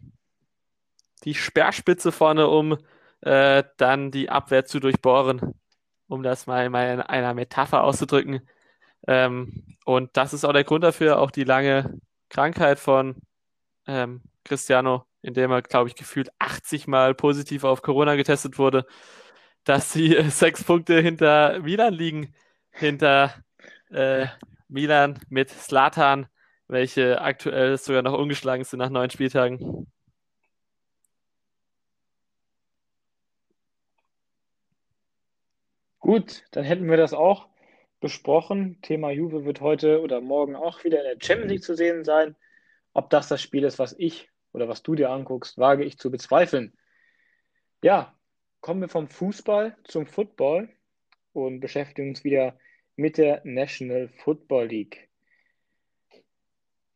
die 1.23 1.35
Sperrspitze 1.35 2.11
vorne, 2.11 2.47
um 2.47 2.77
äh, 3.21 3.63
dann 3.77 4.11
die 4.11 4.29
Abwehr 4.29 4.65
zu 4.65 4.79
durchbohren, 4.79 5.53
um 6.07 6.23
das 6.23 6.47
mal 6.47 6.65
in 6.65 6.75
einer 6.75 7.33
Metapher 7.33 7.83
auszudrücken. 7.83 8.47
Ähm, 9.07 9.65
und 9.85 10.15
das 10.17 10.33
ist 10.33 10.45
auch 10.45 10.53
der 10.53 10.63
Grund 10.63 10.83
dafür, 10.83 11.19
auch 11.19 11.31
die 11.31 11.43
lange 11.43 11.99
Krankheit 12.29 12.79
von 12.79 13.15
ähm, 13.87 14.21
Cristiano 14.45 15.05
in 15.23 15.33
dem 15.33 15.51
er, 15.51 15.61
glaube 15.63 15.89
ich, 15.89 15.95
gefühlt 15.95 16.29
80 16.39 16.87
Mal 16.87 17.15
positiv 17.15 17.63
auf 17.63 17.81
Corona 17.81 18.15
getestet 18.15 18.59
wurde, 18.59 18.85
dass 19.63 19.93
sie 19.93 20.15
äh, 20.15 20.29
sechs 20.29 20.63
Punkte 20.63 20.99
hinter 21.01 21.59
Milan 21.61 21.93
liegen, 21.93 22.35
hinter 22.71 23.33
äh, 23.89 24.27
Milan 24.67 25.19
mit 25.29 25.49
Slatan, 25.49 26.27
welche 26.67 27.21
aktuell 27.21 27.77
sogar 27.77 28.01
noch 28.03 28.17
ungeschlagen 28.17 28.65
sind 28.65 28.79
nach 28.79 28.89
neun 28.89 29.09
Spieltagen. 29.09 29.87
Gut, 35.99 36.43
dann 36.51 36.65
hätten 36.65 36.89
wir 36.89 36.97
das 36.97 37.13
auch 37.13 37.47
besprochen. 38.01 38.81
Thema 38.81 39.11
Juve 39.11 39.45
wird 39.45 39.61
heute 39.61 40.01
oder 40.01 40.19
morgen 40.19 40.57
auch 40.57 40.83
wieder 40.83 40.97
in 40.99 41.17
der 41.17 41.25
Champions 41.25 41.51
League 41.51 41.63
zu 41.63 41.75
sehen 41.75 42.03
sein. 42.03 42.35
Ob 42.93 43.09
das 43.09 43.29
das 43.29 43.41
Spiel 43.41 43.63
ist, 43.63 43.79
was 43.79 43.95
ich 43.97 44.29
oder 44.53 44.69
was 44.69 44.83
du 44.83 44.95
dir 44.95 45.09
anguckst, 45.09 45.57
wage 45.57 45.83
ich 45.83 45.97
zu 45.97 46.09
bezweifeln. 46.09 46.73
Ja, 47.83 48.17
kommen 48.61 48.81
wir 48.81 48.89
vom 48.89 49.09
Fußball 49.09 49.75
zum 49.83 50.05
Football 50.05 50.69
und 51.33 51.59
beschäftigen 51.59 52.09
uns 52.09 52.23
wieder 52.23 52.57
mit 52.95 53.17
der 53.17 53.41
National 53.43 54.07
Football 54.07 54.67
League. 54.67 55.09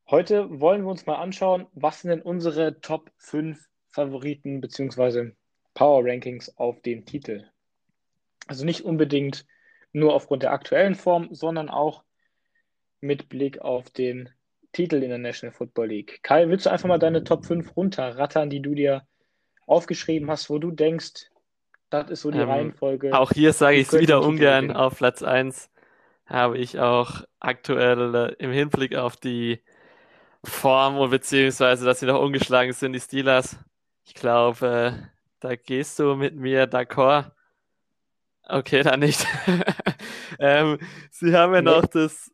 Heute 0.10 0.62
wollen 0.62 0.84
wir 0.84 0.92
uns 0.92 1.06
mal 1.06 1.16
anschauen, 1.16 1.68
was 1.74 2.02
sind 2.02 2.12
denn 2.12 2.22
unsere 2.22 2.80
Top 2.80 3.12
5 3.18 3.68
Favoriten 3.90 4.62
bzw. 4.62 5.32
Power 5.74 6.06
Rankings 6.06 6.56
auf 6.58 6.82
dem 6.82 7.06
Titel. 7.06 7.50
Also 8.48 8.64
nicht 8.64 8.86
unbedingt 8.86 9.46
nur 9.92 10.14
aufgrund 10.14 10.44
der 10.44 10.54
aktuellen 10.54 10.96
Form, 10.96 11.34
sondern 11.34 11.70
auch 11.70 12.04
mit 13.02 13.28
Blick 13.28 13.60
auf 13.60 13.90
den 13.90 14.30
Titel 14.78 15.02
in 15.02 15.10
der 15.10 15.18
National 15.18 15.52
Football 15.52 15.88
League. 15.88 16.20
Kai, 16.22 16.48
willst 16.50 16.68
du 16.68 16.70
einfach 16.70 16.88
mal 16.88 17.00
deine 17.00 17.24
Top 17.24 17.48
5 17.48 17.76
runterrattern, 17.76 18.52
die 18.52 18.62
du 18.62 18.76
dir 18.76 19.08
aufgeschrieben 19.66 20.30
hast, 20.30 20.52
wo 20.52 20.60
du 20.60 20.70
denkst, 20.70 21.32
das 21.90 22.12
ist 22.12 22.22
so 22.22 22.30
die 22.30 22.38
ähm, 22.38 22.50
Reihenfolge. 22.50 23.18
Auch 23.18 23.32
hier 23.32 23.54
sage 23.54 23.78
ich 23.78 23.92
es 23.92 24.00
wieder 24.00 24.22
ungern. 24.22 24.72
Auf 24.72 24.98
Platz 24.98 25.24
1 25.24 25.72
habe 26.28 26.60
ich 26.60 26.78
auch 26.78 27.24
aktuell 27.40 28.14
äh, 28.14 28.36
im 28.38 28.52
Hinblick 28.52 28.96
auf 28.96 29.16
die 29.16 29.64
Form 30.44 31.10
beziehungsweise, 31.10 31.84
dass 31.84 32.00
sie 32.00 32.06
noch 32.06 32.22
ungeschlagen 32.22 32.72
sind, 32.72 32.94
die 32.94 33.00
Steelers. 33.00 33.58
Ich 34.06 34.14
glaube, 34.14 34.94
äh, 34.94 35.08
da 35.40 35.56
gehst 35.56 35.98
du 35.98 36.14
mit 36.14 36.36
mir 36.36 36.70
d'accord. 36.70 37.32
Okay, 38.44 38.84
dann 38.84 39.00
nicht. 39.00 39.26
ähm, 40.40 40.78
sie 41.10 41.36
haben 41.36 41.56
ja 41.56 41.62
nee. 41.64 41.72
noch 41.72 41.88
das 41.88 42.32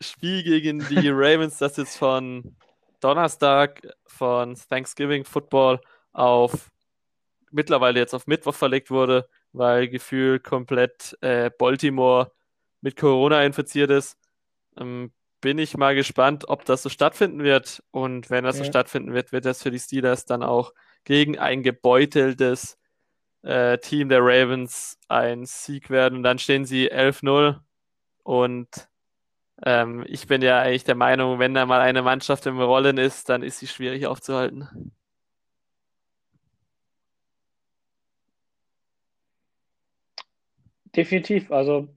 Spiel 0.00 0.42
gegen 0.42 0.86
die 0.88 1.08
Ravens, 1.10 1.58
das 1.58 1.76
jetzt 1.76 1.96
von 1.96 2.56
Donnerstag 3.00 3.82
von 4.06 4.54
Thanksgiving 4.68 5.24
Football 5.24 5.80
auf 6.12 6.70
mittlerweile 7.50 7.98
jetzt 7.98 8.14
auf 8.14 8.26
Mittwoch 8.26 8.54
verlegt 8.54 8.90
wurde, 8.90 9.28
weil 9.52 9.88
gefühlt 9.88 10.44
komplett 10.44 11.16
äh, 11.20 11.50
Baltimore 11.50 12.32
mit 12.80 12.96
Corona 12.96 13.42
infiziert 13.44 13.90
ist. 13.90 14.16
Ähm, 14.78 15.12
bin 15.40 15.58
ich 15.58 15.76
mal 15.76 15.94
gespannt, 15.94 16.48
ob 16.48 16.64
das 16.64 16.82
so 16.82 16.88
stattfinden 16.88 17.42
wird. 17.42 17.82
Und 17.90 18.30
wenn 18.30 18.44
das 18.44 18.58
ja. 18.58 18.64
so 18.64 18.70
stattfinden 18.70 19.14
wird, 19.14 19.32
wird 19.32 19.44
das 19.44 19.62
für 19.62 19.70
die 19.70 19.78
Steelers 19.78 20.26
dann 20.26 20.42
auch 20.42 20.72
gegen 21.04 21.38
ein 21.38 21.62
gebeuteltes 21.62 22.78
äh, 23.42 23.78
Team 23.78 24.08
der 24.10 24.20
Ravens 24.22 24.98
ein 25.08 25.46
Sieg 25.46 25.90
werden. 25.90 26.16
Und 26.18 26.22
dann 26.22 26.38
stehen 26.38 26.66
sie 26.66 26.92
11-0. 26.92 27.58
Und 28.22 28.89
ähm, 29.64 30.04
ich 30.08 30.26
bin 30.26 30.42
ja 30.42 30.60
eigentlich 30.60 30.84
der 30.84 30.94
Meinung, 30.94 31.38
wenn 31.38 31.54
da 31.54 31.66
mal 31.66 31.80
eine 31.80 32.02
Mannschaft 32.02 32.46
im 32.46 32.60
Rollen 32.60 32.98
ist, 32.98 33.28
dann 33.28 33.42
ist 33.42 33.58
sie 33.58 33.66
schwierig 33.66 34.06
aufzuhalten. 34.06 34.92
Definitiv. 40.94 41.50
Also 41.52 41.88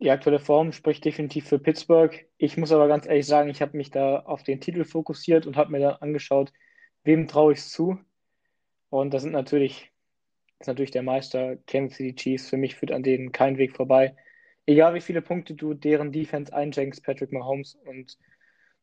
die 0.00 0.10
aktuelle 0.10 0.40
Form 0.40 0.72
spricht 0.72 1.04
definitiv 1.04 1.48
für 1.48 1.58
Pittsburgh. 1.58 2.26
Ich 2.36 2.56
muss 2.56 2.72
aber 2.72 2.88
ganz 2.88 3.06
ehrlich 3.06 3.26
sagen, 3.26 3.48
ich 3.48 3.62
habe 3.62 3.76
mich 3.76 3.90
da 3.90 4.18
auf 4.20 4.42
den 4.42 4.60
Titel 4.60 4.84
fokussiert 4.84 5.46
und 5.46 5.56
habe 5.56 5.70
mir 5.70 5.80
dann 5.80 5.94
angeschaut, 5.96 6.52
wem 7.04 7.28
traue 7.28 7.52
ich 7.52 7.60
es 7.60 7.70
zu. 7.70 7.98
Und 8.90 9.14
das 9.14 9.22
sind 9.22 9.32
natürlich, 9.32 9.92
das 10.58 10.64
ist 10.64 10.68
natürlich 10.68 10.90
der 10.90 11.04
Meister 11.04 11.56
Kansas 11.66 11.96
City 11.96 12.14
Chiefs. 12.16 12.50
Für 12.50 12.56
mich 12.56 12.74
führt 12.74 12.92
an 12.92 13.04
denen 13.04 13.32
kein 13.32 13.58
Weg 13.58 13.76
vorbei. 13.76 14.16
Egal 14.66 14.94
wie 14.94 15.00
viele 15.00 15.22
Punkte 15.22 15.54
du 15.54 15.74
deren 15.74 16.12
Defense 16.12 16.52
einschenkst, 16.52 17.04
Patrick 17.04 17.32
Mahomes 17.32 17.76
und 17.84 18.16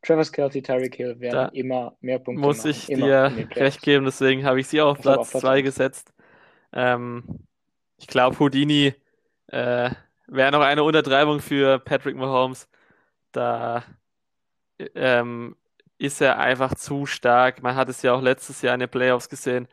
Travis 0.02 0.32
Kelsey, 0.32 0.62
Tyreek 0.62 0.96
Hill 0.96 1.20
werden 1.20 1.34
da 1.34 1.46
immer 1.48 1.98
mehr 2.02 2.20
Punkte 2.20 2.42
muss 2.42 2.60
machen. 2.60 2.72
Ich 2.72 2.86
dir 2.88 3.48
recht 3.56 3.82
geben, 3.82 4.06
deswegen 4.06 4.46
habe 4.46 4.60
ich 4.60 4.68
sie 4.68 4.82
auch 4.82 4.92
auf 4.92 5.02
Platz 5.02 5.32
2 5.32 5.62
gesetzt. 5.62 6.14
Ähm, 6.74 7.24
ich 7.98 8.08
glaube, 8.08 8.40
Houdini 8.40 8.94
äh, 9.48 9.90
wäre 10.28 10.52
noch 10.52 10.62
eine 10.62 10.84
Untertreibung 10.84 11.40
für 11.40 11.80
Patrick 11.80 12.16
Mahomes. 12.16 12.70
Da 13.32 13.84
ähm, 14.96 15.56
ist 15.98 16.22
er 16.22 16.40
einfach 16.40 16.76
zu 16.76 17.06
stark. 17.06 17.62
Man 17.62 17.76
hat 17.76 17.90
es 17.90 18.02
ja 18.02 18.14
auch 18.14 18.22
letztes 18.22 18.62
Jahr 18.62 18.74
in 18.74 18.80
den 18.80 18.90
Playoffs 18.90 19.28
gesehen, 19.28 19.68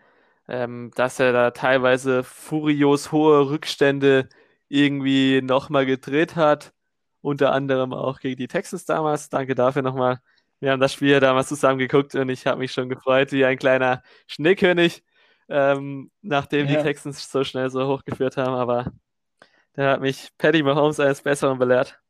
ähm, 0.49 0.91
dass 0.97 1.21
er 1.21 1.33
da 1.33 1.51
teilweise 1.53 2.25
furios 2.25 3.13
hohe 3.13 3.49
Rückstände 3.49 4.29
irgendwie 4.69 5.41
nochmal 5.43 5.87
gedreht 5.87 6.37
hat. 6.37 6.73
Unter 7.21 7.53
anderem 7.53 7.93
auch 7.93 8.21
gegen 8.21 8.37
die 8.37 8.49
Texans 8.49 8.85
damals. 8.85 9.29
Danke 9.29 9.55
dafür 9.55 9.83
nochmal. 9.83 10.21
Wir 10.61 10.73
haben 10.73 10.81
das 10.81 10.93
Spiel 10.95 11.11
ja 11.11 11.21
damals 11.21 11.49
zusammen 11.49 11.79
geguckt 11.79 12.15
und 12.15 12.29
ich 12.29 12.47
habe 12.47 12.61
mich 12.61 12.73
schon 12.73 12.89
gefreut 12.89 13.33
wie 13.33 13.45
ein 13.45 13.59
kleiner 13.59 14.03
Schneekönig, 14.27 15.05
ähm, 15.49 16.11
nachdem 16.23 16.67
ja. 16.67 16.77
die 16.77 16.83
Texans 16.83 17.31
so 17.31 17.45
schnell 17.45 17.69
so 17.71 17.87
hochgeführt 17.87 18.37
haben. 18.37 18.55
Aber 18.55 18.93
da 19.75 19.93
hat 19.93 20.01
mich 20.01 20.31
Patty 20.39 20.63
Mahomes 20.63 21.01
eines 21.01 21.23
Besseren 21.23 21.59
belehrt. 21.59 22.01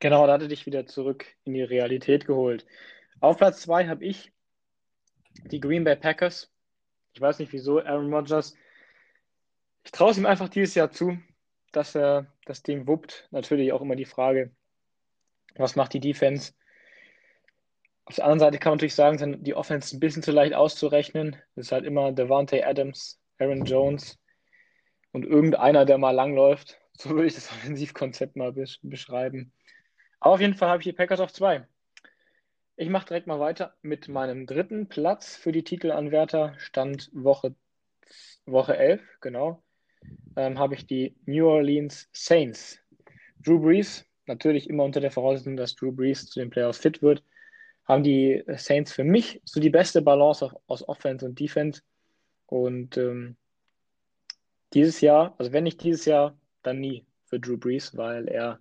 Genau, 0.00 0.26
da 0.26 0.34
hatte 0.34 0.48
dich 0.48 0.66
wieder 0.66 0.86
zurück 0.86 1.26
in 1.44 1.54
die 1.54 1.62
Realität 1.62 2.26
geholt. 2.26 2.66
Auf 3.20 3.38
Platz 3.38 3.62
2 3.62 3.88
habe 3.88 4.04
ich 4.04 4.32
die 5.44 5.60
Green 5.60 5.84
Bay 5.84 5.96
Packers. 5.96 6.53
Ich 7.14 7.20
weiß 7.20 7.38
nicht 7.38 7.52
wieso, 7.52 7.80
Aaron 7.80 8.12
Rodgers. 8.12 8.56
Ich 9.84 9.92
traue 9.92 10.10
es 10.10 10.18
ihm 10.18 10.26
einfach 10.26 10.48
dieses 10.48 10.74
Jahr 10.74 10.90
zu, 10.90 11.16
dass 11.70 11.94
er 11.94 12.26
das 12.44 12.62
Ding 12.62 12.88
wuppt. 12.88 13.28
Natürlich 13.30 13.72
auch 13.72 13.82
immer 13.82 13.94
die 13.94 14.04
Frage, 14.04 14.50
was 15.54 15.76
macht 15.76 15.92
die 15.94 16.00
Defense? 16.00 16.52
Auf 18.06 18.16
der 18.16 18.24
anderen 18.24 18.40
Seite 18.40 18.58
kann 18.58 18.72
man 18.72 18.76
natürlich 18.78 18.96
sagen, 18.96 19.44
die 19.44 19.54
Offense 19.54 19.96
ein 19.96 20.00
bisschen 20.00 20.22
zu 20.24 20.32
leicht 20.32 20.54
auszurechnen. 20.54 21.36
Es 21.54 21.66
ist 21.66 21.72
halt 21.72 21.84
immer 21.84 22.12
Devante 22.12 22.66
Adams, 22.66 23.20
Aaron 23.38 23.64
Jones 23.64 24.18
und 25.12 25.24
irgendeiner, 25.24 25.84
der 25.84 25.98
mal 25.98 26.10
langläuft. 26.10 26.80
So 26.96 27.10
würde 27.10 27.26
ich 27.26 27.34
das 27.34 27.50
Offensivkonzept 27.50 28.36
mal 28.36 28.52
beschreiben. 28.52 29.52
Aber 30.20 30.34
auf 30.34 30.40
jeden 30.40 30.54
Fall 30.54 30.68
habe 30.68 30.80
ich 30.80 30.84
die 30.84 30.92
Packers 30.92 31.18
auf 31.18 31.32
zwei. 31.32 31.66
Ich 32.76 32.88
mache 32.88 33.06
direkt 33.06 33.26
mal 33.26 33.40
weiter 33.40 33.74
mit 33.82 34.08
meinem 34.08 34.46
dritten 34.46 34.88
Platz 34.88 35.36
für 35.36 35.52
die 35.52 35.62
Titelanwärter. 35.62 36.54
Stand 36.58 37.10
Woche, 37.12 37.54
Woche 38.46 38.76
11, 38.76 39.00
genau. 39.20 39.62
Ähm, 40.36 40.58
habe 40.58 40.74
ich 40.74 40.86
die 40.86 41.14
New 41.26 41.46
Orleans 41.46 42.08
Saints. 42.12 42.80
Drew 43.38 43.60
Brees, 43.60 44.06
natürlich 44.26 44.68
immer 44.68 44.84
unter 44.84 45.00
der 45.00 45.10
Voraussetzung, 45.10 45.56
dass 45.56 45.74
Drew 45.74 45.92
Brees 45.92 46.26
zu 46.26 46.40
den 46.40 46.50
Playoffs 46.50 46.78
fit 46.78 47.02
wird 47.02 47.22
haben 47.84 48.02
die 48.02 48.42
Saints 48.56 48.92
für 48.92 49.04
mich 49.04 49.40
so 49.44 49.60
die 49.60 49.70
beste 49.70 50.02
Balance 50.02 50.50
aus 50.66 50.86
Offense 50.88 51.24
und 51.24 51.38
Defense. 51.38 51.82
Und 52.46 52.96
ähm, 52.96 53.36
dieses 54.72 55.00
Jahr, 55.00 55.34
also 55.38 55.52
wenn 55.52 55.64
nicht 55.64 55.82
dieses 55.82 56.04
Jahr, 56.04 56.36
dann 56.62 56.80
nie 56.80 57.04
für 57.26 57.38
Drew 57.38 57.58
Brees, 57.58 57.96
weil 57.96 58.28
er 58.28 58.58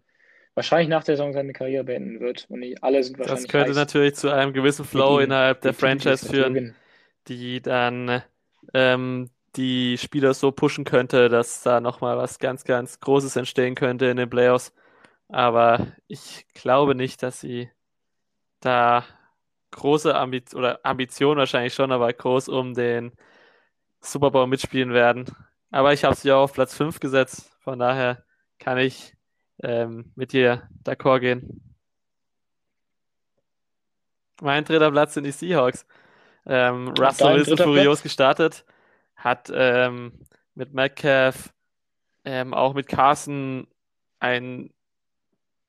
wahrscheinlich 0.55 0.89
nach 0.89 1.03
der 1.03 1.15
Saison 1.15 1.33
seine 1.33 1.53
Karriere 1.53 1.83
beenden 1.83 2.19
wird. 2.19 2.45
Und 2.49 2.59
nicht 2.59 2.83
alle 2.83 3.03
sind 3.03 3.17
wahrscheinlich. 3.17 3.43
Das 3.45 3.51
könnte 3.51 3.69
heiß, 3.69 3.75
natürlich 3.75 4.15
zu 4.15 4.29
einem 4.29 4.53
gewissen 4.53 4.85
Flow 4.85 5.17
die, 5.17 5.25
innerhalb 5.25 5.61
der 5.61 5.73
Franchise 5.73 6.27
führen, 6.27 6.75
die 7.27 7.61
dann 7.61 8.21
ähm, 8.73 9.29
die 9.55 9.97
Spieler 9.97 10.33
so 10.33 10.51
pushen 10.51 10.83
könnte, 10.83 11.29
dass 11.29 11.61
da 11.61 11.79
nochmal 11.79 12.17
was 12.17 12.39
ganz, 12.39 12.63
ganz 12.63 12.99
Großes 12.99 13.35
entstehen 13.35 13.75
könnte 13.75 14.07
in 14.07 14.17
den 14.17 14.29
Playoffs. 14.29 14.73
Aber 15.29 15.87
ich 16.07 16.45
glaube 16.53 16.95
nicht, 16.95 17.23
dass 17.23 17.39
sie 17.39 17.69
da 18.59 19.05
große 19.71 20.15
Ambition 20.15 20.59
oder 20.59 20.79
Ambition 20.83 21.37
wahrscheinlich 21.37 21.73
schon, 21.73 21.91
aber 21.91 22.11
groß 22.13 22.49
um 22.49 22.73
den 22.73 23.11
Super 24.01 24.31
Bowl 24.31 24.47
mitspielen 24.47 24.93
werden. 24.93 25.25
Aber 25.71 25.93
ich 25.93 26.03
habe 26.03 26.15
sie 26.15 26.27
ja 26.27 26.37
auf 26.37 26.53
Platz 26.53 26.75
5 26.75 26.99
gesetzt, 26.99 27.51
von 27.59 27.79
daher 27.79 28.23
kann 28.59 28.77
ich 28.77 29.13
ähm, 29.63 30.11
mit 30.15 30.33
dir 30.33 30.69
d'accord 30.83 31.19
gehen. 31.21 31.61
Mein 34.41 34.65
dritter 34.65 34.91
Platz 34.91 35.13
sind 35.13 35.23
die 35.23 35.31
Seahawks. 35.31 35.85
Ähm, 36.45 36.89
Russell 36.89 37.39
ist 37.39 37.61
furios 37.61 37.99
Platz? 37.99 38.03
gestartet, 38.03 38.65
hat 39.15 39.51
ähm, 39.53 40.11
mit 40.55 40.73
Metcalf, 40.73 41.53
ähm, 42.25 42.53
auch 42.53 42.73
mit 42.73 42.87
Carson 42.87 43.67
ein 44.19 44.71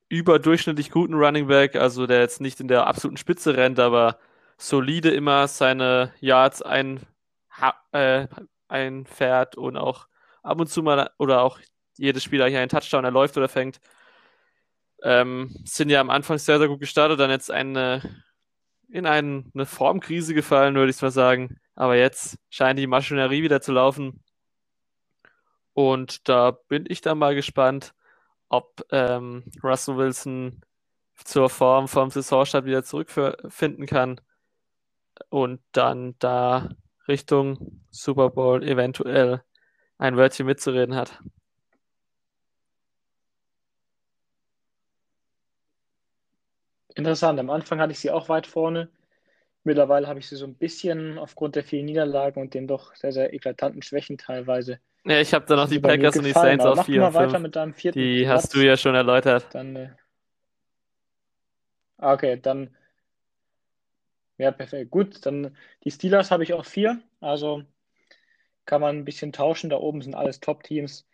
überdurchschnittlich 0.09 0.90
guten 0.90 1.14
Running 1.14 1.47
Back, 1.47 1.76
also 1.76 2.07
der 2.07 2.20
jetzt 2.20 2.40
nicht 2.40 2.61
in 2.61 2.68
der 2.68 2.86
absoluten 2.86 3.16
Spitze 3.16 3.57
rennt, 3.57 3.78
aber 3.78 4.18
solide 4.57 5.11
immer 5.11 5.49
seine 5.49 6.12
Yards 6.20 6.62
ein, 6.62 7.01
äh, 7.92 8.26
einfährt 8.68 9.57
und 9.57 9.76
auch 9.76 10.09
ab 10.42 10.61
und 10.61 10.68
zu 10.68 10.82
mal 10.82 11.11
oder 11.18 11.42
auch 11.42 11.59
jedes 11.97 12.22
Spiel 12.22 12.42
eigentlich 12.42 12.59
einen 12.59 12.68
Touchdown 12.68 13.05
erläuft 13.05 13.36
oder 13.36 13.49
fängt. 13.49 13.80
Ähm, 15.03 15.55
sind 15.64 15.90
ja 15.90 16.01
am 16.01 16.11
Anfang 16.11 16.38
sehr, 16.38 16.59
sehr 16.59 16.68
gut 16.68 16.80
gestartet, 16.80 17.20
dann 17.20 17.30
jetzt 17.30 17.51
eine, 17.51 18.24
in 18.88 19.07
eine, 19.07 19.45
eine 19.55 19.66
Formkrise 19.66 20.34
gefallen, 20.34 20.74
würde 20.74 20.90
ich 20.90 21.03
mal 21.03 21.11
sagen. 21.11 21.59
Aber 21.74 21.97
jetzt 21.97 22.38
scheint 22.51 22.78
die 22.78 22.86
Maschinerie 22.86 23.42
wieder 23.42 23.61
zu 23.61 23.72
laufen. 23.72 24.22
Und 25.72 26.28
da 26.28 26.53
bin 26.53 26.84
ich 26.88 27.01
dann 27.01 27.18
mal 27.18 27.34
gespannt, 27.34 27.95
ob 28.49 28.86
ähm, 28.90 29.45
Russell 29.62 29.97
Wilson 29.97 30.62
zur 31.24 31.51
Form 31.51 31.88
vom 31.88 32.11
Saisonstart 32.11 32.64
wieder 32.64 32.84
zurückfinden 32.84 33.86
kann 33.86 34.20
und 35.28 35.61
dann 35.72 36.14
da 36.18 36.70
Richtung 37.09 37.82
Super 37.90 38.30
Bowl 38.30 38.62
eventuell 38.62 39.42
ein 39.99 40.16
Wörtchen 40.16 40.47
mitzureden 40.47 40.95
hat. 40.95 41.20
Interessant. 46.95 47.38
Am 47.40 47.51
Anfang 47.51 47.80
hatte 47.80 47.92
ich 47.92 47.99
sie 47.99 48.11
auch 48.11 48.28
weit 48.28 48.47
vorne. 48.47 48.88
Mittlerweile 49.64 50.07
habe 50.07 50.18
ich 50.18 50.28
sie 50.28 50.36
so 50.36 50.47
ein 50.47 50.55
bisschen 50.55 51.18
aufgrund 51.18 51.57
der 51.57 51.64
vielen 51.64 51.86
Niederlagen 51.86 52.40
und 52.40 52.55
den 52.55 52.66
doch 52.66 52.95
sehr, 52.95 53.12
sehr 53.12 53.32
eklatanten 53.32 53.82
Schwächen 53.82 54.18
teilweise 54.18 54.78
Ja, 55.05 55.20
ich 55.20 55.32
habe 55.34 55.47
da 55.47 55.57
noch 55.57 55.68
die 55.68 55.80
Packers 55.80 56.18
und 56.18 56.24
die 56.24 56.32
Saints 56.32 56.64
auf 56.64 56.84
4 56.84 57.05
und 57.07 57.12
5. 57.12 57.38
mit 57.38 57.57
deinem 57.57 57.74
vierten 57.74 57.99
Die 57.99 58.24
Platz. 58.24 58.45
hast 58.45 58.55
du 58.55 58.61
ja 58.61 58.76
schon 58.76 58.95
erläutert. 58.95 59.47
Dann, 59.55 59.76
äh... 59.76 59.90
Ah, 61.99 62.12
okay, 62.12 62.38
dann. 62.40 62.76
Ja, 64.36 64.51
perfekt. 64.51 64.90
Gut, 64.90 65.24
dann 65.26 65.57
die 65.84 65.90
Steelers 65.90 66.30
habe 66.30 66.42
ich 66.42 66.53
auch 66.53 66.64
vier. 66.64 67.01
Also 67.20 67.64
kann 68.66 68.80
man 68.80 68.99
ein 68.99 69.05
bisschen 69.05 69.32
tauschen. 69.32 69.70
Da 69.70 69.76
oben 69.76 70.03
sind 70.03 70.14
alles 70.14 70.40
Top-Teams. 70.40 71.07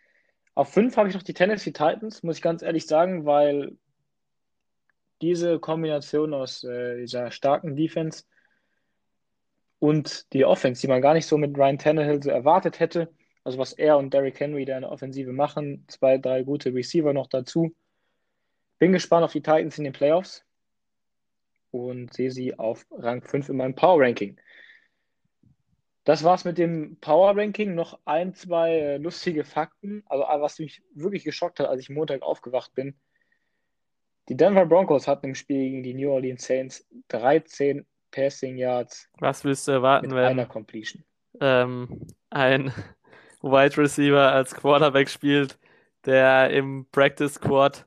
Auf 0.55 0.73
fünf 0.73 0.97
habe 0.97 1.07
ich 1.07 1.15
noch 1.15 1.23
die 1.23 1.33
Tennessee 1.33 1.71
Titans, 1.71 2.23
muss 2.23 2.37
ich 2.37 2.41
ganz 2.41 2.61
ehrlich 2.61 2.87
sagen, 2.87 3.25
weil 3.25 3.77
diese 5.21 5.59
Kombination 5.59 6.33
aus 6.33 6.63
äh, 6.63 6.97
dieser 6.97 7.31
starken 7.31 7.75
Defense 7.75 8.23
und 9.79 10.31
die 10.33 10.45
Offense, 10.45 10.81
die 10.81 10.87
man 10.87 11.01
gar 11.01 11.13
nicht 11.13 11.25
so 11.25 11.37
mit 11.37 11.57
Ryan 11.57 11.77
Tannehill 11.77 12.21
so 12.21 12.29
erwartet 12.29 12.79
hätte, 12.79 13.13
also 13.43 13.57
was 13.57 13.73
er 13.73 13.97
und 13.97 14.13
Derrick 14.13 14.39
Henry 14.39 14.65
da 14.65 14.75
in 14.75 14.81
der 14.81 14.91
Offensive 14.91 15.33
machen, 15.33 15.85
zwei, 15.87 16.17
drei 16.17 16.43
gute 16.43 16.73
Receiver 16.73 17.13
noch 17.13 17.27
dazu. 17.27 17.75
Bin 18.79 18.91
gespannt 18.91 19.23
auf 19.23 19.31
die 19.31 19.41
Titans 19.41 19.77
in 19.77 19.83
den 19.83 19.93
Playoffs 19.93 20.43
und 21.71 22.13
sehe 22.13 22.31
sie 22.31 22.57
auf 22.57 22.85
Rang 22.91 23.21
5 23.21 23.49
in 23.49 23.57
meinem 23.57 23.75
Power 23.75 24.01
Ranking. 24.01 24.39
Das 26.03 26.23
war's 26.23 26.45
mit 26.45 26.57
dem 26.57 26.97
Power 26.99 27.37
Ranking. 27.37 27.75
Noch 27.75 27.99
ein, 28.05 28.33
zwei 28.33 28.71
äh, 28.71 28.97
lustige 28.97 29.43
Fakten. 29.43 30.03
Also, 30.07 30.23
äh, 30.23 30.41
was 30.41 30.59
mich 30.59 30.81
wirklich 30.93 31.23
geschockt 31.23 31.59
hat, 31.59 31.67
als 31.67 31.81
ich 31.81 31.89
Montag 31.89 32.23
aufgewacht 32.23 32.73
bin. 32.73 32.95
Die 34.29 34.37
Denver 34.37 34.65
Broncos 34.65 35.07
hatten 35.07 35.27
im 35.27 35.35
Spiel 35.35 35.69
gegen 35.69 35.83
die 35.83 35.93
New 35.93 36.11
Orleans 36.11 36.45
Saints 36.45 36.87
13 37.09 37.85
Passing 38.11 38.57
Yards. 38.57 39.09
Was 39.19 39.43
willst 39.43 39.67
du 39.67 39.71
erwarten, 39.71 40.07
mit 40.07 40.15
wenn 40.15 40.25
einer 40.25 40.45
Completion? 40.45 41.03
Ähm, 41.39 42.07
ein 42.29 42.73
Wide 43.41 43.77
Receiver 43.77 44.31
als 44.31 44.53
Quarterback 44.53 45.09
spielt, 45.09 45.57
der 46.05 46.49
im 46.51 46.85
Practice 46.91 47.35
Squad 47.35 47.85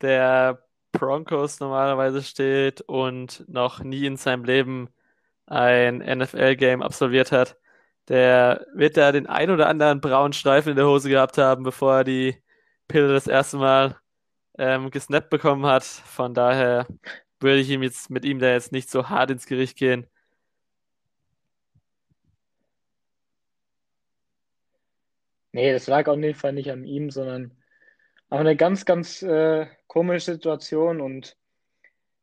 der 0.00 0.62
Broncos 0.92 1.58
normalerweise 1.60 2.22
steht 2.22 2.82
und 2.82 3.44
noch 3.48 3.82
nie 3.82 4.06
in 4.06 4.16
seinem 4.16 4.44
Leben 4.44 4.88
ein 5.46 5.98
NFL-Game 5.98 6.82
absolviert 6.82 7.32
hat, 7.32 7.56
der 8.08 8.66
wird 8.74 8.96
da 8.96 9.12
den 9.12 9.26
ein 9.26 9.50
oder 9.50 9.68
anderen 9.68 10.00
braunen 10.00 10.32
Streifen 10.32 10.70
in 10.70 10.76
der 10.76 10.86
Hose 10.86 11.08
gehabt 11.08 11.38
haben, 11.38 11.62
bevor 11.64 11.98
er 11.98 12.04
die 12.04 12.36
Pille 12.88 13.08
das 13.08 13.26
erste 13.26 13.56
Mal 13.56 13.96
ähm, 14.58 14.90
gesnappt 14.90 15.30
bekommen 15.30 15.66
hat. 15.66 15.84
Von 15.84 16.34
daher 16.34 16.86
würde 17.40 17.60
ich 17.60 17.70
ihm 17.70 17.82
jetzt 17.82 18.10
mit 18.10 18.24
ihm 18.24 18.38
da 18.38 18.52
jetzt 18.52 18.72
nicht 18.72 18.90
so 18.90 19.08
hart 19.08 19.30
ins 19.30 19.46
Gericht 19.46 19.76
gehen. 19.76 20.06
Nee, 25.52 25.72
das 25.72 25.86
lag 25.86 26.08
auf 26.08 26.18
jeden 26.18 26.34
Fall 26.34 26.52
nicht 26.54 26.70
an 26.70 26.84
ihm, 26.84 27.10
sondern 27.10 27.52
aber 28.30 28.40
eine 28.40 28.56
ganz, 28.56 28.86
ganz 28.86 29.22
äh, 29.22 29.66
komische 29.86 30.32
Situation 30.32 31.02
und 31.02 31.36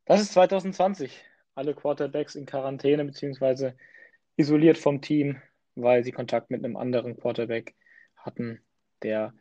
das 0.06 0.22
ist 0.22 0.34
2020 0.34 1.24
alle 1.54 1.76
Quarterbacks 1.76 2.34
in 2.36 2.48
Quarantäne 2.48 3.06
beziehungsweise 3.06 3.76
isoliert 4.38 4.78
vom 4.80 5.02
Team, 5.02 5.40
weil 5.76 6.04
sie 6.04 6.12
Kontakt 6.12 6.50
mit 6.50 6.64
einem 6.66 6.78
anderen 6.78 7.18
Quarterback 7.18 7.76
hatten, 8.16 8.62
der 9.04 9.34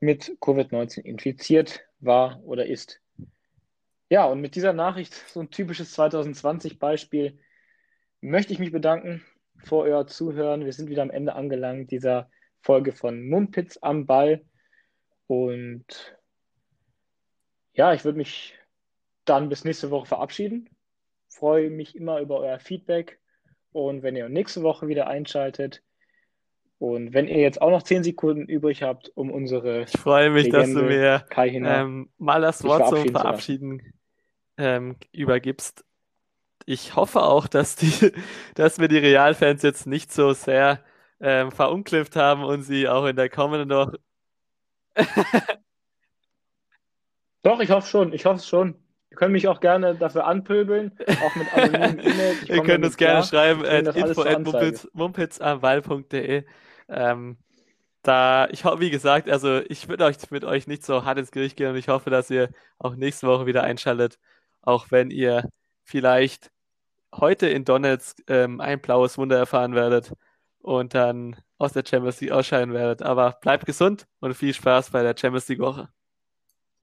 mit 0.00 0.36
Covid-19 0.40 1.00
infiziert 1.00 1.80
war 2.00 2.42
oder 2.42 2.66
ist. 2.66 3.00
Ja, 4.08 4.24
und 4.24 4.40
mit 4.40 4.56
dieser 4.56 4.72
Nachricht, 4.72 5.14
so 5.14 5.40
ein 5.40 5.50
typisches 5.50 5.96
2020-Beispiel, 5.96 7.38
möchte 8.20 8.52
ich 8.52 8.58
mich 8.58 8.72
bedanken 8.72 9.22
für 9.64 9.76
euer 9.76 10.06
Zuhören. 10.06 10.64
Wir 10.64 10.72
sind 10.72 10.88
wieder 10.90 11.02
am 11.02 11.10
Ende 11.10 11.34
angelangt 11.34 11.90
dieser 11.90 12.30
Folge 12.60 12.92
von 12.92 13.28
Mumpitz 13.28 13.78
am 13.80 14.06
Ball. 14.06 14.44
Und 15.26 16.18
ja, 17.72 17.94
ich 17.94 18.04
würde 18.04 18.18
mich 18.18 18.58
dann 19.24 19.48
bis 19.48 19.64
nächste 19.64 19.90
Woche 19.90 20.06
verabschieden 20.06 20.68
freue 21.30 21.70
mich 21.70 21.96
immer 21.96 22.20
über 22.20 22.40
euer 22.40 22.58
Feedback 22.58 23.18
und 23.72 24.02
wenn 24.02 24.16
ihr 24.16 24.28
nächste 24.28 24.62
Woche 24.62 24.88
wieder 24.88 25.06
einschaltet. 25.06 25.82
Und 26.80 27.12
wenn 27.12 27.28
ihr 27.28 27.36
jetzt 27.36 27.60
auch 27.60 27.68
noch 27.68 27.82
zehn 27.82 28.02
Sekunden 28.02 28.46
übrig 28.46 28.82
habt, 28.82 29.12
um 29.14 29.30
unsere. 29.30 29.82
Ich 29.82 30.00
freue 30.00 30.30
mich, 30.30 30.44
Legende, 30.44 30.60
dass 30.60 30.72
du 30.72 30.82
mir 30.82 31.26
ähm, 31.66 32.08
mal 32.16 32.40
das 32.40 32.64
Wort 32.64 32.88
zum 32.88 33.06
Verabschieden 33.10 33.92
ähm, 34.56 34.96
übergibst. 35.12 35.84
Ich 36.64 36.96
hoffe 36.96 37.20
auch, 37.20 37.48
dass, 37.48 37.76
die, 37.76 38.12
dass 38.54 38.78
wir 38.78 38.88
die 38.88 38.96
Realfans 38.96 39.60
jetzt 39.62 39.86
nicht 39.86 40.10
so 40.10 40.32
sehr 40.32 40.82
ähm, 41.20 41.52
verunklifft 41.52 42.16
haben 42.16 42.44
und 42.44 42.62
sie 42.62 42.88
auch 42.88 43.04
in 43.04 43.16
der 43.16 43.28
kommenden 43.28 43.68
noch. 43.68 43.92
Doch, 47.42 47.60
ich 47.60 47.70
hoffe 47.70 47.88
schon. 47.88 48.14
Ich 48.14 48.24
hoffe 48.24 48.36
es 48.36 48.48
schon. 48.48 48.74
Ihr 49.10 49.18
könnt 49.18 49.32
mich 49.32 49.48
auch 49.48 49.60
gerne 49.60 49.96
dafür 49.96 50.26
anpöbeln, 50.26 50.96
auch 51.26 51.36
mit 51.36 51.52
anonymen 51.52 51.98
E-Mails. 52.06 52.48
Ihr 52.48 52.62
könnt 52.62 52.86
uns 52.86 52.96
gerne 52.96 53.22
schreiben, 53.22 53.66
at 53.66 53.94
info 53.94 54.22
at 54.22 54.88
mumpitsamwall.de. 54.94 56.44
Ähm, 56.90 57.38
da, 58.02 58.48
ich 58.50 58.64
hoffe, 58.64 58.80
wie 58.80 58.90
gesagt, 58.90 59.28
also 59.30 59.60
ich 59.68 59.88
würde 59.88 60.04
euch 60.06 60.16
mit 60.30 60.44
euch 60.44 60.66
nicht 60.66 60.84
so 60.84 61.04
hart 61.04 61.18
ins 61.18 61.30
Gericht 61.32 61.56
gehen 61.56 61.70
und 61.70 61.76
ich 61.76 61.88
hoffe, 61.88 62.10
dass 62.10 62.30
ihr 62.30 62.50
auch 62.78 62.96
nächste 62.96 63.26
Woche 63.26 63.46
wieder 63.46 63.62
einschaltet, 63.64 64.18
auch 64.62 64.90
wenn 64.90 65.10
ihr 65.10 65.48
vielleicht 65.84 66.50
heute 67.14 67.48
in 67.48 67.64
Donetsk 67.64 68.18
ähm, 68.28 68.60
ein 68.60 68.80
blaues 68.80 69.18
Wunder 69.18 69.38
erfahren 69.38 69.74
werdet 69.74 70.12
und 70.60 70.94
dann 70.94 71.36
aus 71.58 71.72
der 71.72 71.84
Champions 71.86 72.20
League 72.20 72.32
ausscheiden 72.32 72.74
werdet. 72.74 73.02
Aber 73.02 73.32
bleibt 73.40 73.66
gesund 73.66 74.06
und 74.20 74.34
viel 74.34 74.54
Spaß 74.54 74.90
bei 74.90 75.02
der 75.02 75.16
Champions 75.18 75.48
League 75.48 75.60
Woche. 75.60 75.90